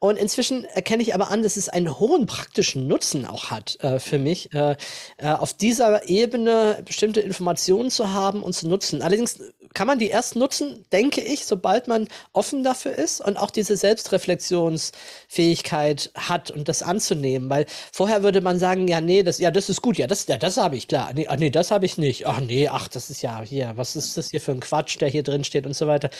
Und 0.00 0.16
inzwischen 0.16 0.64
erkenne 0.64 1.02
ich 1.02 1.12
aber 1.12 1.30
an, 1.30 1.42
dass 1.42 1.56
es 1.56 1.68
einen 1.68 1.98
hohen 1.98 2.26
praktischen 2.26 2.86
Nutzen 2.86 3.26
auch 3.26 3.50
hat 3.50 3.78
äh, 3.80 3.98
für 3.98 4.18
mich, 4.18 4.54
äh, 4.54 4.76
äh, 5.16 5.28
auf 5.30 5.54
dieser 5.54 6.08
Ebene 6.08 6.82
bestimmte 6.84 7.20
Informationen 7.20 7.90
zu 7.90 8.12
haben 8.12 8.42
und 8.44 8.52
zu 8.52 8.68
nutzen. 8.68 9.02
Allerdings 9.02 9.40
kann 9.74 9.86
man 9.86 9.98
die 9.98 10.08
erst 10.08 10.36
nutzen, 10.36 10.84
denke 10.92 11.20
ich, 11.20 11.44
sobald 11.46 11.88
man 11.88 12.08
offen 12.32 12.64
dafür 12.64 12.92
ist 12.92 13.20
und 13.20 13.36
auch 13.36 13.50
diese 13.50 13.76
Selbstreflexionsfähigkeit 13.76 16.10
hat 16.14 16.50
und 16.50 16.68
das 16.68 16.82
anzunehmen. 16.82 17.50
Weil 17.50 17.66
vorher 17.92 18.22
würde 18.22 18.40
man 18.40 18.58
sagen, 18.58 18.88
ja, 18.88 19.00
nee, 19.00 19.22
das, 19.22 19.38
ja, 19.38 19.50
das 19.50 19.68
ist 19.68 19.82
gut, 19.82 19.98
ja, 19.98 20.06
das, 20.06 20.26
ja, 20.26 20.36
das 20.36 20.56
habe 20.56 20.76
ich, 20.76 20.88
klar. 20.88 21.10
Nee, 21.14 21.26
ach, 21.28 21.36
nee, 21.36 21.50
das 21.50 21.70
habe 21.70 21.86
ich 21.86 21.98
nicht. 21.98 22.26
Ach 22.26 22.40
nee, 22.40 22.68
ach, 22.68 22.88
das 22.88 23.10
ist 23.10 23.22
ja 23.22 23.42
hier, 23.42 23.72
was 23.76 23.96
ist 23.96 24.16
das 24.16 24.30
hier 24.30 24.40
für 24.40 24.52
ein 24.52 24.60
Quatsch, 24.60 25.00
der 25.00 25.08
hier 25.08 25.22
drin 25.22 25.44
steht 25.44 25.66
und 25.66 25.74
so 25.74 25.86
weiter. 25.86 26.10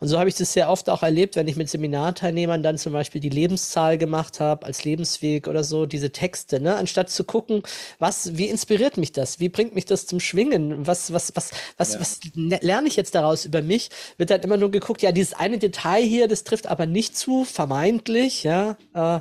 Und 0.00 0.08
so 0.08 0.18
habe 0.18 0.28
ich 0.28 0.36
das 0.36 0.52
sehr 0.52 0.70
oft 0.70 0.88
auch 0.90 1.02
erlebt, 1.02 1.36
wenn 1.36 1.48
ich 1.48 1.56
mit 1.56 1.68
Seminarteilnehmern 1.68 2.62
dann 2.62 2.78
zum 2.78 2.92
Beispiel 2.92 3.20
die 3.20 3.28
Lebenszahl 3.28 3.98
gemacht 3.98 4.40
habe, 4.40 4.66
als 4.66 4.84
Lebensweg 4.84 5.48
oder 5.48 5.64
so, 5.64 5.86
diese 5.86 6.12
Texte, 6.12 6.60
ne? 6.60 6.76
Anstatt 6.76 7.10
zu 7.10 7.24
gucken, 7.24 7.62
was, 7.98 8.36
wie 8.36 8.48
inspiriert 8.48 8.96
mich 8.96 9.12
das? 9.12 9.40
Wie 9.40 9.48
bringt 9.48 9.74
mich 9.74 9.86
das 9.86 10.06
zum 10.06 10.20
Schwingen? 10.20 10.86
Was, 10.86 11.12
was, 11.12 11.34
was, 11.34 11.50
was, 11.76 11.94
ja. 11.94 12.00
was 12.00 12.20
lerne 12.34 12.88
ich 12.88 12.96
jetzt 12.98 13.14
daraus 13.14 13.46
über 13.46 13.62
mich? 13.62 13.88
Wird 14.18 14.30
halt 14.30 14.44
immer 14.44 14.58
nur 14.58 14.70
geguckt, 14.70 15.00
ja, 15.00 15.12
dieses 15.12 15.32
eine 15.32 15.58
Detail 15.58 16.02
hier, 16.02 16.28
das 16.28 16.44
trifft 16.44 16.66
aber 16.66 16.84
nicht 16.84 17.16
zu, 17.16 17.44
vermeintlich, 17.44 18.44
ja. 18.44 18.76
Äh, 18.92 19.20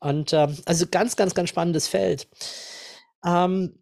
und 0.00 0.32
äh, 0.32 0.48
also 0.66 0.86
ganz, 0.90 1.14
ganz, 1.14 1.34
ganz 1.34 1.48
spannendes 1.48 1.86
Feld. 1.86 2.28
Ähm, 3.24 3.78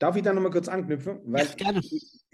Darf 0.00 0.16
ich 0.16 0.22
da 0.22 0.32
nochmal 0.32 0.50
kurz 0.50 0.68
anknüpfen? 0.68 1.20
Weil, 1.26 1.46
ja, 1.46 1.54
gerne. 1.54 1.80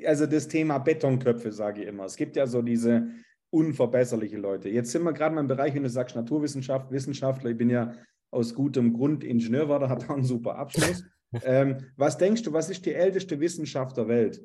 Also 0.04 0.26
das 0.26 0.48
Thema 0.48 0.78
Betonköpfe 0.78 1.52
sage 1.52 1.82
ich 1.82 1.88
immer. 1.88 2.04
Es 2.04 2.16
gibt 2.16 2.36
ja 2.36 2.46
so 2.46 2.62
diese 2.62 3.08
unverbesserliche 3.50 4.36
Leute. 4.36 4.68
Jetzt 4.68 4.92
sind 4.92 5.02
wir 5.02 5.12
gerade 5.12 5.34
mal 5.34 5.40
im 5.40 5.48
Bereich, 5.48 5.74
wenn 5.74 5.82
du 5.82 5.90
sagst 5.90 6.14
Naturwissenschaft, 6.14 6.90
Wissenschaftler. 6.90 7.50
Ich 7.50 7.58
bin 7.58 7.70
ja 7.70 7.92
aus 8.30 8.54
gutem 8.54 8.92
Grund 8.92 9.24
Ingenieur 9.24 9.68
war, 9.68 9.78
da 9.78 9.88
hat 9.88 10.04
er 10.04 10.14
einen 10.14 10.24
super 10.24 10.56
Abschluss. 10.56 11.04
ähm, 11.42 11.78
was 11.96 12.18
denkst 12.18 12.42
du, 12.42 12.52
was 12.52 12.70
ist 12.70 12.84
die 12.86 12.92
älteste 12.92 13.40
Wissenschaft 13.40 13.96
der 13.96 14.08
Welt? 14.08 14.42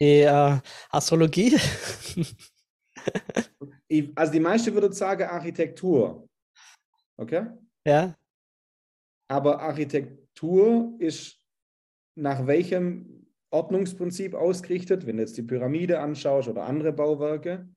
Die 0.00 0.20
äh, 0.22 0.58
Astrologie? 0.90 1.56
Also 4.14 4.32
die 4.32 4.40
meisten 4.40 4.72
würden 4.72 4.92
sagen 4.92 5.24
Architektur. 5.24 6.28
Okay? 7.16 7.46
ja. 7.84 8.14
Aber 9.28 9.60
Architektur 9.60 10.94
ist 10.98 11.36
nach 12.16 12.46
welchem 12.46 13.26
Ordnungsprinzip 13.50 14.34
ausgerichtet, 14.34 15.06
wenn 15.06 15.16
du 15.16 15.22
jetzt 15.22 15.36
die 15.36 15.42
Pyramide 15.42 16.00
anschaust 16.00 16.48
oder 16.48 16.64
andere 16.64 16.92
Bauwerke? 16.92 17.68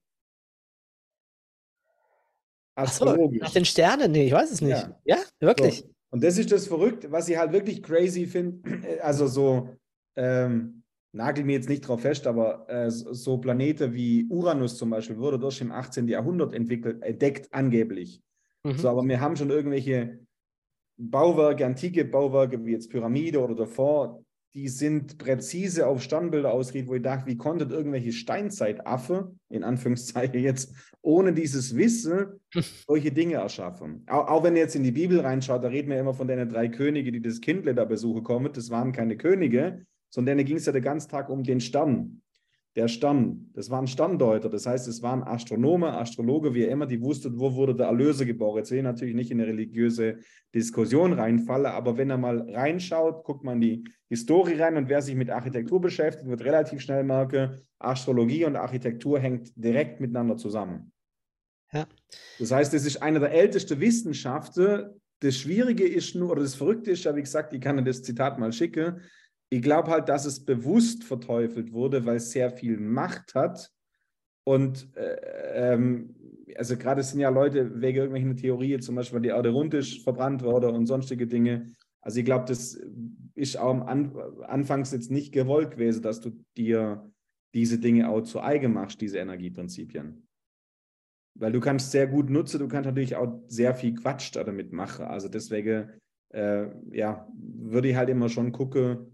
Astrologisch. 2.75 3.41
nach 3.41 3.51
den 3.51 3.65
Sternen? 3.65 4.11
Nee, 4.11 4.27
ich 4.27 4.33
weiß 4.33 4.51
es 4.51 4.61
nicht. 4.61 4.71
Ja. 4.71 4.99
Ja, 5.05 5.17
wirklich? 5.39 5.79
So. 5.79 5.93
Und 6.11 6.23
das 6.23 6.37
ist 6.37 6.51
das 6.51 6.67
Verrückte, 6.67 7.11
was 7.11 7.27
ich 7.27 7.37
halt 7.37 7.51
wirklich 7.51 7.83
crazy 7.83 8.25
finde. 8.25 8.61
Also 9.01 9.27
so, 9.27 9.69
ähm, 10.15 10.82
nagel 11.13 11.45
mir 11.45 11.53
jetzt 11.53 11.69
nicht 11.69 11.87
drauf 11.87 12.01
fest, 12.01 12.27
aber 12.27 12.67
äh, 12.69 12.89
so 12.89 13.37
Planete 13.37 13.93
wie 13.93 14.25
Uranus 14.29 14.77
zum 14.77 14.89
Beispiel 14.89 15.17
wurde 15.17 15.39
durch 15.39 15.61
im 15.61 15.71
18. 15.71 16.07
Jahrhundert 16.07 16.53
entwickelt, 16.53 17.01
entdeckt 17.01 17.53
angeblich. 17.53 18.21
Mhm. 18.63 18.77
So, 18.77 18.89
aber 18.89 19.03
wir 19.03 19.21
haben 19.21 19.35
schon 19.35 19.49
irgendwelche 19.49 20.19
Bauwerke, 20.97 21.65
antike 21.65 22.05
Bauwerke 22.05 22.65
wie 22.65 22.71
jetzt 22.71 22.89
Pyramide 22.89 23.39
oder 23.39 23.55
davor, 23.55 24.23
die 24.55 24.67
sind 24.67 25.17
präzise 25.17 25.87
auf 25.87 26.03
Sternbilder 26.03 26.51
ausgerichtet, 26.51 26.89
wo 26.89 26.95
ich 26.95 27.01
dachte, 27.01 27.25
wie 27.25 27.37
konnten 27.37 27.71
irgendwelche 27.71 28.11
Steinzeitaffe, 28.11 29.35
in 29.49 29.63
Anführungszeichen 29.63 30.39
jetzt, 30.39 30.75
ohne 31.01 31.33
dieses 31.33 31.75
Wissen 31.75 32.39
solche 32.87 33.11
Dinge 33.11 33.35
erschaffen. 33.35 34.03
Auch, 34.07 34.27
auch 34.27 34.43
wenn 34.43 34.55
ihr 34.55 34.61
jetzt 34.61 34.75
in 34.75 34.83
die 34.83 34.91
Bibel 34.91 35.19
reinschaut, 35.19 35.63
da 35.63 35.69
reden 35.69 35.89
wir 35.89 35.99
immer 35.99 36.13
von 36.13 36.27
den 36.27 36.49
drei 36.49 36.69
Königen, 36.69 37.13
die 37.13 37.21
das 37.21 37.41
Kindle 37.41 37.73
da 37.73 37.85
besuchen 37.85 38.23
kommen. 38.23 38.53
Das 38.53 38.69
waren 38.69 38.91
keine 38.91 39.17
Könige, 39.17 39.85
sondern 40.13 40.37
denen 40.37 40.47
ging 40.47 40.57
es 40.57 40.67
ja 40.67 40.71
den 40.71 40.83
ganzen 40.83 41.09
Tag 41.09 41.29
um 41.29 41.43
den 41.43 41.59
Stern. 41.59 42.21
Der 42.75 42.87
Stern, 42.87 43.49
das 43.53 43.69
waren 43.71 43.87
Sterndeuter, 43.87 44.47
das 44.47 44.65
heißt, 44.67 44.87
es 44.87 45.01
waren 45.01 45.23
Astronome, 45.23 45.95
Astrologe, 45.97 46.53
wie 46.53 46.63
immer, 46.63 46.85
die 46.85 47.01
wussten, 47.01 47.39
wo 47.39 47.53
wurde 47.55 47.75
der 47.75 47.87
Erlöser 47.87 48.25
geboren. 48.25 48.57
Jetzt 48.57 48.69
will 48.69 48.79
ich 48.79 48.83
natürlich 48.83 49.15
nicht 49.15 49.31
in 49.31 49.39
eine 49.39 49.49
religiöse 49.49 50.19
Diskussion 50.53 51.13
reinfalle, 51.13 51.71
aber 51.71 51.97
wenn 51.97 52.11
er 52.11 52.17
mal 52.17 52.47
reinschaut, 52.51 53.23
guckt 53.23 53.43
man 53.43 53.55
in 53.55 53.61
die 53.61 53.83
Historie 54.07 54.53
rein 54.53 54.77
und 54.77 54.87
wer 54.87 55.01
sich 55.01 55.15
mit 55.15 55.31
Architektur 55.31 55.81
beschäftigt, 55.81 56.27
wird 56.27 56.43
relativ 56.43 56.81
schnell 56.81 57.03
merken, 57.03 57.61
Astrologie 57.79 58.45
und 58.45 58.55
Architektur 58.55 59.19
hängt 59.19 59.51
direkt 59.55 59.99
miteinander 59.99 60.37
zusammen. 60.37 60.91
Ja. 61.71 61.87
Das 62.37 62.51
heißt, 62.51 62.73
es 62.75 62.85
ist 62.85 63.01
eine 63.01 63.19
der 63.19 63.31
ältesten 63.31 63.79
Wissenschaften. 63.79 65.01
Das 65.21 65.37
Schwierige 65.37 65.87
ist 65.87 66.13
nur, 66.15 66.31
oder 66.31 66.41
das 66.41 66.55
Verrückte 66.55 66.91
ist 66.91 67.03
ja, 67.03 67.15
wie 67.15 67.21
gesagt, 67.21 67.53
ich 67.53 67.61
kann 67.61 67.77
dir 67.77 67.83
das 67.83 68.03
Zitat 68.03 68.37
mal 68.37 68.51
schicken. 68.51 69.01
Ich 69.53 69.61
glaube 69.61 69.91
halt, 69.91 70.09
dass 70.09 70.25
es 70.25 70.43
bewusst 70.43 71.03
verteufelt 71.03 71.73
wurde, 71.73 72.07
weil 72.07 72.15
es 72.15 72.31
sehr 72.31 72.49
viel 72.49 72.79
Macht 72.79 73.35
hat. 73.35 73.71
Und 74.45 74.89
äh, 74.97 75.73
ähm, 75.73 76.15
also 76.55 76.75
gerade 76.75 77.03
sind 77.03 77.19
ja 77.19 77.29
Leute 77.29 77.79
wegen 77.79 77.97
irgendwelchen 77.97 78.35
Theorien, 78.35 78.81
zum 78.81 78.95
Beispiel, 78.95 79.17
weil 79.17 79.21
die 79.21 79.29
Erde 79.29 79.51
rund 79.51 79.75
ist, 79.75 80.01
verbrannt 80.01 80.41
wurde 80.41 80.71
und 80.71 80.87
sonstige 80.87 81.27
Dinge. 81.27 81.71
Also 82.01 82.17
ich 82.17 82.25
glaube, 82.25 82.45
das 82.47 82.81
ist 83.35 83.55
auch 83.59 83.69
am 83.69 83.83
An 83.83 84.15
Anfangs 84.41 84.91
jetzt 84.91 85.11
nicht 85.11 85.31
gewollt 85.31 85.69
gewesen, 85.69 86.01
dass 86.01 86.19
du 86.19 86.31
dir 86.57 87.11
diese 87.53 87.77
Dinge 87.77 88.09
auch 88.09 88.21
zu 88.21 88.41
eigen 88.41 88.73
machst, 88.73 89.01
diese 89.01 89.19
Energieprinzipien. 89.19 90.27
Weil 91.35 91.51
du 91.51 91.59
kannst 91.59 91.91
sehr 91.91 92.07
gut 92.07 92.31
nutzen, 92.31 92.57
du 92.57 92.67
kannst 92.67 92.87
natürlich 92.87 93.15
auch 93.15 93.39
sehr 93.45 93.75
viel 93.75 93.93
Quatsch 93.93 94.35
da 94.35 94.43
damit 94.43 94.73
machen. 94.73 95.05
Also 95.05 95.29
deswegen, 95.29 95.91
äh, 96.29 96.69
ja, 96.89 97.27
würde 97.37 97.89
ich 97.89 97.95
halt 97.95 98.09
immer 98.09 98.29
schon 98.29 98.51
gucken, 98.51 99.12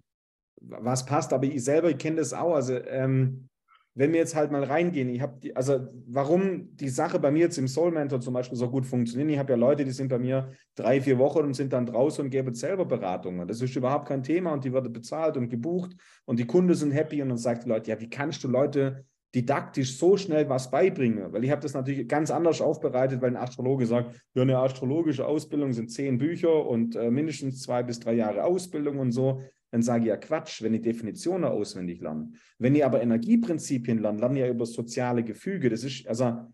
was 0.62 1.06
passt. 1.06 1.34
Aber 1.34 1.45
ich 1.45 1.63
selber, 1.63 1.93
kenne 1.93 2.17
das 2.17 2.34
auch. 2.34 2.56
Also 2.56 2.74
ähm, 2.76 3.50
wenn 3.95 4.13
wir 4.13 4.19
jetzt 4.19 4.36
halt 4.36 4.50
mal 4.52 4.63
reingehen, 4.63 5.10
ich 5.10 5.22
habe 5.22 5.54
also 5.56 5.88
warum 6.08 6.76
die 6.78 6.89
Sache 6.89 7.19
bei 7.19 7.32
mir 7.32 7.39
jetzt 7.39 7.58
im 7.58 7.67
Soul 7.67 7.91
Mentor 7.91 8.22
zum 8.22 8.34
Beispiel 8.34 8.58
so 8.58 8.69
gut 8.69 8.86
funktioniert, 8.86 9.30
ich 9.30 9.38
habe 9.38 9.52
ja 9.52 9.58
Leute, 9.58 9.84
die 9.84 9.91
sind 9.91 10.08
bei 10.08 10.19
mir 10.19 10.54
drei, 10.76 11.02
vier 11.02 11.17
Wochen 11.17 11.39
und 11.39 11.54
sind 11.54 11.74
dann 11.74 11.86
draußen 11.86 12.24
und 12.24 12.30
geben 12.30 12.54
selber 12.54 12.86
Beratungen. 12.86 13.48
Das 13.48 13.62
ist 13.62 13.76
überhaupt 13.76 14.08
kein 14.08 14.24
Thema 14.24 14.54
und 14.54 14.63
die 14.63 14.72
wird 14.72 14.91
bezahlt 14.93 15.38
und 15.38 15.50
gebucht 15.50 15.98
und 16.26 16.39
die 16.39 16.45
Kunden 16.45 16.74
sind 16.76 16.91
happy 16.91 17.22
und 17.22 17.30
dann 17.30 17.38
sagt 17.38 17.65
die 17.65 17.69
Leute, 17.69 17.91
ja, 17.91 18.00
wie 18.00 18.10
kannst 18.10 18.43
du 18.43 18.48
Leute 18.48 19.06
didaktisch 19.36 19.98
so 19.98 20.17
schnell 20.17 20.48
was 20.48 20.72
beibringen? 20.72 21.34
Weil 21.34 21.43
ich 21.43 21.52
habe 21.52 21.62
das 21.62 21.74
natürlich 21.74 22.08
ganz 22.08 22.32
anders 22.32 22.62
aufbereitet, 22.62 23.22
weil 23.22 23.32
ein 23.32 23.38
Astrologe 23.38 23.86
sagt, 23.86 24.15
ja, 24.34 24.43
eine 24.43 24.60
astrologische 24.60 25.26
Ausbildung 25.26 25.74
sind 25.74 25.91
zehn 25.91 26.17
Bücher 26.17 26.65
und 26.65 26.95
äh, 26.95 27.12
mindestens 27.12 27.63
zwei 27.63 27.84
bis 27.84 28.00
drei 28.00 28.13
Jahre 28.13 28.43
Ausbildung 28.43 29.00
und 29.00 29.12
so 29.12 29.41
dann 29.71 29.82
sage 29.82 30.05
ich 30.05 30.10
ja 30.10 30.17
Quatsch, 30.17 30.62
wenn 30.62 30.73
ich 30.73 30.82
Definitionen 30.82 31.45
auswendig 31.45 32.01
lerne. 32.01 32.32
Wenn 32.58 32.75
ich 32.75 32.84
aber 32.84 33.01
Energieprinzipien 33.01 33.99
lerne, 33.99 34.19
lerne 34.19 34.39
ich 34.39 34.45
ja 34.45 34.51
über 34.51 34.65
soziale 34.65 35.23
Gefüge. 35.23 35.69
Das 35.69 35.84
ist, 35.84 36.08
also 36.08 36.47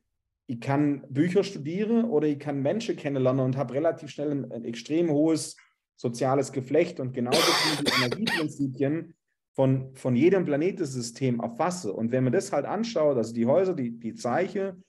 ich 0.48 0.60
kann 0.60 1.04
Bücher 1.10 1.44
studieren 1.44 2.06
oder 2.06 2.28
ich 2.28 2.40
kann 2.40 2.62
Menschen 2.62 2.96
kennenlernen 2.96 3.46
und 3.46 3.58
habe 3.58 3.74
relativ 3.74 4.10
schnell 4.10 4.32
ein, 4.32 4.52
ein 4.52 4.66
extrem 4.66 5.10
hohes 5.10 5.56
soziales 5.96 6.52
Geflecht 6.52 7.00
und 7.00 7.14
genauso 7.14 7.40
die 7.82 8.04
Energieprinzipien 8.04 9.16
von, 9.54 9.96
von 9.96 10.16
jedem 10.16 10.44
Planetensystem 10.44 11.40
erfasse. 11.40 11.94
Und 11.94 12.12
wenn 12.12 12.26
man 12.26 12.34
das 12.34 12.52
halt 12.52 12.66
anschaut, 12.66 13.18
also 13.18 13.34
die 13.34 13.46
Häuser, 13.46 13.74
die, 13.74 13.98
die 13.98 14.14
Zeichen, 14.14 14.84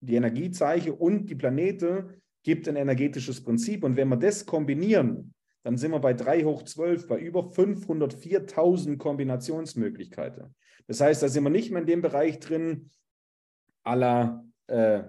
die 0.00 0.14
Energiezeichen 0.14 0.92
und 0.92 1.28
die 1.28 1.34
Planete, 1.34 2.20
gibt 2.42 2.66
ein 2.68 2.76
energetisches 2.76 3.44
Prinzip. 3.44 3.84
Und 3.84 3.96
wenn 3.96 4.08
wir 4.08 4.16
das 4.16 4.46
kombinieren, 4.46 5.34
dann 5.62 5.76
sind 5.76 5.90
wir 5.90 6.00
bei 6.00 6.14
3 6.14 6.44
hoch 6.44 6.62
12, 6.62 7.08
bei 7.08 7.18
über 7.18 7.40
504.000 7.40 8.96
Kombinationsmöglichkeiten. 8.96 10.54
Das 10.86 11.00
heißt, 11.00 11.22
da 11.22 11.28
sind 11.28 11.44
wir 11.44 11.50
nicht 11.50 11.70
mehr 11.70 11.80
in 11.80 11.86
dem 11.86 12.02
Bereich 12.02 12.38
drin, 12.38 12.90
à 13.84 13.94
la 13.94 14.44
äh, 14.66 15.02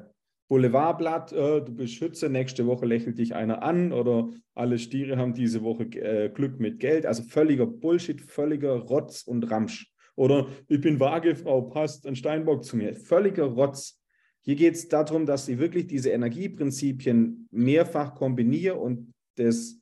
Boulevardblatt, 0.50 1.32
äh, 1.32 1.62
du 1.62 1.76
bist 1.76 1.94
Schütze, 1.94 2.30
nächste 2.30 2.66
Woche 2.66 2.86
lächelt 2.86 3.20
dich 3.20 3.36
einer 3.36 3.62
an 3.62 3.94
oder 3.94 4.30
alle 4.56 4.80
Stiere 4.80 5.18
haben 5.18 5.34
diese 5.34 5.64
Woche 5.64 5.84
äh, 5.84 6.30
Glück 6.30 6.60
mit 6.60 6.80
Geld. 6.80 7.06
Also 7.06 7.24
völliger 7.24 7.68
Bullshit, 7.68 8.20
völliger 8.22 8.74
Rotz 8.74 9.22
und 9.24 9.50
Ramsch. 9.52 9.92
Oder 10.16 10.48
ich 10.68 10.82
bin 10.82 11.00
Waagefrau, 11.00 11.62
passt 11.62 12.06
ein 12.08 12.16
Steinbock 12.16 12.64
zu 12.64 12.78
mir. 12.78 12.96
Völliger 12.96 13.46
Rotz. 13.46 14.02
Hier 14.42 14.56
geht 14.56 14.74
es 14.74 14.88
darum, 14.88 15.26
dass 15.26 15.48
ich 15.48 15.60
wirklich 15.60 15.88
diese 15.88 16.10
Energieprinzipien 16.10 17.48
mehrfach 17.52 18.16
kombiniere 18.16 18.76
und 18.76 19.14
das 19.36 19.79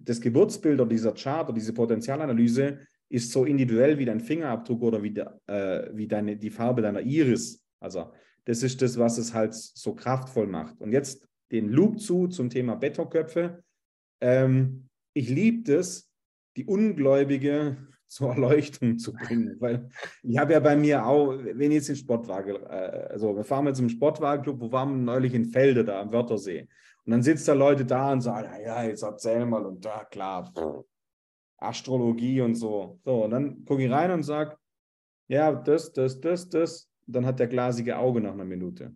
das 0.00 0.20
Geburtsbild 0.20 0.80
oder 0.80 0.88
dieser 0.88 1.12
Chart 1.12 1.48
oder 1.48 1.54
diese 1.54 1.72
Potenzialanalyse 1.72 2.78
ist 3.08 3.30
so 3.30 3.44
individuell 3.44 3.98
wie 3.98 4.04
dein 4.04 4.20
Fingerabdruck 4.20 4.82
oder 4.82 5.02
wie, 5.02 5.12
der, 5.12 5.40
äh, 5.46 5.90
wie 5.94 6.08
deine, 6.08 6.36
die 6.36 6.50
Farbe 6.50 6.82
deiner 6.82 7.00
Iris. 7.00 7.64
Also 7.80 8.12
das 8.44 8.62
ist 8.62 8.82
das, 8.82 8.98
was 8.98 9.18
es 9.18 9.34
halt 9.34 9.54
so 9.54 9.94
kraftvoll 9.94 10.46
macht. 10.46 10.80
Und 10.80 10.92
jetzt 10.92 11.26
den 11.50 11.68
Loop 11.68 12.00
zu 12.00 12.28
zum 12.28 12.50
Thema 12.50 12.74
Betonköpfe. 12.74 13.62
Ähm, 14.20 14.88
ich 15.14 15.28
liebe 15.28 15.70
das, 15.72 16.10
die 16.56 16.64
Ungläubige 16.64 17.76
zur 18.08 18.30
Erleuchtung 18.30 18.98
zu 18.98 19.12
bringen, 19.12 19.56
weil 19.58 19.88
ich 20.22 20.38
habe 20.38 20.52
ja 20.52 20.60
bei 20.60 20.76
mir 20.76 21.04
auch, 21.04 21.32
wenn 21.32 21.72
jetzt 21.72 21.88
den 21.88 21.96
Sportwagen, 21.96 22.54
äh, 22.54 23.08
also 23.10 23.34
wir 23.36 23.44
fahren 23.44 23.66
jetzt 23.66 23.80
im 23.80 23.88
Sportwagenclub, 23.88 24.60
wo 24.60 24.72
waren 24.72 24.90
wir 24.90 25.12
neulich 25.12 25.34
in 25.34 25.46
Felde 25.46 25.84
da 25.84 26.00
am 26.00 26.12
Wörthersee. 26.12 26.68
Und 27.06 27.12
dann 27.12 27.22
sitzt 27.22 27.46
da 27.46 27.52
Leute 27.52 27.84
da 27.84 28.12
und 28.12 28.20
sagen, 28.20 28.48
ja, 28.64 28.82
jetzt 28.82 29.02
erzähl 29.02 29.46
mal 29.46 29.64
und 29.64 29.84
da, 29.84 30.04
klar, 30.04 30.52
Astrologie 31.58 32.40
und 32.40 32.56
so. 32.56 33.00
So, 33.04 33.24
und 33.24 33.30
dann 33.30 33.64
gucke 33.64 33.84
ich 33.84 33.90
rein 33.90 34.10
und 34.10 34.24
sage, 34.24 34.56
ja, 35.28 35.52
das, 35.52 35.92
das, 35.92 36.20
das, 36.20 36.48
das. 36.48 36.90
Dann 37.06 37.24
hat 37.24 37.38
der 37.38 37.46
glasige 37.46 37.96
Auge 37.98 38.20
nach 38.20 38.32
einer 38.32 38.44
Minute. 38.44 38.92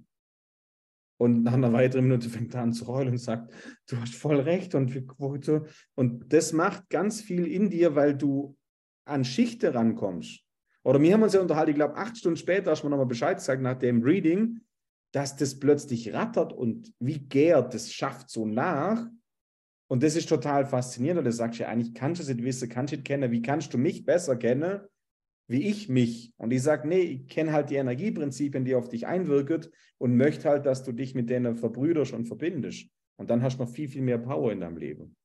Und 1.18 1.44
nach 1.44 1.52
einer 1.52 1.72
weiteren 1.72 2.04
Minute 2.04 2.28
fängt 2.28 2.54
er 2.54 2.62
an 2.62 2.72
zu 2.72 2.88
heulen 2.88 3.10
und 3.10 3.18
sagt, 3.18 3.52
du 3.88 3.96
hast 3.98 4.14
voll 4.14 4.40
recht. 4.40 4.74
Und, 4.74 4.92
und 5.94 6.32
das 6.32 6.52
macht 6.52 6.88
ganz 6.88 7.20
viel 7.20 7.46
in 7.46 7.70
dir, 7.70 7.94
weil 7.94 8.16
du 8.16 8.56
an 9.04 9.24
Schichte 9.24 9.72
rankommst. 9.72 10.40
Oder 10.82 11.00
wir 11.00 11.12
haben 11.12 11.22
uns 11.22 11.34
ja 11.34 11.40
unterhalten, 11.40 11.70
ich 11.70 11.76
glaube, 11.76 11.96
acht 11.96 12.16
Stunden 12.16 12.38
später 12.38 12.72
hast 12.72 12.82
du 12.82 12.86
mir 12.86 12.90
nochmal 12.90 13.06
Bescheid 13.06 13.36
gesagt 13.36 13.62
nach 13.62 13.78
dem 13.78 14.02
Reading, 14.02 14.60
dass 15.12 15.36
das 15.36 15.58
plötzlich 15.58 16.12
rattert 16.12 16.52
und 16.52 16.92
wie 16.98 17.18
gärt, 17.18 17.74
das 17.74 17.92
schafft 17.92 18.30
so 18.30 18.46
nach. 18.46 19.06
Und 19.88 20.04
das 20.04 20.14
ist 20.14 20.28
total 20.28 20.66
faszinierend. 20.66 21.18
Und 21.18 21.24
da 21.24 21.32
sagst 21.32 21.58
du 21.58 21.64
ja, 21.64 21.68
eigentlich 21.68 21.94
kannst 21.94 22.20
du 22.20 22.22
es 22.22 22.28
nicht 22.28 22.44
wissen, 22.44 22.68
kannst 22.68 22.92
du 22.92 22.98
es 22.98 23.02
kennen. 23.02 23.32
Wie 23.32 23.42
kannst 23.42 23.74
du 23.74 23.78
mich 23.78 24.04
besser 24.04 24.36
kennen, 24.36 24.82
wie 25.48 25.68
ich 25.68 25.88
mich? 25.88 26.32
Und 26.36 26.52
ich 26.52 26.62
sage, 26.62 26.86
nee, 26.86 27.00
ich 27.00 27.26
kenne 27.26 27.52
halt 27.52 27.70
die 27.70 27.74
Energieprinzipien, 27.76 28.64
die 28.64 28.76
auf 28.76 28.88
dich 28.88 29.08
einwirken 29.08 29.66
und 29.98 30.16
möchte 30.16 30.48
halt, 30.48 30.64
dass 30.64 30.84
du 30.84 30.92
dich 30.92 31.16
mit 31.16 31.28
denen 31.28 31.56
verbrüderst 31.56 32.12
und 32.12 32.26
verbindest. 32.26 32.88
Und 33.16 33.30
dann 33.30 33.42
hast 33.42 33.58
du 33.58 33.64
noch 33.64 33.70
viel, 33.70 33.88
viel 33.88 34.02
mehr 34.02 34.18
Power 34.18 34.52
in 34.52 34.60
deinem 34.60 34.76
Leben. 34.76 35.16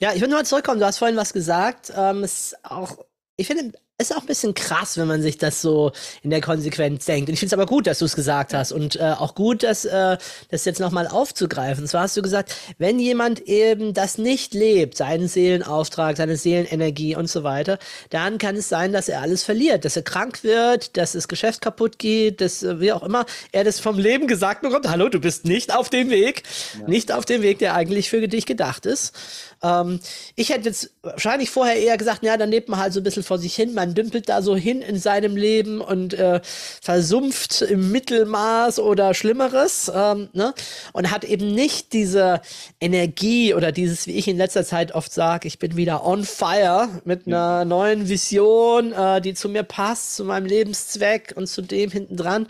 Ja, 0.00 0.12
ich 0.12 0.20
will 0.20 0.28
nur 0.28 0.38
mal 0.38 0.44
zurückkommen. 0.44 0.80
Du 0.80 0.86
hast 0.86 0.98
vorhin 0.98 1.16
was 1.16 1.32
gesagt. 1.32 1.92
Ähm, 1.96 2.24
es 2.24 2.56
auch, 2.64 3.06
ich 3.36 3.46
finde, 3.46 3.78
ist 3.96 4.12
auch 4.12 4.22
ein 4.22 4.26
bisschen 4.26 4.54
krass, 4.54 4.96
wenn 4.96 5.06
man 5.06 5.22
sich 5.22 5.38
das 5.38 5.62
so 5.62 5.92
in 6.24 6.30
der 6.30 6.40
Konsequenz 6.40 7.04
denkt. 7.04 7.28
Und 7.28 7.34
ich 7.34 7.38
finde 7.38 7.54
es 7.54 7.60
aber 7.60 7.66
gut, 7.66 7.86
dass 7.86 8.00
du 8.00 8.06
es 8.06 8.16
gesagt 8.16 8.52
hast 8.52 8.72
und 8.72 8.96
äh, 8.96 9.14
auch 9.16 9.36
gut, 9.36 9.62
dass 9.62 9.84
äh, 9.84 10.18
das 10.50 10.64
jetzt 10.64 10.80
nochmal 10.80 11.06
aufzugreifen. 11.06 11.84
Und 11.84 11.88
zwar 11.88 12.02
hast 12.02 12.16
du 12.16 12.22
gesagt, 12.22 12.56
wenn 12.78 12.98
jemand 12.98 13.42
eben 13.42 13.94
das 13.94 14.18
nicht 14.18 14.52
lebt, 14.52 14.96
seinen 14.96 15.28
Seelenauftrag, 15.28 16.16
seine 16.16 16.36
Seelenenergie 16.36 17.14
und 17.14 17.28
so 17.30 17.44
weiter, 17.44 17.78
dann 18.10 18.38
kann 18.38 18.56
es 18.56 18.68
sein, 18.68 18.92
dass 18.92 19.08
er 19.08 19.20
alles 19.20 19.44
verliert, 19.44 19.84
dass 19.84 19.94
er 19.94 20.02
krank 20.02 20.42
wird, 20.42 20.96
dass 20.96 21.12
das 21.12 21.28
Geschäft 21.28 21.60
kaputt 21.60 22.00
geht, 22.00 22.40
dass 22.40 22.64
äh, 22.64 22.80
wie 22.80 22.92
auch 22.92 23.04
immer 23.04 23.26
er 23.52 23.62
das 23.62 23.78
vom 23.78 23.96
Leben 23.96 24.26
gesagt 24.26 24.62
bekommt. 24.62 24.88
Hallo, 24.88 25.08
du 25.08 25.20
bist 25.20 25.44
nicht 25.44 25.72
auf 25.72 25.88
dem 25.88 26.10
Weg, 26.10 26.42
ja. 26.80 26.88
nicht 26.88 27.12
auf 27.12 27.26
dem 27.26 27.42
Weg, 27.42 27.60
der 27.60 27.76
eigentlich 27.76 28.10
für 28.10 28.26
dich 28.26 28.44
gedacht 28.44 28.86
ist. 28.86 29.14
Ähm, 29.62 30.00
ich 30.34 30.50
hätte 30.50 30.68
jetzt 30.68 30.90
wahrscheinlich 31.02 31.50
vorher 31.50 31.76
eher 31.76 31.96
gesagt, 31.96 32.24
ja, 32.24 32.36
dann 32.36 32.50
lebt 32.50 32.68
man 32.68 32.80
halt 32.80 32.92
so 32.92 32.98
ein 32.98 33.04
bisschen 33.04 33.22
vor 33.22 33.38
sich 33.38 33.54
hin, 33.54 33.72
man 33.72 33.83
dümpelt 33.92 34.28
da 34.30 34.40
so 34.40 34.56
hin 34.56 34.80
in 34.80 34.98
seinem 34.98 35.36
Leben 35.36 35.82
und 35.82 36.14
äh, 36.14 36.40
versumpft 36.42 37.62
im 37.62 37.92
Mittelmaß 37.92 38.80
oder 38.80 39.14
Schlimmeres 39.14 39.92
ähm, 39.94 40.30
ne? 40.32 40.54
und 40.92 41.10
hat 41.10 41.24
eben 41.24 41.54
nicht 41.54 41.92
diese 41.92 42.40
Energie 42.80 43.54
oder 43.54 43.70
dieses, 43.70 44.06
wie 44.06 44.12
ich 44.12 44.26
in 44.26 44.36
letzter 44.36 44.64
Zeit 44.64 44.94
oft 44.94 45.12
sage, 45.12 45.46
ich 45.46 45.58
bin 45.58 45.76
wieder 45.76 46.04
on 46.04 46.24
fire 46.24 46.88
mit 47.04 47.26
einer 47.26 47.36
ja. 47.36 47.64
neuen 47.64 48.08
Vision, 48.08 48.92
äh, 48.92 49.20
die 49.20 49.34
zu 49.34 49.48
mir 49.48 49.62
passt, 49.62 50.16
zu 50.16 50.24
meinem 50.24 50.46
Lebenszweck 50.46 51.34
und 51.36 51.46
zu 51.46 51.62
dem 51.62 51.90
hinten 51.90 52.16
dran. 52.16 52.46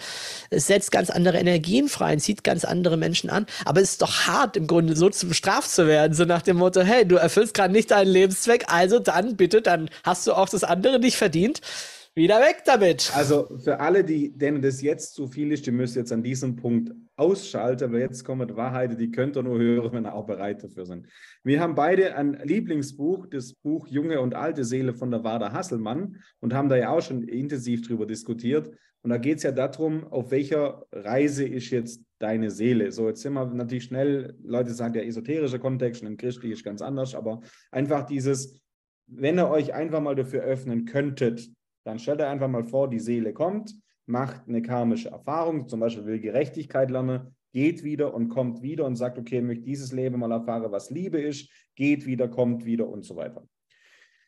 Es 0.50 0.68
setzt 0.68 0.90
ganz 0.90 1.10
andere 1.10 1.38
Energien 1.38 1.88
frei 1.88 2.14
und 2.14 2.20
zieht 2.20 2.44
ganz 2.44 2.64
andere 2.64 2.96
Menschen 2.96 3.28
an. 3.28 3.46
Aber 3.64 3.80
es 3.80 3.90
ist 3.90 4.02
doch 4.02 4.26
hart 4.26 4.56
im 4.56 4.66
Grunde 4.66 4.96
so 4.96 5.10
zum 5.10 5.34
bestraft 5.34 5.68
zu 5.68 5.88
werden, 5.88 6.12
so 6.12 6.24
nach 6.24 6.42
dem 6.42 6.58
Motto, 6.58 6.82
hey, 6.82 7.04
du 7.04 7.16
erfüllst 7.16 7.54
gerade 7.54 7.72
nicht 7.72 7.90
deinen 7.90 8.06
Lebenszweck, 8.06 8.66
also 8.68 9.00
dann 9.00 9.34
bitte, 9.34 9.62
dann 9.62 9.90
hast 10.04 10.28
du 10.28 10.32
auch 10.32 10.48
das 10.48 10.62
andere 10.62 11.00
nicht 11.00 11.16
verdient. 11.24 11.62
Wieder 12.14 12.38
weg 12.40 12.62
damit. 12.64 13.10
Also 13.16 13.58
für 13.58 13.80
alle, 13.80 14.04
die, 14.04 14.30
denen 14.36 14.62
das 14.62 14.82
jetzt 14.82 15.14
zu 15.14 15.26
viel 15.26 15.50
ist, 15.50 15.66
die 15.66 15.72
müssen 15.72 15.98
jetzt 15.98 16.12
an 16.12 16.22
diesem 16.22 16.54
Punkt 16.54 16.92
ausschalten, 17.16 17.92
weil 17.92 18.02
jetzt 18.02 18.24
kommen 18.24 18.54
Wahrheiten, 18.56 18.98
die 18.98 19.10
könnt 19.10 19.36
ihr 19.36 19.42
nur 19.42 19.58
hören, 19.58 19.92
wenn 19.92 20.06
ihr 20.06 20.14
auch 20.14 20.26
bereit 20.26 20.62
dafür 20.62 20.86
sind. 20.86 21.08
Wir 21.42 21.60
haben 21.60 21.74
beide 21.74 22.14
ein 22.14 22.34
Lieblingsbuch, 22.44 23.26
das 23.26 23.54
Buch 23.54 23.88
Junge 23.88 24.20
und 24.20 24.34
alte 24.34 24.64
Seele 24.64 24.94
von 24.94 25.10
der 25.10 25.24
Wada 25.24 25.52
Hasselmann 25.52 26.22
und 26.40 26.52
haben 26.52 26.68
da 26.68 26.76
ja 26.76 26.90
auch 26.90 27.02
schon 27.02 27.26
intensiv 27.26 27.82
drüber 27.82 28.06
diskutiert. 28.06 28.70
Und 29.02 29.10
da 29.10 29.18
geht 29.18 29.38
es 29.38 29.42
ja 29.42 29.52
darum, 29.52 30.04
auf 30.04 30.30
welcher 30.30 30.86
Reise 30.92 31.44
ist 31.44 31.70
jetzt 31.70 32.00
deine 32.18 32.50
Seele. 32.50 32.92
So, 32.92 33.08
jetzt 33.08 33.22
sind 33.22 33.32
wir 33.32 33.46
natürlich 33.46 33.84
schnell, 33.84 34.36
Leute 34.44 34.72
sagen 34.72 34.94
ja 34.94 35.02
esoterischer 35.02 35.58
Kontext 35.58 36.02
und 36.02 36.08
im 36.08 36.16
Christlichen 36.16 36.52
ist 36.52 36.64
ganz 36.64 36.80
anders, 36.80 37.14
aber 37.14 37.40
einfach 37.72 38.06
dieses, 38.06 38.63
wenn 39.06 39.38
ihr 39.38 39.48
euch 39.48 39.74
einfach 39.74 40.00
mal 40.00 40.14
dafür 40.14 40.42
öffnen 40.42 40.84
könntet, 40.84 41.50
dann 41.84 41.98
stellt 41.98 42.20
euch 42.20 42.28
einfach 42.28 42.48
mal 42.48 42.64
vor, 42.64 42.88
die 42.88 42.98
Seele 42.98 43.32
kommt, 43.32 43.74
macht 44.06 44.48
eine 44.48 44.62
karmische 44.62 45.10
Erfahrung, 45.10 45.68
zum 45.68 45.80
Beispiel 45.80 46.06
will 46.06 46.20
Gerechtigkeit 46.20 46.90
lernen, 46.90 47.34
geht 47.52 47.84
wieder 47.84 48.14
und 48.14 48.28
kommt 48.28 48.62
wieder 48.62 48.84
und 48.84 48.96
sagt, 48.96 49.18
okay, 49.18 49.38
ich 49.38 49.44
möchte 49.44 49.64
dieses 49.64 49.92
Leben 49.92 50.18
mal 50.18 50.32
erfahren, 50.32 50.70
was 50.72 50.90
Liebe 50.90 51.20
ist, 51.20 51.48
geht 51.74 52.04
wieder, 52.06 52.28
kommt 52.28 52.64
wieder 52.64 52.88
und 52.88 53.04
so 53.04 53.16
weiter. 53.16 53.46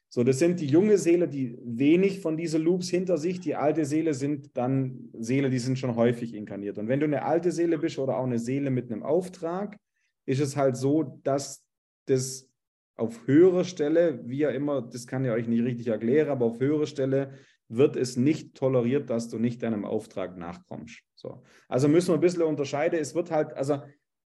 So, 0.08 0.22
das 0.22 0.38
sind 0.38 0.60
die 0.60 0.66
junge 0.66 0.98
Seele, 0.98 1.28
die 1.28 1.58
wenig 1.62 2.20
von 2.20 2.36
diesen 2.36 2.62
Loops 2.62 2.88
hinter 2.88 3.18
sich. 3.18 3.40
Die 3.40 3.56
alte 3.56 3.84
Seele 3.84 4.14
sind 4.14 4.56
dann 4.56 5.10
Seele, 5.18 5.50
die 5.50 5.58
sind 5.58 5.78
schon 5.78 5.96
häufig 5.96 6.32
inkarniert. 6.32 6.78
Und 6.78 6.88
wenn 6.88 7.00
du 7.00 7.06
eine 7.06 7.22
alte 7.22 7.50
Seele 7.50 7.78
bist 7.78 7.98
oder 7.98 8.16
auch 8.16 8.24
eine 8.24 8.38
Seele 8.38 8.70
mit 8.70 8.90
einem 8.90 9.02
Auftrag, 9.02 9.76
ist 10.24 10.40
es 10.40 10.56
halt 10.56 10.76
so, 10.76 11.20
dass 11.24 11.64
das 12.06 12.48
auf 12.96 13.26
höherer 13.26 13.64
Stelle, 13.64 14.20
wie 14.24 14.38
ja 14.38 14.50
immer, 14.50 14.82
das 14.82 15.06
kann 15.06 15.24
ich 15.24 15.30
euch 15.30 15.46
nicht 15.46 15.64
richtig 15.64 15.88
erklären, 15.88 16.30
aber 16.30 16.46
auf 16.46 16.60
höherer 16.60 16.86
Stelle 16.86 17.34
wird 17.68 17.96
es 17.96 18.16
nicht 18.16 18.56
toleriert, 18.56 19.10
dass 19.10 19.28
du 19.28 19.38
nicht 19.38 19.62
deinem 19.62 19.84
Auftrag 19.84 20.36
nachkommst. 20.36 21.02
So. 21.14 21.42
Also 21.68 21.88
müssen 21.88 22.08
wir 22.08 22.14
ein 22.14 22.20
bisschen 22.20 22.42
unterscheiden. 22.42 22.98
Es 22.98 23.14
wird 23.14 23.30
halt, 23.30 23.52
also 23.54 23.82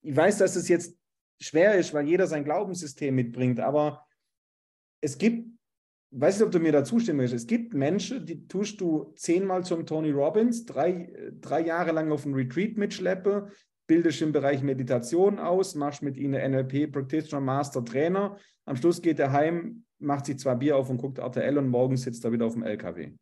ich 0.03 0.15
weiß, 0.15 0.39
dass 0.39 0.57
es 0.57 0.69
jetzt 0.69 0.97
schwer 1.41 1.75
ist, 1.77 1.93
weil 1.95 2.07
jeder 2.07 2.27
sein 2.27 2.45
Glaubenssystem 2.45 3.15
mitbringt, 3.15 3.59
aber 3.59 4.07
es 5.01 5.19
gibt 5.19 5.53
weiß 6.13 6.37
nicht, 6.37 6.47
ob 6.47 6.53
du 6.53 6.61
mir 6.61 6.73
da 6.73 6.85
zustimmen 6.85 7.19
möchtest. 7.19 7.45
Es 7.45 7.49
gibt 7.49 7.75
Menschen, 7.75 8.25
die 8.27 8.47
tust 8.47 8.81
du 8.81 9.13
zehnmal 9.17 9.65
zum 9.65 9.87
Tony 9.87 10.11
Robbins, 10.11 10.67
drei, 10.67 11.13
drei 11.41 11.61
Jahre 11.63 11.93
lang 11.93 12.13
auf 12.13 12.25
einem 12.25 12.35
Retreat 12.35 12.77
mitschleppe, 12.77 13.49
bildest 13.87 14.23
im 14.23 14.33
Bereich 14.33 14.63
Meditation 14.63 15.39
aus, 15.39 15.75
machst 15.75 16.03
mit 16.03 16.17
ihnen 16.17 16.53
NLP 16.53 16.93
Practitioner, 16.93 17.41
Master, 17.41 17.85
Trainer. 17.85 18.37
Am 18.65 18.77
Schluss 18.77 19.03
geht 19.03 19.19
er 19.19 19.33
heim, 19.33 19.85
macht 19.99 20.27
sich 20.27 20.39
zwei 20.39 20.55
Bier 20.55 20.77
auf 20.77 20.91
und 20.91 20.99
guckt 20.99 21.19
RTL 21.19 21.59
und 21.59 21.69
morgen 21.69 21.97
sitzt 21.97 22.25
er 22.25 22.33
wieder 22.33 22.47
auf 22.47 22.55
dem 22.55 22.63
LKW. 22.63 23.13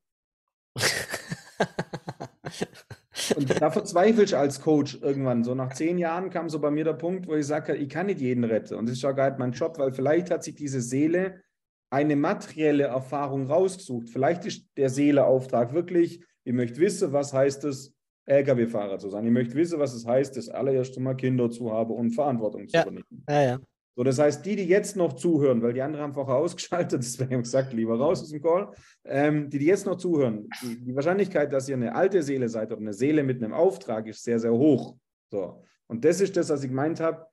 und 3.37 3.61
da 3.61 3.71
verzweifle 3.71 4.25
ich 4.25 4.37
als 4.37 4.61
Coach 4.61 4.99
irgendwann. 5.01 5.45
So 5.45 5.55
nach 5.55 5.73
zehn 5.73 5.99
Jahren 5.99 6.31
kam 6.31 6.49
so 6.49 6.61
bei 6.61 6.71
mir 6.71 6.85
der 6.85 6.95
Punkt, 6.95 7.27
wo 7.27 7.35
ich 7.35 7.47
sage, 7.47 7.75
ich 7.75 7.89
kann 7.89 8.07
nicht 8.07 8.21
jeden 8.21 8.45
retten. 8.45 8.75
Und 8.75 8.87
das 8.87 8.97
ist 8.97 9.03
ja 9.03 9.13
gar 9.13 9.31
nicht 9.31 9.39
mein 9.39 9.53
Job, 9.53 9.79
weil 9.79 9.93
vielleicht 9.93 10.31
hat 10.31 10.45
sich 10.45 10.55
diese 10.55 10.81
Seele 10.81 11.43
eine 11.91 12.17
materielle 12.17 12.85
Erfahrung 12.85 13.47
rausgesucht. 13.47 14.11
Vielleicht 14.11 14.47
ist 14.47 14.67
der 14.77 14.91
Seeleauftrag 14.91 15.75
wirklich, 15.75 16.25
ihr 16.45 16.55
möchtet 16.55 16.79
wissen, 16.79 17.13
was 17.13 17.33
heißt 17.33 17.65
es, 17.65 17.95
Lkw-Fahrer 18.31 18.99
zu 18.99 19.11
sein. 19.11 19.25
Ihr 19.25 19.33
möchtet 19.33 19.57
wissen, 19.57 19.79
was 19.79 19.93
es 19.93 20.07
heißt, 20.07 20.37
das 20.37 20.49
allererste 20.49 21.01
Mal 21.01 21.15
Kinder 21.15 21.51
zu 21.51 21.73
haben 21.73 21.93
und 21.93 22.11
Verantwortung 22.13 22.69
zu 22.69 22.77
ja. 22.77 22.83
übernehmen. 22.83 23.25
Ja, 23.29 23.43
ja. 23.43 23.59
So, 23.97 24.05
das 24.05 24.19
heißt, 24.19 24.47
die, 24.47 24.57
die 24.57 24.67
jetzt 24.67 24.97
noch 24.97 25.15
zuhören, 25.15 25.61
weil 25.63 25.73
die 25.73 25.83
anderen 25.83 26.05
haben 26.05 26.15
vorher 26.15 26.37
ausgeschaltet, 26.37 27.03
deswegen 27.03 27.43
gesagt, 27.43 27.73
lieber 27.73 27.99
raus 27.99 28.23
aus 28.23 28.31
dem 28.31 28.41
Call, 28.41 28.73
ähm, 29.05 29.51
die, 29.51 29.59
die 29.59 29.67
jetzt 29.67 29.85
noch 29.85 29.97
zuhören, 29.97 30.49
die, 30.63 30.81
die, 30.81 30.95
Wahrscheinlichkeit, 30.95 31.53
dass 31.53 31.69
ihr 31.69 31.75
eine 31.75 31.95
alte 31.95 32.23
Seele 32.23 32.49
seid 32.49 32.71
oder 32.71 32.81
eine 32.81 32.95
Seele 32.95 33.25
mit 33.25 33.43
einem 33.43 33.53
Auftrag, 33.53 34.07
ist 34.07 34.23
sehr, 34.23 34.39
sehr 34.39 34.53
hoch. 34.53 34.97
So. 35.31 35.65
Und 35.89 36.05
das 36.05 36.21
ist 36.21 36.37
das, 36.37 36.49
was 36.51 36.63
ich 36.63 36.69
gemeint 36.69 37.01
habe. 37.01 37.27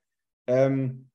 Ähm, 0.48 1.08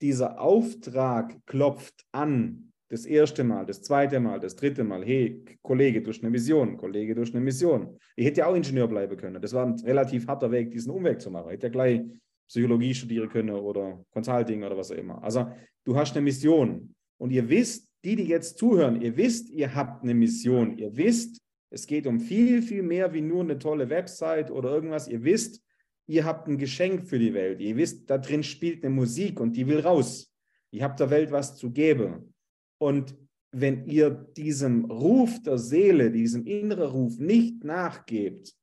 dieser 0.00 0.40
Auftrag 0.40 1.34
klopft 1.44 2.06
an 2.12 2.72
das 2.88 3.04
erste 3.04 3.44
Mal, 3.44 3.66
das 3.66 3.82
zweite 3.82 4.18
Mal, 4.18 4.40
das 4.40 4.56
dritte 4.56 4.82
Mal, 4.82 5.04
hey, 5.04 5.44
Kollege, 5.62 6.00
durch 6.02 6.22
eine 6.22 6.30
Mission, 6.30 6.76
Kollege, 6.76 7.14
durch 7.14 7.34
eine 7.34 7.44
Mission. 7.44 7.98
Ich 8.16 8.26
hätte 8.26 8.40
ja 8.40 8.46
auch 8.46 8.54
Ingenieur 8.54 8.88
bleiben 8.88 9.16
können. 9.16 9.40
Das 9.42 9.52
war 9.52 9.66
ein 9.66 9.74
relativ 9.80 10.26
harter 10.26 10.50
Weg, 10.50 10.70
diesen 10.70 10.90
Umweg 10.90 11.20
zu 11.20 11.30
machen. 11.30 11.48
Ich 11.48 11.54
hätte 11.54 11.66
ja 11.66 11.72
gleich 11.72 12.00
Psychologie 12.48 12.94
studieren 12.94 13.28
können 13.28 13.50
oder 13.50 14.02
Consulting 14.10 14.64
oder 14.64 14.76
was 14.76 14.90
auch 14.90 14.96
immer. 14.96 15.22
Also 15.22 15.50
du 15.84 15.96
hast 15.96 16.16
eine 16.16 16.24
Mission 16.24 16.94
und 17.18 17.30
ihr 17.30 17.48
wisst, 17.48 17.88
die, 18.04 18.16
die 18.16 18.24
jetzt 18.24 18.58
zuhören, 18.58 19.02
ihr 19.02 19.16
wisst, 19.16 19.50
ihr 19.50 19.74
habt 19.74 20.02
eine 20.02 20.14
Mission. 20.14 20.78
Ihr 20.78 20.96
wisst, 20.96 21.42
es 21.70 21.86
geht 21.86 22.06
um 22.06 22.20
viel, 22.20 22.62
viel 22.62 22.82
mehr 22.82 23.12
wie 23.12 23.20
nur 23.20 23.42
eine 23.42 23.58
tolle 23.58 23.90
Website 23.90 24.50
oder 24.50 24.70
irgendwas. 24.70 25.08
Ihr 25.08 25.24
wisst, 25.24 25.62
ihr 26.06 26.24
habt 26.24 26.48
ein 26.48 26.56
Geschenk 26.56 27.06
für 27.06 27.18
die 27.18 27.34
Welt. 27.34 27.60
Ihr 27.60 27.76
wisst, 27.76 28.08
da 28.08 28.16
drin 28.16 28.42
spielt 28.42 28.82
eine 28.82 28.94
Musik 28.94 29.40
und 29.40 29.56
die 29.56 29.66
will 29.66 29.80
raus. 29.80 30.32
Ihr 30.70 30.84
habt 30.84 31.00
der 31.00 31.10
Welt 31.10 31.30
was 31.32 31.56
zu 31.56 31.70
geben. 31.70 32.32
Und 32.78 33.16
wenn 33.50 33.86
ihr 33.86 34.10
diesem 34.10 34.84
Ruf 34.86 35.42
der 35.42 35.58
Seele, 35.58 36.10
diesem 36.10 36.46
inneren 36.46 36.90
Ruf 36.90 37.18
nicht 37.18 37.64
nachgebt, 37.64 38.54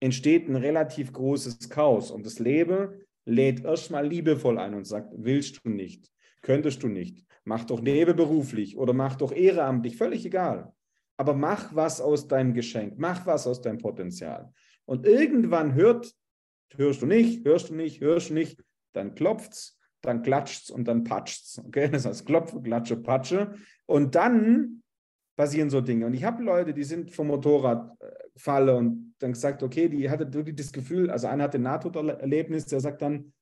entsteht 0.00 0.48
ein 0.48 0.56
relativ 0.56 1.12
großes 1.12 1.68
Chaos. 1.68 2.10
Und 2.10 2.26
das 2.26 2.38
Leben 2.38 3.02
lädt 3.24 3.64
erstmal 3.64 4.06
liebevoll 4.06 4.58
ein 4.58 4.74
und 4.74 4.86
sagt, 4.86 5.12
willst 5.16 5.64
du 5.64 5.70
nicht, 5.70 6.10
könntest 6.42 6.82
du 6.82 6.88
nicht, 6.88 7.24
mach 7.44 7.64
doch 7.64 7.80
nebenberuflich 7.80 8.76
oder 8.76 8.92
mach 8.92 9.16
doch 9.16 9.32
ehrenamtlich, 9.32 9.96
völlig 9.96 10.24
egal. 10.24 10.72
Aber 11.16 11.34
mach 11.34 11.74
was 11.74 12.00
aus 12.00 12.26
deinem 12.26 12.54
Geschenk, 12.54 12.94
mach 12.98 13.26
was 13.26 13.46
aus 13.46 13.60
deinem 13.60 13.78
Potenzial. 13.78 14.52
Und 14.86 15.06
irgendwann 15.06 15.74
hört, 15.74 16.12
hörst 16.74 17.02
du 17.02 17.06
nicht, 17.06 17.44
hörst 17.44 17.70
du 17.70 17.74
nicht, 17.74 18.00
hörst 18.00 18.30
du 18.30 18.34
nicht, 18.34 18.64
dann 18.92 19.14
klopft's 19.14 19.78
dann 20.02 20.22
klatscht 20.22 20.64
es 20.64 20.70
und 20.70 20.86
dann 20.86 21.04
patscht 21.04 21.44
es. 21.44 21.58
Okay? 21.64 21.88
Das 21.92 22.04
heißt 22.04 22.26
Klopfe, 22.26 22.60
Klatsche, 22.60 22.96
Patsche. 22.96 23.54
Und 23.86 24.14
dann 24.14 24.82
passieren 25.36 25.70
so 25.70 25.80
Dinge. 25.80 26.06
Und 26.06 26.14
ich 26.14 26.24
habe 26.24 26.42
Leute, 26.42 26.74
die 26.74 26.84
sind 26.84 27.10
vom 27.10 27.28
Motorrad 27.28 27.96
gefallen 28.34 28.68
äh, 28.68 28.78
und 28.78 29.14
dann 29.18 29.32
gesagt, 29.32 29.62
okay, 29.62 29.88
die 29.88 30.10
hatte 30.10 30.32
wirklich 30.34 30.56
das 30.56 30.72
Gefühl, 30.72 31.10
also 31.10 31.26
einer 31.26 31.44
hatte 31.44 31.58
ein 31.58 31.62
Nahtoderlebnis, 31.62 32.66
der 32.66 32.80
sagt 32.80 33.02
dann, 33.02 33.32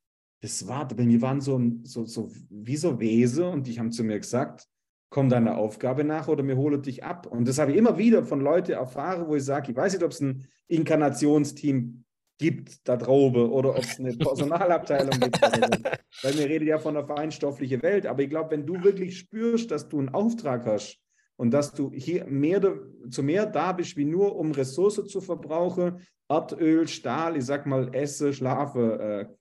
das 0.43 0.67
war, 0.67 0.89
bei 0.89 1.05
mir 1.05 1.21
waren 1.21 1.41
so, 1.41 1.61
so, 1.83 2.05
so 2.07 2.31
wie 2.49 2.77
so 2.77 2.99
Wesen 3.01 3.45
und 3.45 3.67
die 3.67 3.79
haben 3.79 3.93
zu 3.93 4.05
mir 4.05 4.19
gesagt, 4.19 4.67
komm 5.11 5.29
deiner 5.29 5.59
Aufgabe 5.59 6.05
nach 6.05 6.29
oder 6.29 6.43
mir 6.43 6.57
hole 6.57 6.79
dich 6.79 7.05
ab. 7.05 7.27
Und 7.27 7.47
das 7.47 7.59
habe 7.59 7.73
ich 7.73 7.77
immer 7.77 7.99
wieder 7.99 8.25
von 8.25 8.41
Leuten 8.41 8.73
erfahren, 8.73 9.27
wo 9.27 9.35
ich 9.35 9.45
sage, 9.45 9.73
ich 9.73 9.77
weiß 9.77 9.93
nicht, 9.93 10.05
ob 10.05 10.13
es 10.13 10.21
ein 10.21 10.47
Inkarnationsteam 10.69 12.05
gibt 12.41 12.89
da 12.89 12.97
drobe 12.97 13.49
oder 13.51 13.71
ob 13.71 13.85
es 13.85 14.01
eine 14.01 14.13
Personalabteilung 14.19 15.21
gibt. 15.21 15.41
Weil 15.41 16.39
wir 16.39 16.49
reden 16.49 16.67
ja 16.67 16.79
von 16.79 16.97
einer 16.97 17.07
feinstofflichen 17.07 17.83
Welt. 17.83 18.07
Aber 18.07 18.23
ich 18.23 18.31
glaube, 18.31 18.51
wenn 18.51 18.67
du 18.67 18.83
wirklich 18.83 19.19
spürst, 19.19 19.71
dass 19.71 19.89
du 19.89 20.01
einen 20.01 20.09
Auftrag 20.09 20.67
hast 20.67 20.99
und 21.37 21.53
dass 21.53 21.73
du 21.73 21.93
hier 21.93 22.27
mehr 22.27 22.61
zu 23.09 23.23
mehr 23.23 23.47
da 23.47 23.73
bist, 23.73 23.97
wie 23.97 24.05
nur 24.05 24.35
um 24.35 24.51
Ressourcen 24.51 25.07
zu 25.07 25.21
verbrauchen, 25.21 26.01
Erdöl, 26.29 26.89
Stahl, 26.89 27.37
ich 27.37 27.45
sag 27.45 27.67
mal, 27.67 27.95
esse, 27.95 28.33
schlafe, 28.33 29.29
äh, 29.31 29.35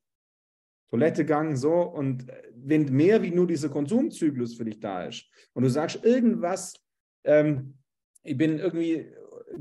Toilettegang, 0.91 1.55
so. 1.55 1.73
Und 1.73 2.27
wenn 2.53 2.85
mehr 2.85 3.23
wie 3.23 3.31
nur 3.31 3.47
dieser 3.47 3.69
Konsumzyklus 3.69 4.55
für 4.55 4.65
dich 4.65 4.79
da 4.79 5.05
ist 5.05 5.25
und 5.53 5.63
du 5.63 5.69
sagst, 5.69 6.03
irgendwas 6.03 6.73
ähm, 7.23 7.75
ich 8.23 8.37
bin 8.37 8.59
irgendwie 8.59 9.11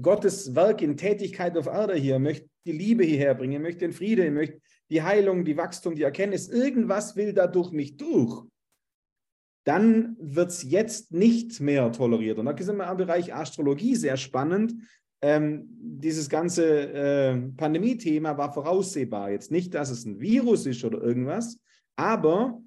Gottes 0.01 0.55
Werk 0.55 0.83
in 0.83 0.97
Tätigkeit 0.97 1.57
auf 1.57 1.67
Erde 1.67 1.95
hier, 1.95 2.19
möchte 2.19 2.49
die 2.69 2.79
Liebe 2.79 3.05
hierher 3.05 3.35
bringen, 3.35 3.63
möchte 3.63 3.81
den 3.81 3.93
Frieden, 3.93 4.35
möchte 4.35 4.61
die 4.91 5.03
Heilung, 5.03 5.45
die 5.45 5.57
Wachstum, 5.57 5.95
die 5.95 6.03
Erkenntnis, 6.03 6.49
irgendwas 6.49 7.17
will 7.17 7.33
da 7.33 7.47
durch 7.47 7.73
mich 7.73 7.97
durch, 7.97 8.45
dann 9.65 10.17
wird 10.19 10.51
es 10.51 10.63
jetzt 10.63 11.13
nicht 11.13 11.61
mehr 11.61 11.91
toleriert. 11.93 12.39
Und 12.39 12.47
da 12.47 12.57
sind 12.57 12.77
wir 12.77 12.87
am 12.87 12.97
Bereich 12.97 13.35
Astrologie 13.35 13.97
sehr 13.97 14.17
spannend. 14.17 14.75
Ähm, 15.21 15.67
dieses 15.81 16.29
ganze 16.29 16.65
äh, 16.93 17.37
Pandemie-Thema 17.57 18.39
war 18.39 18.53
voraussehbar. 18.53 19.31
Jetzt 19.31 19.51
nicht, 19.51 19.75
dass 19.75 19.91
es 19.91 20.05
ein 20.05 20.21
Virus 20.21 20.65
ist 20.65 20.85
oder 20.85 21.03
irgendwas, 21.03 21.59
aber 21.97 22.63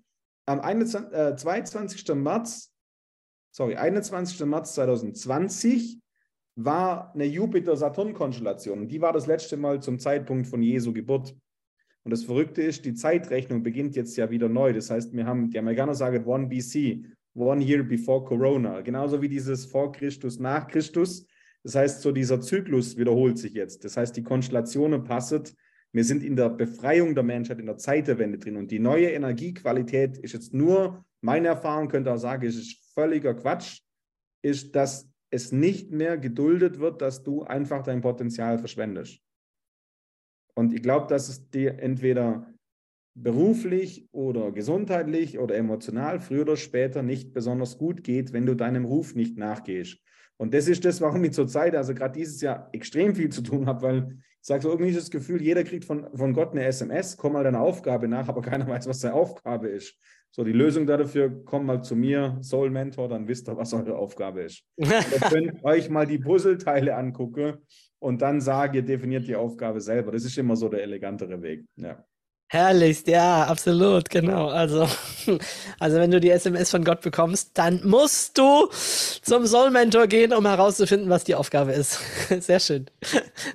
am 0.46 0.60
21, 0.60 1.14
äh, 1.14 1.36
22. 1.36 2.16
März, 2.16 2.72
sorry, 3.52 3.78
21. 3.78 4.46
März 4.46 4.76
2020 4.76 6.02
war 6.56 7.14
eine 7.14 7.26
Jupiter-Saturn-Konstellation. 7.26 8.88
Die 8.88 9.02
war 9.02 9.14
das 9.14 9.28
letzte 9.28 9.58
Mal 9.58 9.82
zum 9.82 10.00
Zeitpunkt 10.00 10.48
von 10.48 10.62
Jesu 10.62 10.94
Geburt. 10.94 11.36
Und 12.04 12.12
das 12.12 12.24
Verrückte 12.24 12.62
ist, 12.62 12.86
die 12.86 12.94
Zeitrechnung 12.94 13.64
beginnt 13.64 13.96
jetzt 13.96 14.18
ja 14.18 14.30
wieder 14.30 14.50
neu. 14.50 14.74
Das 14.74 14.90
heißt, 14.90 15.14
wir 15.14 15.26
haben, 15.26 15.50
die 15.50 15.60
Amerikaner 15.60 15.94
sagen 15.94 16.26
One 16.26 16.48
BC, 16.48 17.06
One 17.36 17.64
Year 17.64 17.84
Before 17.84 18.24
Corona. 18.24 18.82
Genauso 18.82 19.22
wie 19.22 19.30
dieses 19.30 19.66
Vor 19.66 19.92
Christus, 19.92 20.40
nach 20.40 20.68
Christus. 20.68 21.26
Das 21.64 21.76
heißt, 21.76 22.02
so 22.02 22.12
dieser 22.12 22.42
Zyklus 22.42 22.98
wiederholt 22.98 23.38
sich 23.38 23.54
jetzt. 23.54 23.86
Das 23.86 23.98
heißt, 23.98 24.18
die 24.18 24.24
Konstellationen 24.24 25.04
passen. 25.04 25.44
Wir 25.94 26.04
sind 26.04 26.24
in 26.24 26.36
der 26.36 26.50
Befreiung 26.50 27.14
der 27.14 27.24
Menschheit, 27.24 27.60
in 27.60 27.66
der 27.66 27.78
Zeitwende 27.78 28.40
drin. 28.40 28.58
Und 28.58 28.72
die 28.72 28.80
neue 28.80 29.12
Energiequalität 29.12 30.18
ist 30.18 30.34
jetzt 30.34 30.54
nur, 30.54 31.06
meine 31.22 31.50
Erfahrung 31.50 31.88
könnte 31.88 32.12
auch 32.12 32.18
sagen, 32.18 32.48
es 32.48 32.56
ist 32.56 32.94
völliger 32.94 33.36
Quatsch, 33.36 33.82
ist, 34.42 34.76
dass 34.76 35.11
es 35.32 35.52
nicht 35.52 35.92
mehr 35.92 36.18
geduldet 36.18 36.80
wird, 36.80 37.02
dass 37.02 37.24
du 37.24 37.44
einfach 37.44 37.84
dein 37.84 38.02
Potenzial 38.02 38.60
verschwendest. 38.60 39.20
Und 40.54 40.74
ich 40.74 40.84
glaube, 40.84 41.08
dass 41.08 41.30
es 41.30 41.50
dir 41.50 41.80
entweder 41.80 42.54
beruflich 43.14 44.08
oder 44.12 44.52
gesundheitlich 44.52 45.40
oder 45.40 45.56
emotional 45.56 46.20
früher 46.20 46.44
oder 46.44 46.58
später 46.58 47.02
nicht 47.04 47.34
besonders 47.34 47.78
gut 47.78 48.04
geht, 48.04 48.34
wenn 48.34 48.46
du 48.46 48.56
deinem 48.56 48.86
Ruf 48.86 49.16
nicht 49.16 49.38
nachgehst. 49.38 50.00
Und 50.38 50.54
das 50.54 50.68
ist 50.68 50.86
das, 50.86 51.02
warum 51.02 51.24
ich 51.24 51.34
zurzeit, 51.34 51.76
also 51.76 51.94
gerade 51.94 52.18
dieses 52.18 52.42
Jahr, 52.42 52.70
extrem 52.72 53.16
viel 53.16 53.30
zu 53.30 53.42
tun 53.42 53.68
habe, 53.68 53.82
weil 53.82 54.18
ich 54.42 54.48
sage 54.48 54.64
so 54.64 54.70
irgendwie 54.70 54.92
das 54.92 55.12
Gefühl, 55.12 55.42
jeder 55.42 55.64
kriegt 55.64 55.86
von, 55.86 56.08
von 56.18 56.34
Gott 56.34 56.52
eine 56.52 56.66
SMS, 56.66 57.16
komm 57.16 57.34
mal 57.34 57.44
deiner 57.44 57.62
Aufgabe 57.62 58.08
nach, 58.08 58.28
aber 58.28 58.42
keiner 58.42 58.68
weiß, 58.68 58.88
was 58.88 59.02
seine 59.02 59.14
Aufgabe 59.14 59.68
ist. 59.68 60.00
So, 60.34 60.46
die 60.46 60.54
Lösung 60.54 60.88
dafür, 60.88 61.44
komm 61.44 61.66
mal 61.66 61.84
zu 61.84 61.96
mir, 61.96 62.38
Soul 62.42 62.70
Mentor, 62.70 63.10
dann 63.10 63.28
wisst 63.28 63.50
ihr, 63.50 63.58
was 63.58 63.74
eure 63.74 63.98
Aufgabe 63.98 64.44
ist. 64.44 64.64
ihr 64.78 64.90
könnt 65.30 65.64
euch 65.64 65.90
mal 65.90 66.08
die 66.08 66.20
Puzzleteile 66.20 66.96
angucken 66.96 67.58
und 68.00 68.22
dann 68.22 68.40
sage, 68.40 68.82
definiert 68.82 69.28
die 69.28 69.36
Aufgabe 69.36 69.82
selber. 69.82 70.14
Das 70.14 70.24
ist 70.24 70.38
immer 70.38 70.56
so 70.56 70.70
der 70.70 70.84
elegantere 70.84 71.42
Weg. 71.42 71.66
Ja. 71.76 72.04
Herrlichst, 72.48 73.08
ja, 73.08 73.46
absolut, 73.46 74.10
genau. 74.10 74.48
Also, 74.48 74.86
also 75.80 75.98
wenn 75.98 76.12
du 76.12 76.20
die 76.20 76.30
SMS 76.30 76.70
von 76.70 76.84
Gott 76.84 77.00
bekommst, 77.00 77.58
dann 77.58 77.80
musst 77.86 78.38
du 78.38 78.68
zum 79.22 79.46
Soul-Mentor 79.46 80.08
gehen, 80.08 80.34
um 80.34 80.46
herauszufinden, 80.46 81.10
was 81.10 81.24
die 81.24 81.36
Aufgabe 81.36 81.72
ist. 81.72 82.00
Sehr 82.42 82.60
schön. 82.60 82.88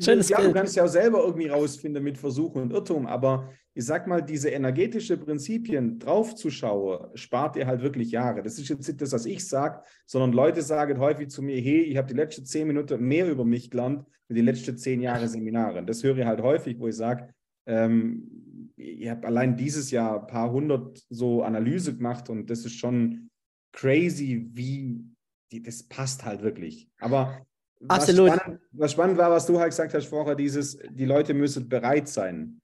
Schönes 0.03 0.31
ja, 0.31 0.39
Bild. 0.39 0.49
du 0.49 0.55
kannst 0.55 0.77
ja 0.77 0.85
auch 0.85 0.89
selber 0.89 1.25
irgendwie 1.25 1.49
rausfinden 1.49 2.03
mit 2.03 2.17
Versuch 2.17 2.55
und 2.55 2.73
Irrtum, 2.73 3.07
aber 3.07 3.51
ich 3.77 3.85
sag 3.85 4.07
mal, 4.07 4.23
diese 4.23 4.49
energetische 4.49 5.19
Prinzipien 5.19 5.99
draufzuschauen, 5.99 7.15
spart 7.15 7.57
dir 7.57 7.67
halt 7.67 7.83
wirklich 7.83 8.11
Jahre. 8.11 8.43
Das 8.43 8.59
ist 8.59 8.71
jetzt 8.71 8.89
nicht 8.89 9.03
das, 9.03 9.13
was 9.13 9.27
ich 9.27 9.47
sage, 9.47 9.83
sondern 10.07 10.33
Leute 10.33 10.63
sagen 10.63 10.99
häufig 10.99 11.29
zu 11.29 11.43
mir, 11.43 11.61
hey, 11.61 11.83
ich 11.83 11.99
habe 11.99 12.09
die 12.09 12.15
letzten 12.15 12.47
zehn 12.47 12.67
Minuten 12.67 13.05
mehr 13.05 13.31
über 13.31 13.45
mich 13.45 13.71
gelernt 13.71 14.07
mit 14.29 14.39
den 14.39 14.47
letzten 14.47 14.79
zehn 14.79 15.03
Jahre 15.03 15.29
Seminaren. 15.29 15.87
Das 15.87 16.03
höre 16.03 16.17
ich 16.17 16.25
halt 16.25 16.41
häufig, 16.41 16.79
wo 16.79 16.89
ich 16.89 16.97
sage, 16.97 17.35
ähm, 17.67 18.73
ich 18.77 19.11
habe 19.11 19.27
allein 19.27 19.59
dieses 19.59 19.91
Jahr 19.91 20.23
ein 20.23 20.27
paar 20.27 20.51
hundert 20.51 21.05
so 21.11 21.43
Analyse 21.43 21.95
gemacht 21.95 22.31
und 22.31 22.49
das 22.49 22.65
ist 22.65 22.77
schon 22.77 23.29
crazy, 23.75 24.49
wie 24.55 25.05
die, 25.53 25.63
das 25.63 25.83
passt 25.83 26.25
halt 26.25 26.41
wirklich. 26.41 26.89
Aber 26.99 27.43
Absolut. 27.89 28.31
Was 28.31 28.37
spannend, 28.37 28.61
was 28.73 28.93
spannend 28.93 29.19
war, 29.19 29.31
was 29.31 29.45
du 29.45 29.59
halt 29.59 29.69
gesagt 29.69 29.93
hast 29.93 30.07
vorher, 30.07 30.35
dieses, 30.35 30.79
die 30.89 31.05
Leute 31.05 31.35
müssen 31.35 31.69
bereit 31.69 32.09
sein 32.09 32.63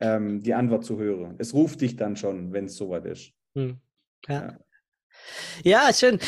ähm, 0.00 0.42
die 0.42 0.54
Antwort 0.54 0.84
zu 0.84 0.98
hören. 0.98 1.34
Es 1.38 1.54
ruft 1.54 1.80
dich 1.80 1.96
dann 1.96 2.16
schon, 2.16 2.52
wenn 2.52 2.66
es 2.66 2.76
soweit 2.76 3.04
ist. 3.04 3.32
Hm. 3.54 3.78
Ja. 4.28 4.58
ja. 5.64 5.86
ja, 5.86 5.94
schön. 5.94 6.18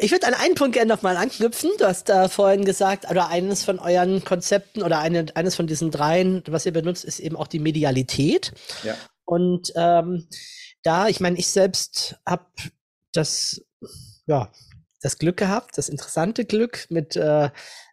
Ich 0.00 0.12
würde 0.12 0.28
an 0.28 0.34
einen 0.34 0.54
Punkt 0.54 0.74
gerne 0.74 0.94
nochmal 0.94 1.16
anknüpfen. 1.16 1.70
Du 1.78 1.84
hast 1.84 2.08
da 2.08 2.28
vorhin 2.28 2.64
gesagt, 2.64 3.10
oder 3.10 3.28
eines 3.28 3.64
von 3.64 3.80
euren 3.80 4.24
Konzepten 4.24 4.82
oder 4.82 5.00
eine, 5.00 5.26
eines 5.34 5.56
von 5.56 5.66
diesen 5.66 5.90
dreien, 5.90 6.44
was 6.46 6.66
ihr 6.66 6.72
benutzt, 6.72 7.04
ist 7.04 7.18
eben 7.18 7.34
auch 7.34 7.48
die 7.48 7.58
Medialität. 7.58 8.52
Ja. 8.84 8.94
Und 9.24 9.72
ähm, 9.74 10.28
da, 10.82 11.08
ich 11.08 11.18
meine, 11.18 11.36
ich 11.38 11.48
selbst 11.48 12.16
habe 12.24 12.46
das, 13.12 13.60
ja, 14.26 14.52
das 15.02 15.18
Glück 15.18 15.36
gehabt, 15.36 15.76
das 15.76 15.88
interessante 15.88 16.44
Glück, 16.44 16.86
mit 16.90 17.16
äh, 17.16 17.50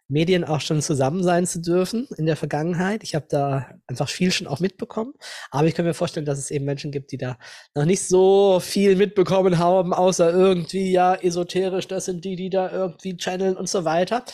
Medien 0.08 0.44
auch 0.44 0.60
schon 0.60 0.82
zusammen 0.82 1.22
sein 1.22 1.46
zu 1.46 1.60
dürfen 1.60 2.06
in 2.16 2.26
der 2.26 2.36
Vergangenheit. 2.36 3.02
Ich 3.02 3.14
habe 3.14 3.26
da 3.28 3.70
einfach 3.86 4.08
viel 4.08 4.30
schon 4.30 4.46
auch 4.46 4.60
mitbekommen. 4.60 5.14
Aber 5.50 5.66
ich 5.66 5.74
kann 5.74 5.84
mir 5.84 5.94
vorstellen, 5.94 6.26
dass 6.26 6.38
es 6.38 6.50
eben 6.50 6.64
Menschen 6.64 6.92
gibt, 6.92 7.10
die 7.10 7.18
da 7.18 7.38
noch 7.74 7.84
nicht 7.84 8.02
so 8.02 8.60
viel 8.60 8.94
mitbekommen 8.96 9.58
haben, 9.58 9.92
außer 9.92 10.32
irgendwie, 10.32 10.92
ja, 10.92 11.14
esoterisch, 11.14 11.88
das 11.88 12.04
sind 12.04 12.24
die, 12.24 12.36
die 12.36 12.50
da 12.50 12.70
irgendwie 12.70 13.16
channeln 13.16 13.56
und 13.56 13.68
so 13.68 13.84
weiter. 13.84 14.24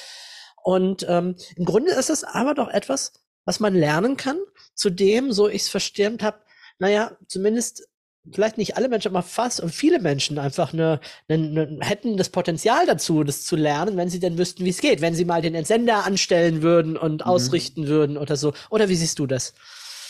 Und 0.62 1.06
ähm, 1.08 1.36
im 1.56 1.64
Grunde 1.64 1.92
ist 1.92 2.10
es 2.10 2.22
aber 2.22 2.54
doch 2.54 2.68
etwas, 2.68 3.12
was 3.44 3.58
man 3.58 3.74
lernen 3.74 4.16
kann, 4.16 4.38
zu 4.74 4.90
dem, 4.90 5.32
so 5.32 5.48
ich 5.48 5.62
es 5.62 5.68
verstimmt 5.68 6.22
habe, 6.22 6.38
naja, 6.78 7.16
zumindest 7.28 7.88
vielleicht 8.30 8.58
nicht 8.58 8.76
alle 8.76 8.88
Menschen, 8.88 9.08
aber 9.08 9.22
fast 9.22 9.60
und 9.60 9.70
viele 9.70 10.00
Menschen 10.00 10.38
einfach 10.38 10.72
eine, 10.72 11.00
eine, 11.28 11.62
eine, 11.62 11.78
hätten 11.80 12.16
das 12.16 12.28
Potenzial 12.28 12.86
dazu, 12.86 13.24
das 13.24 13.44
zu 13.44 13.56
lernen, 13.56 13.96
wenn 13.96 14.08
sie 14.08 14.20
denn 14.20 14.38
wüssten, 14.38 14.64
wie 14.64 14.70
es 14.70 14.80
geht, 14.80 15.00
wenn 15.00 15.14
sie 15.14 15.24
mal 15.24 15.42
den 15.42 15.54
Entsender 15.54 16.06
anstellen 16.06 16.62
würden 16.62 16.96
und 16.96 17.22
mhm. 17.22 17.26
ausrichten 17.26 17.88
würden 17.88 18.16
oder 18.16 18.36
so. 18.36 18.52
Oder 18.70 18.88
wie 18.88 18.94
siehst 18.94 19.18
du 19.18 19.26
das? 19.26 19.54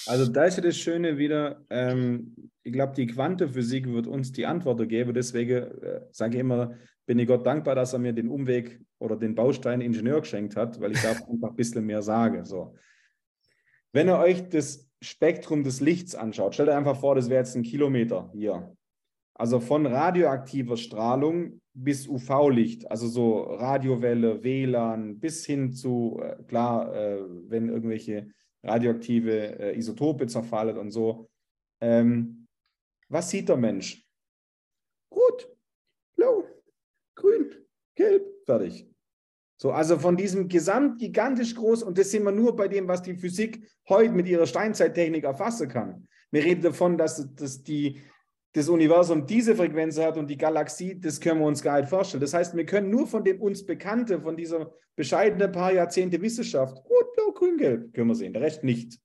Also 0.06 0.26
da 0.26 0.44
ist 0.44 0.56
ja 0.56 0.62
das 0.62 0.76
Schöne 0.76 1.16
wieder, 1.16 1.64
ähm, 1.70 2.34
ich 2.62 2.72
glaube, 2.72 2.94
die 2.94 3.06
Quantenphysik 3.06 3.88
wird 3.88 4.06
uns 4.06 4.32
die 4.32 4.46
Antworten 4.46 4.88
geben. 4.88 5.14
Deswegen 5.14 5.62
äh, 5.82 6.00
sage 6.10 6.34
ich 6.34 6.40
immer, 6.40 6.74
bin 7.06 7.18
ich 7.18 7.26
Gott 7.26 7.46
dankbar, 7.46 7.74
dass 7.74 7.92
er 7.92 7.98
mir 7.98 8.12
den 8.12 8.28
Umweg 8.28 8.80
oder 8.98 9.16
den 9.16 9.34
Baustein 9.34 9.80
Ingenieur 9.80 10.20
geschenkt 10.20 10.56
hat, 10.56 10.80
weil 10.80 10.92
ich 10.92 11.02
darf 11.02 11.22
einfach 11.30 11.50
ein 11.50 11.56
bisschen 11.56 11.86
mehr 11.86 12.02
sagen. 12.02 12.44
So. 12.44 12.74
Wenn 13.92 14.08
ihr 14.08 14.18
euch 14.18 14.48
das 14.48 14.88
Spektrum 15.02 15.64
des 15.64 15.80
Lichts 15.80 16.14
anschaut, 16.14 16.54
stellt 16.54 16.68
euch 16.68 16.76
einfach 16.76 16.98
vor, 16.98 17.14
das 17.14 17.28
wäre 17.28 17.40
jetzt 17.40 17.56
ein 17.56 17.64
Kilometer 17.64 18.30
hier. 18.32 18.74
Also 19.34 19.60
von 19.60 19.86
radioaktiver 19.86 20.76
Strahlung 20.76 21.60
bis 21.74 22.06
UV-Licht, 22.06 22.90
also 22.90 23.08
so 23.08 23.42
Radiowelle, 23.42 24.42
WLAN, 24.44 25.18
bis 25.18 25.44
hin 25.44 25.72
zu, 25.72 26.20
äh, 26.22 26.42
klar, 26.44 26.94
äh, 26.94 27.24
wenn 27.48 27.68
irgendwelche 27.68 28.30
radioaktive 28.62 29.58
äh, 29.58 29.76
Isotope 29.76 30.26
zerfallen 30.26 30.78
und 30.78 30.90
so. 30.90 31.28
Ähm, 31.80 32.46
was 33.08 33.30
sieht 33.30 33.48
der 33.48 33.56
Mensch? 33.56 34.06
Rot, 35.12 35.50
blau, 36.14 36.44
grün, 37.16 37.52
gelb, 37.96 38.44
fertig. 38.44 38.86
So, 39.62 39.70
also 39.70 39.96
von 39.96 40.16
diesem 40.16 40.48
Gesamt 40.48 40.98
gigantisch 40.98 41.54
groß, 41.54 41.84
und 41.84 41.96
das 41.96 42.10
sehen 42.10 42.24
wir 42.24 42.32
nur 42.32 42.56
bei 42.56 42.66
dem, 42.66 42.88
was 42.88 43.00
die 43.00 43.14
Physik 43.14 43.64
heute 43.88 44.12
mit 44.12 44.26
ihrer 44.26 44.44
Steinzeittechnik 44.44 45.22
erfassen 45.22 45.68
kann. 45.68 46.08
Wir 46.32 46.42
reden 46.42 46.62
davon, 46.62 46.98
dass, 46.98 47.32
dass 47.36 47.62
die, 47.62 48.02
das 48.54 48.68
Universum 48.68 49.24
diese 49.24 49.54
Frequenz 49.54 50.00
hat 50.00 50.16
und 50.16 50.26
die 50.26 50.36
Galaxie, 50.36 50.98
das 50.98 51.20
können 51.20 51.38
wir 51.38 51.46
uns 51.46 51.62
gar 51.62 51.78
nicht 51.78 51.88
vorstellen. 51.88 52.22
Das 52.22 52.34
heißt, 52.34 52.56
wir 52.56 52.66
können 52.66 52.90
nur 52.90 53.06
von 53.06 53.22
dem 53.22 53.40
uns 53.40 53.64
Bekannte, 53.64 54.20
von 54.20 54.36
dieser 54.36 54.74
bescheidenen 54.96 55.52
paar 55.52 55.72
Jahrzehnte 55.72 56.20
Wissenschaft, 56.20 56.76
rot, 56.78 57.12
blau, 57.14 57.30
grün, 57.30 57.56
gelb, 57.56 57.94
können 57.94 58.08
wir 58.08 58.16
sehen, 58.16 58.32
der 58.32 58.42
Rest 58.42 58.64
nicht. 58.64 58.98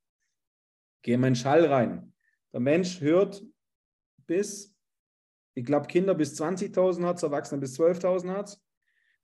Gehen 1.04 1.22
wir 1.22 1.28
in 1.28 1.36
Schall 1.36 1.66
rein. 1.66 2.14
Der 2.52 2.62
Mensch 2.62 3.00
hört 3.00 3.46
bis, 4.26 4.76
ich 5.54 5.66
glaube, 5.66 5.86
Kinder 5.86 6.16
bis 6.16 6.42
20.000 6.42 7.04
Hertz, 7.04 7.22
Erwachsene 7.22 7.62
bis 7.62 7.80
12.000 7.80 8.32
Hertz. 8.34 8.60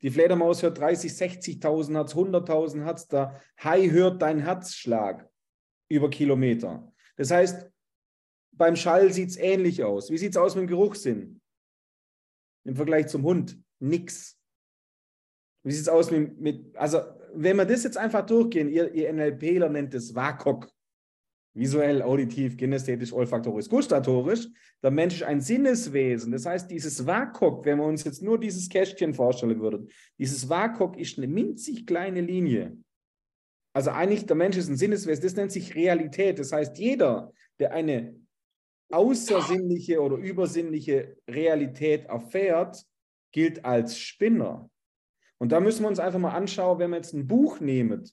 Die 0.04 0.12
Fledermaus 0.12 0.62
hört 0.62 0.78
30, 0.80 1.12
60.000 1.14 1.94
Hertz, 1.94 2.14
100.000 2.14 2.84
Hertz. 2.84 3.08
Der 3.08 3.42
Hai 3.64 3.90
hört 3.90 4.22
deinen 4.22 4.42
Herzschlag 4.42 5.30
über 5.90 6.10
Kilometer. 6.10 6.94
Das 7.16 7.32
heißt, 7.32 7.72
beim 8.52 8.76
Schall 8.76 9.14
sieht 9.14 9.30
es 9.30 9.38
ähnlich 9.38 9.84
aus. 9.84 10.12
Wie 10.12 10.18
sieht 10.18 10.32
es 10.32 10.38
aus 10.38 10.56
mit 10.56 10.64
dem 10.64 10.68
Geruchssinn? 10.68 11.42
Im 12.66 12.76
Vergleich 12.76 13.08
zum 13.08 13.24
Hund? 13.24 13.58
Nix. 13.80 14.38
Wie 15.64 15.72
sieht 15.72 15.84
es 15.84 15.90
aus 15.90 16.12
mit, 16.12 16.40
mit, 16.40 16.76
also 16.76 17.00
wenn 17.34 17.56
wir 17.56 17.66
das 17.66 17.84
jetzt 17.84 17.98
einfach 17.98 18.26
durchgehen, 18.26 18.70
ihr, 18.70 18.94
ihr 18.94 19.12
NLPler 19.12 19.70
nennt 19.70 19.94
es 19.94 20.14
WAKOK. 20.14 20.70
Visuell, 21.54 22.02
auditiv, 22.02 22.58
kinästhetisch, 22.58 23.14
olfaktorisch, 23.14 23.70
gustatorisch. 23.70 24.48
Der 24.82 24.92
Mensch 24.92 25.16
ist 25.16 25.24
ein 25.24 25.42
Sinneswesen. 25.42 26.32
Das 26.32 26.46
heißt, 26.46 26.70
dieses 26.70 27.06
WAKOK, 27.06 27.66
wenn 27.66 27.78
wir 27.78 27.86
uns 27.86 28.04
jetzt 28.04 28.22
nur 28.22 28.40
dieses 28.40 28.70
Kästchen 28.70 29.14
vorstellen 29.14 29.60
würden, 29.60 29.90
dieses 30.18 30.50
WAKOK 30.50 30.98
ist 30.98 31.18
eine 31.18 31.28
minzig 31.28 31.86
kleine 31.86 32.22
Linie. 32.22 32.78
Also 33.76 33.92
eigentlich, 33.92 34.26
der 34.26 34.36
Mensch 34.36 34.58
ist 34.58 34.70
ein 34.70 34.78
Sinneswesen, 34.78 35.24
das 35.24 35.36
nennt 35.36 35.52
sich 35.52 35.76
Realität. 35.76 36.40
Das 36.40 36.52
heißt, 36.52 36.78
jeder, 36.78 37.32
der 37.60 37.72
eine 37.74 38.16
außersinnliche 38.92 40.02
oder 40.02 40.18
übersinnliche 40.18 41.18
Realität 41.28 42.06
erfährt, 42.06 42.84
gilt 43.32 43.66
als 43.66 43.98
Spinner. 43.98 44.70
Und 45.40 45.52
da 45.52 45.60
müssen 45.60 45.84
wir 45.84 45.90
uns 45.90 46.00
einfach 46.00 46.20
mal 46.20 46.36
anschauen, 46.36 46.80
wenn 46.80 46.92
wir 46.92 46.98
jetzt 46.98 47.14
ein 47.14 47.28
Buch 47.28 47.60
nehmen. 47.60 48.10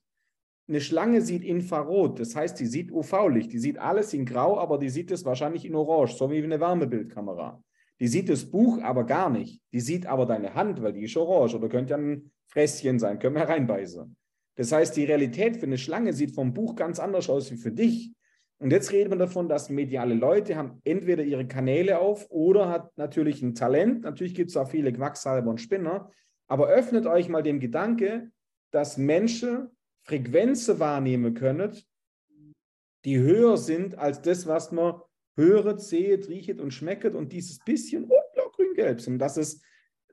Eine 0.70 0.80
Schlange 0.80 1.20
sieht 1.20 1.42
Infrarot, 1.42 2.20
das 2.20 2.36
heißt, 2.36 2.60
die 2.60 2.66
sieht 2.66 2.92
UV-Licht, 2.92 3.52
die 3.52 3.58
sieht 3.58 3.80
alles 3.80 4.14
in 4.14 4.24
Grau, 4.24 4.56
aber 4.56 4.78
die 4.78 4.88
sieht 4.88 5.10
es 5.10 5.24
wahrscheinlich 5.24 5.64
in 5.64 5.74
Orange, 5.74 6.14
so 6.14 6.30
wie 6.30 6.40
eine 6.40 6.60
Wärmebildkamera. 6.60 7.60
Die 7.98 8.06
sieht 8.06 8.28
das 8.28 8.48
Buch 8.48 8.80
aber 8.80 9.02
gar 9.02 9.30
nicht. 9.30 9.60
Die 9.72 9.80
sieht 9.80 10.06
aber 10.06 10.26
deine 10.26 10.54
Hand, 10.54 10.80
weil 10.80 10.92
die 10.92 11.02
ist 11.02 11.16
orange 11.16 11.56
oder 11.56 11.68
könnte 11.68 11.90
ja 11.90 11.96
ein 11.96 12.30
Fresschen 12.46 13.00
sein, 13.00 13.18
können 13.18 13.34
wir 13.34 13.48
reinbeißen. 13.48 14.16
Das 14.54 14.70
heißt, 14.70 14.96
die 14.96 15.06
Realität 15.06 15.56
für 15.56 15.66
eine 15.66 15.76
Schlange 15.76 16.12
sieht 16.12 16.36
vom 16.36 16.54
Buch 16.54 16.76
ganz 16.76 17.00
anders 17.00 17.28
aus 17.28 17.50
wie 17.50 17.56
für 17.56 17.72
dich. 17.72 18.12
Und 18.60 18.70
jetzt 18.70 18.92
reden 18.92 19.10
wir 19.10 19.18
davon, 19.18 19.48
dass 19.48 19.70
mediale 19.70 20.14
Leute 20.14 20.54
haben 20.54 20.80
entweder 20.84 21.24
ihre 21.24 21.48
Kanäle 21.48 21.98
auf 21.98 22.30
oder 22.30 22.68
hat 22.68 22.96
natürlich 22.96 23.42
ein 23.42 23.56
Talent. 23.56 24.02
Natürlich 24.02 24.36
gibt 24.36 24.50
es 24.50 24.56
auch 24.56 24.70
viele 24.70 24.92
Quacksalber 24.92 25.50
und 25.50 25.60
Spinner. 25.60 26.12
Aber 26.46 26.68
öffnet 26.68 27.06
euch 27.06 27.28
mal 27.28 27.42
dem 27.42 27.58
Gedanke, 27.58 28.30
dass 28.70 28.96
Menschen 28.98 29.70
Frequenzen 30.02 30.78
wahrnehmen 30.78 31.34
können, 31.34 31.76
die 33.04 33.18
höher 33.18 33.56
sind 33.56 33.98
als 33.98 34.20
das, 34.22 34.46
was 34.46 34.72
man 34.72 35.00
höret, 35.36 35.80
seht, 35.80 36.28
riechet 36.28 36.60
und 36.60 36.72
schmecket 36.72 37.14
und 37.14 37.32
dieses 37.32 37.58
bisschen 37.60 38.04
oh, 38.04 38.32
blau, 38.34 38.50
grün, 38.50 38.74
gelb 38.74 39.00
sind. 39.00 39.18
Dass 39.18 39.36
es 39.36 39.62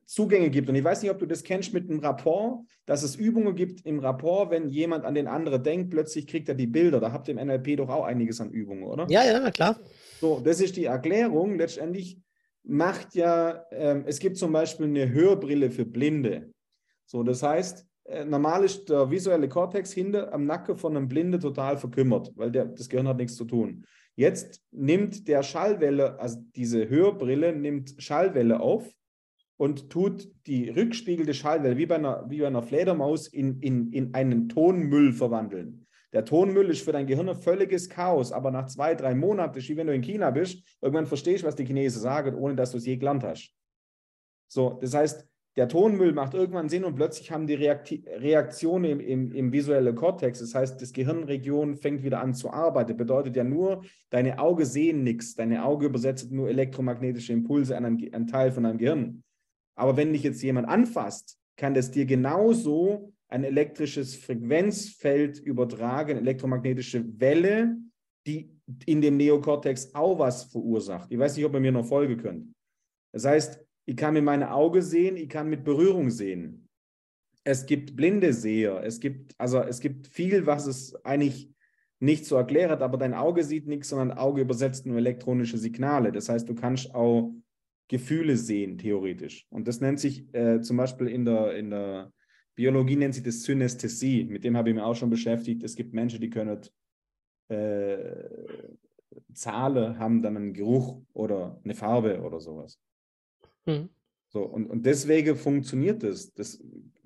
Zugänge 0.07 0.49
gibt. 0.49 0.69
Und 0.69 0.75
ich 0.75 0.83
weiß 0.83 1.01
nicht, 1.01 1.11
ob 1.11 1.19
du 1.19 1.25
das 1.25 1.43
kennst 1.43 1.73
mit 1.73 1.89
einem 1.89 1.99
Rapport, 1.99 2.65
dass 2.85 3.03
es 3.03 3.17
Übungen 3.17 3.55
gibt 3.55 3.85
im 3.85 3.99
Rapport, 3.99 4.49
wenn 4.51 4.69
jemand 4.69 5.03
an 5.03 5.13
den 5.13 5.27
anderen 5.27 5.61
denkt, 5.61 5.89
plötzlich 5.89 6.25
kriegt 6.27 6.47
er 6.47 6.55
die 6.55 6.65
Bilder. 6.65 7.01
Da 7.01 7.11
habt 7.11 7.27
ihr 7.27 7.37
im 7.37 7.45
NLP 7.45 7.75
doch 7.77 7.89
auch 7.89 8.05
einiges 8.05 8.39
an 8.39 8.49
Übungen, 8.49 8.85
oder? 8.85 9.05
Ja, 9.09 9.25
ja, 9.25 9.51
klar. 9.51 9.77
So, 10.21 10.39
das 10.39 10.61
ist 10.61 10.77
die 10.77 10.85
Erklärung. 10.85 11.57
Letztendlich 11.57 12.21
macht 12.63 13.15
ja, 13.15 13.65
ähm, 13.71 14.05
es 14.07 14.19
gibt 14.19 14.37
zum 14.37 14.53
Beispiel 14.53 14.85
eine 14.85 15.11
Hörbrille 15.11 15.69
für 15.69 15.85
Blinde. 15.85 16.53
So, 17.05 17.23
das 17.23 17.43
heißt, 17.43 17.85
normal 18.25 18.63
ist 18.63 18.89
der 18.89 19.09
visuelle 19.09 19.49
Kortex 19.49 19.91
hinter 19.91 20.33
am 20.33 20.45
Nacken 20.45 20.77
von 20.77 20.95
einem 20.95 21.07
Blinde 21.07 21.39
total 21.39 21.77
verkümmert, 21.77 22.31
weil 22.35 22.51
der, 22.51 22.65
das 22.65 22.89
Gehirn 22.89 23.07
hat 23.07 23.17
nichts 23.17 23.35
zu 23.35 23.45
tun. 23.45 23.85
Jetzt 24.15 24.63
nimmt 24.71 25.27
der 25.27 25.43
Schallwelle, 25.43 26.19
also 26.19 26.39
diese 26.55 26.89
Hörbrille 26.89 27.55
nimmt 27.55 27.95
Schallwelle 27.97 28.59
auf 28.59 28.89
und 29.57 29.89
tut 29.89 30.29
die 30.47 30.69
rückspiegelnde 30.69 31.33
Schallwelle 31.33 31.77
wie 31.77 31.85
bei 31.85 31.95
einer, 31.95 32.25
wie 32.29 32.39
bei 32.39 32.47
einer 32.47 32.63
Fledermaus 32.63 33.27
in, 33.27 33.59
in, 33.59 33.91
in 33.91 34.13
einen 34.13 34.49
Tonmüll 34.49 35.13
verwandeln. 35.13 35.85
Der 36.13 36.23
Tonmüll 36.23 36.69
ist 36.69 36.83
für 36.83 36.93
dein 36.93 37.05
Gehirn 37.05 37.29
ein 37.29 37.35
völliges 37.35 37.89
Chaos, 37.89 38.31
aber 38.31 38.49
nach 38.49 38.67
zwei, 38.67 38.95
drei 38.95 39.13
Monaten, 39.13 39.59
wie 39.59 39.77
wenn 39.77 39.87
du 39.87 39.93
in 39.93 40.01
China 40.01 40.31
bist, 40.31 40.63
irgendwann 40.81 41.05
verstehst 41.05 41.43
du, 41.43 41.47
was 41.47 41.55
die 41.55 41.65
Chinesen 41.65 42.01
sagen, 42.01 42.35
ohne 42.35 42.55
dass 42.55 42.71
du 42.71 42.77
es 42.77 42.85
je 42.85 42.95
gelernt 42.97 43.23
hast. 43.23 43.53
So, 44.47 44.79
das 44.81 44.93
heißt, 44.93 45.27
der 45.57 45.67
Tonmüll 45.67 46.13
macht 46.13 46.35
irgendwann 46.35 46.69
Sinn 46.69 46.83
und 46.83 46.95
plötzlich 46.95 47.31
haben 47.31 47.47
die 47.47 47.55
Reakti 47.55 48.03
Reaktionen 48.07 48.85
im, 48.85 48.99
im, 48.99 49.31
im 49.31 49.51
visuellen 49.51 49.95
Kortex, 49.95 50.39
das 50.39 50.53
heißt, 50.53 50.79
das 50.79 50.93
Gehirnregion 50.93 51.75
fängt 51.75 52.03
wieder 52.03 52.21
an 52.21 52.35
zu 52.35 52.51
arbeiten. 52.51 52.95
Bedeutet 52.95 53.35
ja 53.35 53.43
nur, 53.43 53.83
deine 54.11 54.37
Augen 54.37 54.65
sehen 54.65 55.03
nichts, 55.03 55.33
deine 55.33 55.65
Augen 55.65 55.85
übersetzt 55.85 56.31
nur 56.31 56.47
elektromagnetische 56.47 57.33
Impulse 57.33 57.75
an 57.75 57.85
einen, 57.85 58.13
einen 58.13 58.27
Teil 58.27 58.51
von 58.51 58.63
deinem 58.63 58.77
Gehirn. 58.77 59.23
Aber 59.75 59.97
wenn 59.97 60.13
dich 60.13 60.23
jetzt 60.23 60.43
jemand 60.43 60.67
anfasst, 60.67 61.39
kann 61.55 61.73
das 61.73 61.89
dir 61.89 62.05
genauso 62.05 63.13
ein 63.27 63.43
elektrisches 63.43 64.15
Frequenzfeld 64.15 65.39
übertragen, 65.39 66.17
elektromagnetische 66.17 67.03
Welle, 67.19 67.77
die 68.27 68.51
in 68.85 69.01
dem 69.01 69.17
Neokortex 69.17 69.95
auch 69.95 70.19
was 70.19 70.43
verursacht. 70.43 71.11
Ich 71.11 71.17
weiß 71.17 71.35
nicht, 71.35 71.45
ob 71.45 71.53
ihr 71.55 71.59
mir 71.59 71.71
noch 71.71 71.85
folgen 71.85 72.17
könnt. 72.17 72.53
Das 73.11 73.25
heißt, 73.25 73.66
ich 73.87 73.95
kann 73.95 74.13
mit 74.13 74.23
meinen 74.23 74.43
Augen 74.43 74.81
sehen, 74.81 75.15
ich 75.15 75.29
kann 75.29 75.49
mit 75.49 75.63
Berührung 75.63 76.09
sehen. 76.09 76.67
Es 77.45 77.65
gibt 77.65 77.95
blinde 77.95 78.33
Seher, 78.33 78.83
es 78.83 78.99
gibt, 78.99 79.33
also 79.37 79.61
es 79.61 79.79
gibt 79.79 80.07
viel, 80.07 80.45
was 80.45 80.67
es 80.67 80.93
eigentlich 81.05 81.49
nicht 81.99 82.25
so 82.25 82.35
erklärt, 82.35 82.81
aber 82.81 82.97
dein 82.97 83.13
Auge 83.13 83.45
sieht 83.45 83.65
nichts, 83.65 83.87
sondern 83.89 84.17
Auge 84.17 84.41
übersetzt 84.41 84.85
nur 84.85 84.97
elektronische 84.97 85.57
Signale. 85.57 86.11
Das 86.11 86.27
heißt, 86.27 86.47
du 86.49 86.53
kannst 86.53 86.93
auch 86.93 87.33
Gefühle 87.87 88.35
sehen, 88.35 88.77
theoretisch. 88.77 89.47
Und 89.49 89.69
das 89.69 89.79
nennt 89.79 90.01
sich 90.01 90.31
äh, 90.35 90.59
zum 90.59 90.75
Beispiel 90.75 91.07
in 91.07 91.23
der, 91.23 91.55
in 91.55 91.69
der 91.69 92.11
Biologie 92.55 92.97
nennt 92.97 93.13
sich 93.13 93.23
das 93.23 93.43
Synästhesie. 93.43 94.25
Mit 94.25 94.43
dem 94.43 94.57
habe 94.57 94.69
ich 94.69 94.75
mich 94.75 94.83
auch 94.83 94.95
schon 94.95 95.09
beschäftigt. 95.09 95.63
Es 95.63 95.75
gibt 95.75 95.93
Menschen, 95.93 96.19
die 96.19 96.29
können 96.29 96.59
äh, 97.47 98.25
Zahlen 99.33 99.97
haben 99.97 100.21
dann 100.21 100.35
einen 100.35 100.53
Geruch 100.53 101.01
oder 101.13 101.61
eine 101.63 101.73
Farbe 101.73 102.21
oder 102.21 102.41
sowas. 102.41 102.77
Mhm. 103.67 103.89
So, 104.29 104.43
und, 104.43 104.65
und 104.65 104.85
deswegen 104.85 105.35
funktioniert 105.35 106.03
das. 106.03 106.33
das 106.33 106.61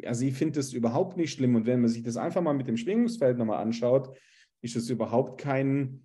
also 0.06 0.26
ich 0.26 0.34
finde 0.34 0.56
das 0.56 0.74
überhaupt 0.74 1.18
nicht 1.18 1.34
schlimm. 1.34 1.56
Und 1.56 1.66
wenn 1.66 1.82
man 1.82 1.90
sich 1.90 2.04
das 2.04 2.18
einfach 2.18 2.42
mal 2.42 2.54
mit 2.54 2.68
dem 2.68 2.78
Schwingungsfeld 2.78 3.38
nochmal 3.38 3.62
anschaut, 3.62 4.18
ist 4.62 4.76
das 4.76 4.90
überhaupt 4.90 5.40
kein 5.40 6.04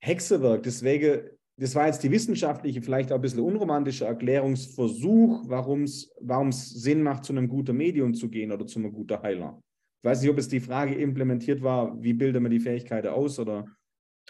Hexewerk. 0.00 0.62
Deswegen 0.62 1.30
das 1.60 1.74
war 1.74 1.86
jetzt 1.86 2.02
die 2.02 2.10
wissenschaftliche, 2.10 2.80
vielleicht 2.80 3.12
auch 3.12 3.16
ein 3.16 3.20
bisschen 3.20 3.40
unromantische 3.40 4.06
Erklärungsversuch, 4.06 5.44
warum 5.46 5.82
es 5.82 6.70
Sinn 6.70 7.02
macht, 7.02 7.26
zu 7.26 7.34
einem 7.34 7.48
guten 7.48 7.76
Medium 7.76 8.14
zu 8.14 8.30
gehen 8.30 8.50
oder 8.50 8.66
zu 8.66 8.78
einem 8.78 8.92
guten 8.92 9.20
Heiler. 9.20 9.62
Ich 10.02 10.08
weiß 10.08 10.22
nicht, 10.22 10.30
ob 10.30 10.38
es 10.38 10.48
die 10.48 10.60
Frage 10.60 10.94
implementiert 10.94 11.62
war, 11.62 12.02
wie 12.02 12.14
bildet 12.14 12.40
man 12.40 12.50
die 12.50 12.60
Fähigkeiten 12.60 13.08
aus 13.08 13.38
oder 13.38 13.66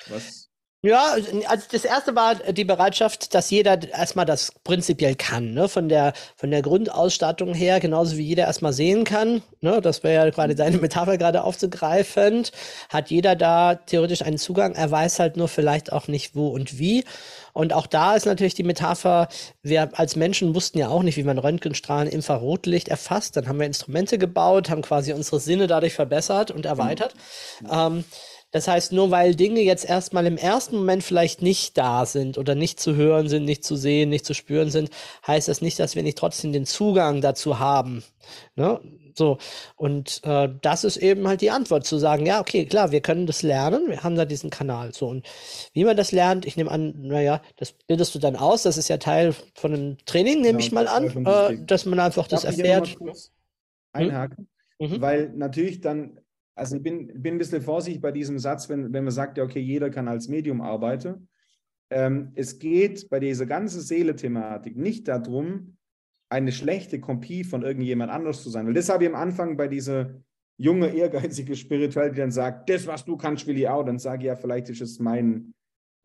was? 0.09 0.50
Ja, 0.83 1.15
also 1.47 1.67
das 1.71 1.85
erste 1.85 2.17
war 2.17 2.37
die 2.37 2.65
Bereitschaft, 2.65 3.35
dass 3.35 3.51
jeder 3.51 3.87
erstmal 3.91 4.25
das 4.25 4.51
prinzipiell 4.65 5.15
kann, 5.15 5.53
ne? 5.53 5.69
Von 5.69 5.91
der, 5.91 6.15
von 6.37 6.51
der 6.51 6.63
Grundausstattung 6.63 7.53
her, 7.53 7.81
genauso 7.81 8.17
wie 8.17 8.23
jeder 8.23 8.45
erstmal 8.45 8.73
sehen 8.73 9.05
kann, 9.05 9.43
ne? 9.61 9.83
Das 9.83 10.03
wäre 10.03 10.25
ja 10.25 10.31
gerade 10.31 10.55
deine 10.55 10.79
Metapher 10.79 11.19
gerade 11.19 11.45
aufzugreifend, 11.45 12.53
hat 12.89 13.11
jeder 13.11 13.37
da 13.37 13.75
theoretisch 13.75 14.23
einen 14.23 14.39
Zugang, 14.39 14.75
er 14.75 14.91
weiß 14.91 15.19
halt 15.19 15.37
nur 15.37 15.49
vielleicht 15.49 15.93
auch 15.93 16.09
nicht 16.09 16.35
wo 16.35 16.49
und 16.49 16.79
wie. 16.79 17.05
Und 17.53 17.75
auch 17.75 17.87
da 17.87 18.15
ist 18.15 18.25
natürlich 18.25 18.55
die 18.55 18.63
Metapher, 18.63 19.29
wir 19.63 19.91
als 19.99 20.17
Menschen 20.17 20.55
wussten 20.55 20.79
ja 20.79 20.89
auch 20.89 21.03
nicht, 21.03 21.19
wie 21.19 21.25
man 21.25 21.37
Röntgenstrahlen, 21.37 22.09
Infrarotlicht 22.09 22.89
erfasst. 22.89 23.37
Dann 23.37 23.49
haben 23.49 23.59
wir 23.59 23.67
Instrumente 23.67 24.17
gebaut, 24.17 24.71
haben 24.71 24.83
quasi 24.83 25.13
unsere 25.13 25.41
Sinne 25.41 25.67
dadurch 25.67 25.93
verbessert 25.95 26.51
und 26.51 26.65
erweitert. 26.65 27.15
Mhm. 27.61 27.69
Ähm, 27.71 28.05
das 28.51 28.67
heißt, 28.67 28.93
nur 28.93 29.11
weil 29.11 29.35
Dinge 29.35 29.61
jetzt 29.61 29.89
erstmal 29.89 30.27
im 30.27 30.37
ersten 30.37 30.77
Moment 30.77 31.03
vielleicht 31.03 31.43
nicht 31.43 31.79
da 31.79 32.05
sind 32.07 32.37
oder 32.37 32.55
nicht 32.55 32.81
zu 32.81 32.97
hören 32.97 33.29
sind, 33.29 33.45
nicht 33.45 33.65
zu 33.65 33.77
sehen, 33.77 34.09
nicht 34.11 34.27
zu 34.27 34.35
spüren 34.35 34.71
sind, 34.71 34.91
heißt 35.27 35.49
das 35.49 35.61
nicht, 35.61 35.79
dass 35.79 35.95
wir 35.95 36.03
nicht 36.03 36.19
trotzdem 36.19 36.53
den 36.53 36.67
Zugang 36.67 37.21
dazu 37.21 37.59
haben. 37.59 38.03
Ne? 38.57 38.81
So, 39.15 39.39
und 39.77 40.21
äh, 40.25 40.49
das 40.63 40.85
ist 40.85 40.97
eben 40.97 41.29
halt 41.29 41.41
die 41.41 41.51
Antwort, 41.51 41.87
zu 41.87 41.99
sagen, 41.99 42.27
ja, 42.27 42.41
okay, 42.41 42.65
klar, 42.67 42.91
wir 42.91 43.01
können 43.01 43.27
das 43.27 43.43
lernen, 43.43 43.89
wir 43.89 44.03
haben 44.03 44.17
da 44.17 44.25
diesen 44.25 44.51
Kanal. 44.51 44.95
So, 44.95 45.09
und 45.09 45.27
wie 45.73 45.85
man 45.85 45.97
das 45.97 46.13
lernt, 46.13 46.47
ich 46.47 46.57
nehme 46.57 46.71
an, 46.71 46.95
naja, 46.97 47.43
das 47.57 47.73
bildest 47.73 48.15
du 48.15 48.19
dann 48.19 48.37
aus, 48.37 48.63
das 48.63 48.79
ist 48.79 48.89
ja 48.89 48.97
Teil 48.97 49.35
von 49.55 49.75
einem 49.75 49.99
Training, 50.07 50.41
nehme 50.41 50.61
ja, 50.61 50.67
ich 50.67 50.73
mal 50.73 50.89
an, 50.89 51.27
äh, 51.27 51.65
dass 51.65 51.85
man 51.87 52.01
einfach 52.01 52.29
Darf 52.29 52.43
das 52.43 52.45
erfährt. 52.45 52.97
Einhaken, 53.93 54.49
hm? 54.81 55.01
weil 55.01 55.31
natürlich 55.35 55.81
dann 55.81 56.21
also 56.61 56.77
ich 56.77 56.83
bin, 56.83 57.09
bin 57.23 57.35
ein 57.35 57.39
bisschen 57.39 57.63
vorsichtig 57.63 58.03
bei 58.03 58.13
diesem 58.13 58.39
Satz, 58.39 58.69
wenn, 58.69 58.93
wenn 58.93 59.05
man 59.05 59.13
sagt, 59.13 59.39
ja, 59.39 59.45
okay, 59.45 59.61
jeder 59.61 59.89
kann 59.89 60.09
als 60.09 60.29
Medium 60.29 60.61
arbeiten. 60.61 61.29
Ähm, 61.91 62.33
es 62.35 62.59
geht 62.59 63.09
bei 63.09 63.19
dieser 63.19 63.47
ganzen 63.47 63.81
Seele-Thematik 63.81 64.77
nicht 64.77 65.09
darum, 65.09 65.79
eine 66.29 66.53
schlechte 66.53 67.01
Kopie 67.01 67.45
von 67.45 67.63
irgendjemand 67.63 68.13
anders 68.13 68.43
zu 68.43 68.51
sein. 68.51 68.67
Weil 68.67 68.75
das 68.75 68.91
habe 68.91 69.05
ich 69.05 69.11
am 69.11 69.17
Anfang 69.17 69.57
bei 69.57 69.69
dieser 69.69 70.15
junge, 70.59 70.95
ehrgeizige 70.95 71.57
Spirituelle, 71.57 72.13
die 72.13 72.21
dann 72.21 72.31
sagt, 72.31 72.69
das, 72.69 72.87
was 72.87 73.07
du 73.07 73.17
kannst, 73.17 73.47
will 73.47 73.59
ich 73.59 73.67
auch. 73.67 73.83
Dann 73.83 73.99
sage 73.99 74.25
ich 74.25 74.27
ja, 74.27 74.37
vielleicht 74.37 74.69
ist 74.69 74.83
es 74.83 74.99
mein, 74.99 75.55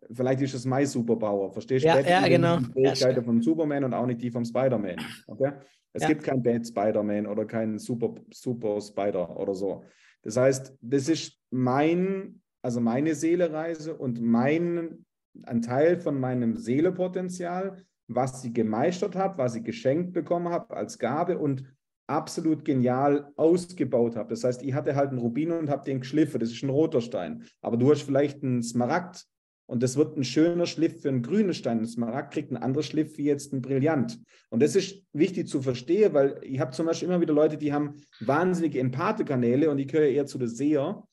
vielleicht 0.10 0.42
ist 0.42 0.54
es 0.54 0.66
mein 0.66 0.86
Superpower. 0.86 1.52
Verstehst 1.52 1.84
du? 1.84 1.90
Ja, 1.90 2.00
ja 2.00 2.28
genau. 2.30 2.60
Die 2.60 2.72
Fähigkeiten 2.72 3.18
ja, 3.18 3.24
von 3.24 3.42
Superman 3.42 3.84
und 3.84 3.94
auch 3.94 4.06
nicht 4.06 4.22
die 4.22 4.32
vom 4.32 4.46
Spider-Man. 4.46 4.96
Okay? 5.28 5.52
Es 5.92 6.04
ja. 6.04 6.08
gibt 6.08 6.24
keinen 6.24 6.42
Bad 6.42 6.66
Spider-Man 6.66 7.28
oder 7.28 7.46
keinen 7.46 7.78
Super, 7.78 8.16
Super 8.32 8.80
Spider 8.80 9.38
oder 9.38 9.54
so. 9.54 9.84
Das 10.26 10.38
heißt, 10.38 10.76
das 10.82 11.08
ist 11.08 11.40
mein, 11.52 12.42
also 12.62 12.82
meine 12.82 13.16
Seelereise 13.16 13.96
und 13.96 14.22
mein, 14.22 15.06
ein 15.44 15.62
Teil 15.62 15.98
von 15.98 16.20
meinem 16.20 16.58
Seelepotenzial, 16.58 17.86
was 18.08 18.42
sie 18.42 18.52
gemeistert 18.52 19.16
hat, 19.16 19.38
was 19.38 19.54
sie 19.54 19.64
geschenkt 19.64 20.14
bekommen 20.14 20.50
hat 20.50 20.72
als 20.72 21.00
Gabe 21.00 21.38
und 21.38 21.64
absolut 22.08 22.66
genial 22.66 23.32
ausgebaut 23.36 24.16
habe. 24.16 24.30
Das 24.30 24.44
heißt, 24.44 24.64
ich 24.64 24.74
hatte 24.74 24.96
halt 24.96 25.10
einen 25.10 25.20
Rubin 25.20 25.52
und 25.52 25.70
habe 25.70 25.86
den 25.86 26.02
geschliffen. 26.02 26.40
Das 26.40 26.52
ist 26.52 26.64
ein 26.64 26.70
roter 26.70 27.02
Stein. 27.02 27.44
Aber 27.62 27.78
du 27.78 27.92
hast 27.92 28.04
vielleicht 28.04 28.44
einen 28.44 28.62
Smaragd 28.62 29.26
und 29.68 29.82
das 29.82 29.98
wird 29.98 30.16
ein 30.16 30.24
schöner 30.24 30.68
Schliff 30.68 31.02
für 31.02 31.10
einen 31.10 31.24
grünen 31.24 31.54
Stein. 31.54 31.80
Ein 31.80 31.88
Smaragd 31.88 32.34
kriegt 32.34 32.52
einen 32.52 32.62
anderen 32.62 32.84
Schliff 32.84 33.18
wie 33.18 33.26
jetzt 33.26 33.52
ein 33.52 33.62
Brillant. 33.62 34.20
Und 34.50 34.62
das 34.62 34.76
ist 34.76 35.04
wichtig 35.12 35.48
zu 35.48 35.62
verstehen, 35.62 36.14
weil 36.14 36.40
ich 36.44 36.60
habe 36.60 36.72
zum 36.72 36.86
Beispiel 36.86 37.08
immer 37.10 37.22
wieder 37.22 37.34
Leute, 37.34 37.58
die 37.58 37.74
haben 37.74 37.96
wahnsinnige 38.20 38.80
Empathekanäle 38.80 39.70
und 39.72 39.80
ich 39.80 39.88
gehöre 39.88 40.08
eher 40.08 40.28
zu 40.28 40.38
den 40.38 40.50
Seher. 40.50 41.04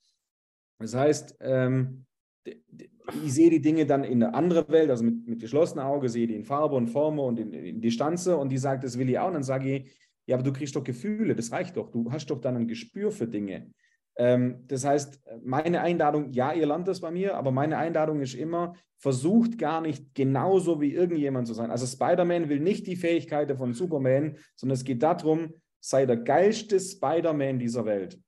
Das 0.78 0.94
heißt, 0.94 1.36
ähm, 1.40 2.04
ich 2.44 3.32
sehe 3.32 3.50
die 3.50 3.62
Dinge 3.62 3.86
dann 3.86 4.04
in 4.04 4.22
eine 4.22 4.34
andere 4.34 4.68
Welt, 4.68 4.90
also 4.90 5.04
mit, 5.04 5.26
mit 5.26 5.40
geschlossenem 5.40 5.86
Auge, 5.86 6.08
sehe 6.08 6.26
die 6.26 6.34
in 6.34 6.44
Farbe 6.44 6.76
und 6.76 6.88
Form 6.88 7.18
und 7.18 7.38
in, 7.38 7.52
in 7.52 7.80
Distanze 7.80 8.36
und 8.36 8.50
die 8.50 8.58
sagt, 8.58 8.84
das 8.84 8.98
will 8.98 9.08
ich 9.08 9.18
auch. 9.18 9.28
Und 9.28 9.34
dann 9.34 9.42
sage 9.42 9.76
ich, 9.76 9.92
ja, 10.26 10.36
aber 10.36 10.44
du 10.44 10.52
kriegst 10.52 10.76
doch 10.76 10.84
Gefühle, 10.84 11.34
das 11.34 11.52
reicht 11.52 11.76
doch. 11.76 11.90
Du 11.90 12.10
hast 12.12 12.26
doch 12.26 12.40
dann 12.40 12.56
ein 12.56 12.68
Gespür 12.68 13.10
für 13.10 13.26
Dinge. 13.26 13.72
Ähm, 14.16 14.64
das 14.66 14.84
heißt, 14.84 15.20
meine 15.44 15.80
Einladung, 15.80 16.30
ja, 16.32 16.52
ihr 16.52 16.66
lernt 16.66 16.88
das 16.88 17.00
bei 17.00 17.10
mir, 17.10 17.36
aber 17.36 17.50
meine 17.50 17.78
Einladung 17.78 18.20
ist 18.20 18.34
immer, 18.34 18.74
versucht 18.98 19.58
gar 19.58 19.80
nicht 19.80 20.14
genauso 20.14 20.80
wie 20.80 20.92
irgendjemand 20.92 21.46
zu 21.46 21.54
sein. 21.54 21.70
Also 21.70 21.86
Spider-Man 21.86 22.48
will 22.48 22.60
nicht 22.60 22.86
die 22.86 22.96
Fähigkeiten 22.96 23.56
von 23.56 23.72
Superman, 23.72 24.36
sondern 24.54 24.74
es 24.74 24.84
geht 24.84 25.02
darum, 25.02 25.54
sei 25.80 26.06
der 26.06 26.18
geilste 26.18 26.78
Spider-Man 26.78 27.58
dieser 27.58 27.84
Welt 27.84 28.20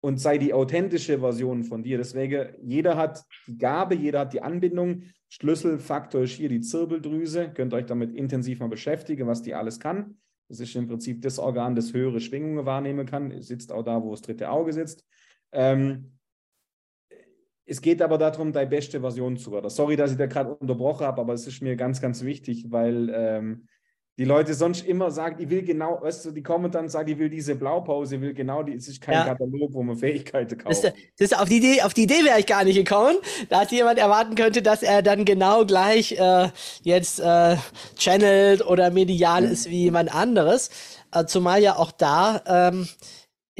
und 0.00 0.20
sei 0.20 0.38
die 0.38 0.52
authentische 0.52 1.18
Version 1.18 1.64
von 1.64 1.82
dir. 1.82 1.98
Deswegen, 1.98 2.54
jeder 2.62 2.96
hat 2.96 3.24
die 3.46 3.58
Gabe, 3.58 3.94
jeder 3.94 4.20
hat 4.20 4.32
die 4.32 4.42
Anbindung. 4.42 5.02
Schlüsselfaktor 5.28 6.22
ist 6.22 6.32
hier 6.32 6.48
die 6.48 6.60
Zirbeldrüse. 6.60 7.50
Könnt 7.52 7.74
euch 7.74 7.86
damit 7.86 8.14
intensiv 8.14 8.60
mal 8.60 8.68
beschäftigen, 8.68 9.26
was 9.26 9.42
die 9.42 9.54
alles 9.54 9.80
kann. 9.80 10.18
Das 10.48 10.60
ist 10.60 10.74
im 10.74 10.88
Prinzip 10.88 11.22
das 11.22 11.38
Organ, 11.38 11.74
das 11.74 11.92
höhere 11.92 12.20
Schwingungen 12.20 12.64
wahrnehmen 12.64 13.06
kann. 13.06 13.40
Sitzt 13.42 13.70
auch 13.70 13.82
da, 13.82 14.02
wo 14.02 14.10
das 14.12 14.22
dritte 14.22 14.50
Auge 14.50 14.72
sitzt. 14.72 15.06
Ähm, 15.52 16.18
es 17.66 17.82
geht 17.82 18.00
aber 18.00 18.16
darum, 18.16 18.52
deine 18.52 18.70
beste 18.70 19.00
Version 19.00 19.36
zu 19.36 19.52
werden. 19.52 19.68
Sorry, 19.68 19.94
dass 19.96 20.10
ich 20.10 20.16
da 20.16 20.26
gerade 20.26 20.54
unterbrochen 20.54 21.06
habe, 21.06 21.20
aber 21.20 21.34
es 21.34 21.46
ist 21.46 21.60
mir 21.60 21.76
ganz, 21.76 22.00
ganz 22.00 22.24
wichtig, 22.24 22.70
weil 22.70 23.10
ähm, 23.14 23.68
die 24.18 24.24
Leute 24.24 24.52
sonst 24.52 24.84
immer 24.84 25.12
sagen, 25.12 25.36
ich 25.40 25.48
will 25.48 25.62
genau, 25.62 26.00
weißt 26.02 26.24
du, 26.24 26.30
die 26.32 26.42
kommen 26.42 26.72
dann 26.72 26.84
und 26.84 26.90
sagen, 26.90 27.08
ich 27.08 27.18
will 27.18 27.30
diese 27.30 27.54
Blaupause, 27.54 28.16
ich 28.16 28.20
will 28.20 28.34
genau 28.34 28.64
die, 28.64 28.74
es 28.74 28.88
ist 28.88 29.00
kein 29.00 29.14
ja. 29.14 29.24
Katalog, 29.24 29.72
wo 29.72 29.82
man 29.84 29.96
Fähigkeiten 29.96 30.58
kauft. 30.58 30.82
Das, 30.82 30.92
das, 31.18 31.32
auf 31.32 31.48
die 31.48 31.58
Idee, 31.58 31.82
auf 31.82 31.94
die 31.94 32.02
Idee 32.02 32.24
wäre 32.24 32.40
ich 32.40 32.46
gar 32.46 32.64
nicht 32.64 32.74
gekommen, 32.74 33.16
dass 33.48 33.70
jemand 33.70 34.00
erwarten 34.00 34.34
könnte, 34.34 34.60
dass 34.60 34.82
er 34.82 35.02
dann 35.02 35.24
genau 35.24 35.64
gleich 35.64 36.12
äh, 36.18 36.48
jetzt 36.82 37.20
äh, 37.20 37.56
channelt 37.96 38.66
oder 38.66 38.90
medial 38.90 39.42
mhm. 39.42 39.52
ist 39.52 39.70
wie 39.70 39.84
jemand 39.84 40.12
anderes. 40.12 40.70
Äh, 41.12 41.26
zumal 41.26 41.62
ja 41.62 41.76
auch 41.76 41.92
da 41.92 42.42
ähm, 42.46 42.88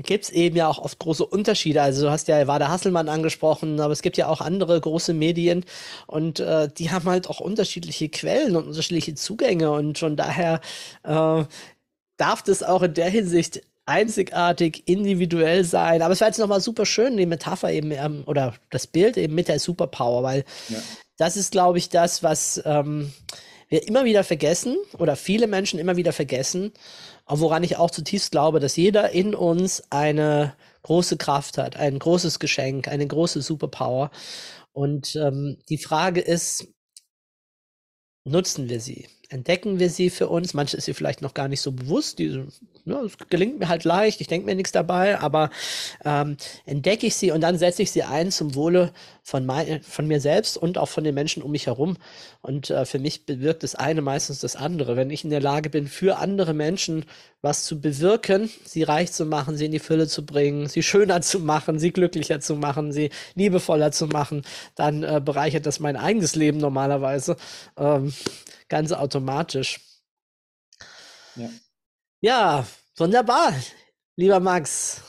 gibt 0.02 0.24
es 0.24 0.30
eben 0.30 0.56
ja 0.56 0.68
auch 0.68 0.78
oft 0.78 0.98
große 0.98 1.24
Unterschiede. 1.26 1.82
Also 1.82 2.06
du 2.06 2.10
hast 2.10 2.28
ja 2.28 2.46
Wada 2.46 2.68
Hasselmann 2.68 3.08
angesprochen, 3.08 3.80
aber 3.80 3.92
es 3.92 4.02
gibt 4.02 4.16
ja 4.16 4.28
auch 4.28 4.40
andere 4.40 4.80
große 4.80 5.12
Medien 5.12 5.64
und 6.06 6.40
äh, 6.40 6.68
die 6.68 6.90
haben 6.90 7.06
halt 7.06 7.28
auch 7.28 7.40
unterschiedliche 7.40 8.08
Quellen 8.08 8.56
und 8.56 8.68
unterschiedliche 8.68 9.14
Zugänge 9.14 9.70
und 9.70 9.98
von 9.98 10.16
daher 10.16 10.60
äh, 11.04 11.44
darf 12.16 12.42
das 12.42 12.62
auch 12.62 12.82
in 12.82 12.94
der 12.94 13.10
Hinsicht 13.10 13.62
einzigartig, 13.86 14.82
individuell 14.86 15.64
sein. 15.64 16.02
Aber 16.02 16.12
es 16.12 16.20
war 16.20 16.28
jetzt 16.28 16.38
nochmal 16.38 16.60
super 16.60 16.84
schön, 16.84 17.16
die 17.16 17.26
Metapher 17.26 17.72
eben 17.72 17.90
ähm, 17.90 18.22
oder 18.26 18.54
das 18.70 18.86
Bild 18.86 19.16
eben 19.16 19.34
mit 19.34 19.48
der 19.48 19.58
Superpower, 19.58 20.22
weil 20.22 20.44
ja. 20.68 20.78
das 21.16 21.36
ist, 21.36 21.52
glaube 21.52 21.78
ich, 21.78 21.88
das, 21.88 22.22
was 22.22 22.62
ähm, 22.66 23.12
wir 23.68 23.86
immer 23.88 24.04
wieder 24.04 24.24
vergessen 24.24 24.76
oder 24.98 25.16
viele 25.16 25.46
Menschen 25.46 25.78
immer 25.78 25.96
wieder 25.96 26.12
vergessen 26.12 26.72
woran 27.28 27.62
ich 27.62 27.76
auch 27.76 27.90
zutiefst 27.90 28.30
glaube, 28.30 28.60
dass 28.60 28.76
jeder 28.76 29.10
in 29.10 29.34
uns 29.34 29.82
eine 29.90 30.54
große 30.82 31.16
Kraft 31.16 31.58
hat, 31.58 31.76
ein 31.76 31.98
großes 31.98 32.38
Geschenk, 32.38 32.88
eine 32.88 33.06
große 33.06 33.42
Superpower. 33.42 34.10
Und 34.72 35.16
ähm, 35.16 35.58
die 35.68 35.78
Frage 35.78 36.20
ist, 36.20 36.68
nutzen 38.24 38.68
wir 38.68 38.80
sie? 38.80 39.08
Entdecken 39.28 39.78
wir 39.78 39.90
sie 39.90 40.10
für 40.10 40.28
uns. 40.28 40.54
Manche 40.54 40.76
ist 40.76 40.84
sie 40.84 40.94
vielleicht 40.94 41.22
noch 41.22 41.34
gar 41.34 41.48
nicht 41.48 41.60
so 41.60 41.72
bewusst. 41.72 42.18
Die, 42.18 42.44
ja, 42.84 43.02
es 43.02 43.16
gelingt 43.28 43.58
mir 43.58 43.68
halt 43.68 43.84
leicht, 43.84 44.20
ich 44.20 44.26
denke 44.26 44.46
mir 44.46 44.54
nichts 44.54 44.72
dabei, 44.72 45.20
aber 45.20 45.50
ähm, 46.04 46.36
entdecke 46.64 47.06
ich 47.06 47.14
sie 47.14 47.30
und 47.30 47.42
dann 47.42 47.58
setze 47.58 47.82
ich 47.82 47.90
sie 47.90 48.02
ein 48.02 48.30
zum 48.30 48.54
Wohle 48.54 48.92
von, 49.22 49.44
mein, 49.44 49.82
von 49.82 50.06
mir 50.06 50.20
selbst 50.20 50.56
und 50.56 50.78
auch 50.78 50.88
von 50.88 51.04
den 51.04 51.14
Menschen 51.14 51.42
um 51.42 51.50
mich 51.50 51.66
herum. 51.66 51.96
Und 52.40 52.70
äh, 52.70 52.86
für 52.86 52.98
mich 52.98 53.26
bewirkt 53.26 53.62
das 53.62 53.74
eine 53.74 54.00
meistens 54.00 54.40
das 54.40 54.56
andere. 54.56 54.96
Wenn 54.96 55.10
ich 55.10 55.24
in 55.24 55.30
der 55.30 55.40
Lage 55.40 55.68
bin, 55.68 55.86
für 55.86 56.16
andere 56.18 56.54
Menschen 56.54 57.04
was 57.42 57.64
zu 57.64 57.80
bewirken, 57.80 58.50
sie 58.64 58.82
reich 58.82 59.12
zu 59.12 59.24
machen, 59.24 59.56
sie 59.56 59.66
in 59.66 59.72
die 59.72 59.78
Fülle 59.78 60.08
zu 60.08 60.24
bringen, 60.26 60.66
sie 60.66 60.82
schöner 60.82 61.20
zu 61.20 61.38
machen, 61.38 61.78
sie 61.78 61.92
glücklicher 61.92 62.40
zu 62.40 62.56
machen, 62.56 62.92
sie 62.92 63.10
liebevoller 63.34 63.92
zu 63.92 64.06
machen, 64.06 64.42
dann 64.74 65.02
äh, 65.02 65.20
bereichert 65.24 65.66
das 65.66 65.78
mein 65.78 65.96
eigenes 65.96 66.34
Leben 66.34 66.58
normalerweise. 66.58 67.36
Ähm, 67.76 68.12
ganz 68.68 68.92
automatisch. 68.92 69.80
Ja. 71.36 71.50
ja, 72.20 72.66
wunderbar, 72.96 73.54
lieber 74.16 74.40
Max. 74.40 75.02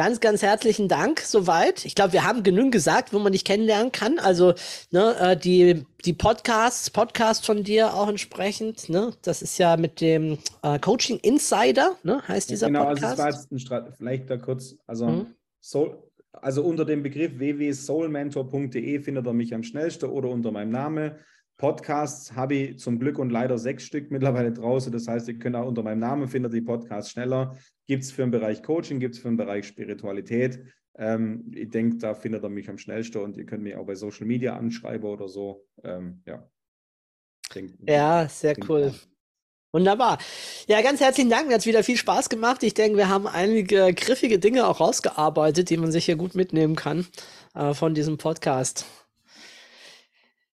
Ganz, 0.00 0.20
ganz 0.20 0.40
herzlichen 0.40 0.88
Dank 0.88 1.20
soweit. 1.20 1.84
Ich 1.84 1.94
glaube, 1.94 2.14
wir 2.14 2.24
haben 2.24 2.42
genügend 2.42 2.72
gesagt, 2.72 3.12
wo 3.12 3.18
man 3.18 3.32
dich 3.32 3.44
kennenlernen 3.44 3.92
kann. 3.92 4.18
Also 4.18 4.54
ne, 4.90 5.14
äh, 5.18 5.36
die, 5.36 5.84
die 6.06 6.14
Podcasts, 6.14 6.88
Podcast 6.88 7.44
von 7.44 7.64
dir 7.64 7.92
auch 7.92 8.08
entsprechend. 8.08 8.88
Ne? 8.88 9.12
Das 9.20 9.42
ist 9.42 9.58
ja 9.58 9.76
mit 9.76 10.00
dem 10.00 10.38
äh, 10.62 10.78
Coaching 10.78 11.18
Insider, 11.18 11.96
ne, 12.02 12.26
heißt 12.26 12.48
dieser 12.48 12.68
genau, 12.68 12.86
Podcast. 12.86 13.16
Genau, 13.16 13.26
also 13.26 13.40
es 13.50 13.70
war 13.70 13.80
jetzt 13.80 13.88
ein 13.90 13.92
vielleicht 13.94 14.30
da 14.30 14.38
kurz, 14.38 14.76
also 14.86 15.06
mhm. 15.06 15.34
Soul, 15.60 16.02
also 16.32 16.62
unter 16.62 16.86
dem 16.86 17.02
Begriff 17.02 17.38
www.soulmentor.de 17.38 19.00
findet 19.00 19.26
er 19.26 19.32
mich 19.32 19.52
am 19.54 19.62
schnellsten 19.62 20.08
oder 20.08 20.30
unter 20.30 20.50
meinem 20.50 20.70
Namen. 20.70 21.12
Podcasts 21.60 22.34
habe 22.34 22.54
ich 22.54 22.78
zum 22.78 22.98
Glück 22.98 23.18
und 23.18 23.28
leider 23.28 23.58
sechs 23.58 23.84
Stück 23.84 24.10
mittlerweile 24.10 24.50
draußen. 24.50 24.90
Das 24.90 25.06
heißt, 25.06 25.28
ihr 25.28 25.38
könnt 25.38 25.56
auch 25.56 25.66
unter 25.66 25.82
meinem 25.82 25.98
Namen 25.98 26.26
finden 26.26 26.50
die 26.50 26.62
Podcasts 26.62 27.10
schneller. 27.10 27.54
Gibt 27.86 28.02
es 28.02 28.10
für 28.10 28.22
den 28.22 28.30
Bereich 28.30 28.62
Coaching, 28.62 28.98
gibt 28.98 29.14
es 29.14 29.20
für 29.20 29.28
den 29.28 29.36
Bereich 29.36 29.66
Spiritualität. 29.66 30.64
Ähm, 30.96 31.52
ich 31.54 31.68
denke, 31.68 31.98
da 31.98 32.14
findet 32.14 32.44
ihr 32.44 32.48
mich 32.48 32.70
am 32.70 32.78
schnellsten 32.78 33.18
und 33.18 33.36
ihr 33.36 33.44
könnt 33.44 33.62
mich 33.62 33.76
auch 33.76 33.84
bei 33.84 33.94
Social 33.94 34.26
Media 34.26 34.56
anschreiben 34.56 35.06
oder 35.06 35.28
so. 35.28 35.66
Ähm, 35.84 36.22
ja. 36.26 36.48
Denk, 37.54 37.72
ja, 37.86 38.26
sehr 38.26 38.56
cool. 38.66 38.94
Wunderbar. 39.70 40.16
Ja, 40.66 40.80
ganz 40.80 41.00
herzlichen 41.00 41.28
Dank. 41.28 41.48
Mir 41.48 41.56
hat 41.56 41.66
wieder 41.66 41.84
viel 41.84 41.98
Spaß 41.98 42.30
gemacht. 42.30 42.62
Ich 42.62 42.72
denke, 42.72 42.96
wir 42.96 43.10
haben 43.10 43.26
einige 43.26 43.92
griffige 43.92 44.38
Dinge 44.38 44.66
auch 44.66 44.80
rausgearbeitet, 44.80 45.68
die 45.68 45.76
man 45.76 45.92
sich 45.92 46.06
hier 46.06 46.16
gut 46.16 46.34
mitnehmen 46.34 46.74
kann 46.74 47.06
äh, 47.54 47.74
von 47.74 47.92
diesem 47.92 48.16
Podcast. 48.16 48.86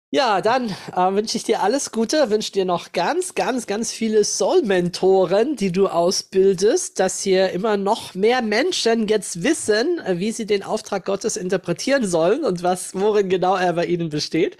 Ja, 0.09 0.39
dann 0.39 0.69
äh, 0.95 1.13
wünsche 1.13 1.35
ich 1.35 1.43
dir 1.43 1.61
alles 1.61 1.91
Gute, 1.91 2.29
wünsche 2.29 2.53
dir 2.53 2.63
noch 2.63 2.93
ganz, 2.93 3.35
ganz, 3.35 3.67
ganz 3.67 3.91
viele 3.91 4.23
Soul-Mentoren, 4.23 5.57
die 5.57 5.73
du 5.73 5.87
ausbildest, 5.87 6.97
dass 7.01 7.21
hier 7.21 7.49
immer 7.49 7.75
noch 7.75 8.15
mehr 8.15 8.41
Menschen 8.41 9.09
jetzt 9.09 9.43
wissen, 9.43 9.99
äh, 10.05 10.17
wie 10.17 10.31
sie 10.31 10.45
den 10.45 10.63
Auftrag 10.63 11.03
Gottes 11.03 11.35
interpretieren 11.35 12.05
sollen 12.05 12.45
und 12.45 12.63
was, 12.63 12.95
worin 12.95 13.27
genau 13.27 13.57
er 13.57 13.73
bei 13.73 13.85
ihnen 13.85 14.07
besteht, 14.07 14.55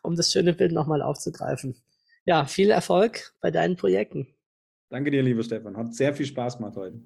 um 0.00 0.16
das 0.16 0.32
schöne 0.32 0.54
Bild 0.54 0.72
nochmal 0.72 1.02
aufzugreifen. 1.02 1.76
Ja, 2.24 2.46
viel 2.46 2.70
Erfolg 2.70 3.34
bei 3.42 3.50
deinen 3.50 3.76
Projekten. 3.76 4.28
Danke 4.88 5.10
dir, 5.10 5.22
lieber 5.22 5.42
Stefan. 5.42 5.76
Hat 5.76 5.94
sehr 5.94 6.14
viel 6.14 6.24
Spaß 6.24 6.56
gemacht 6.56 6.76
heute. 6.76 7.02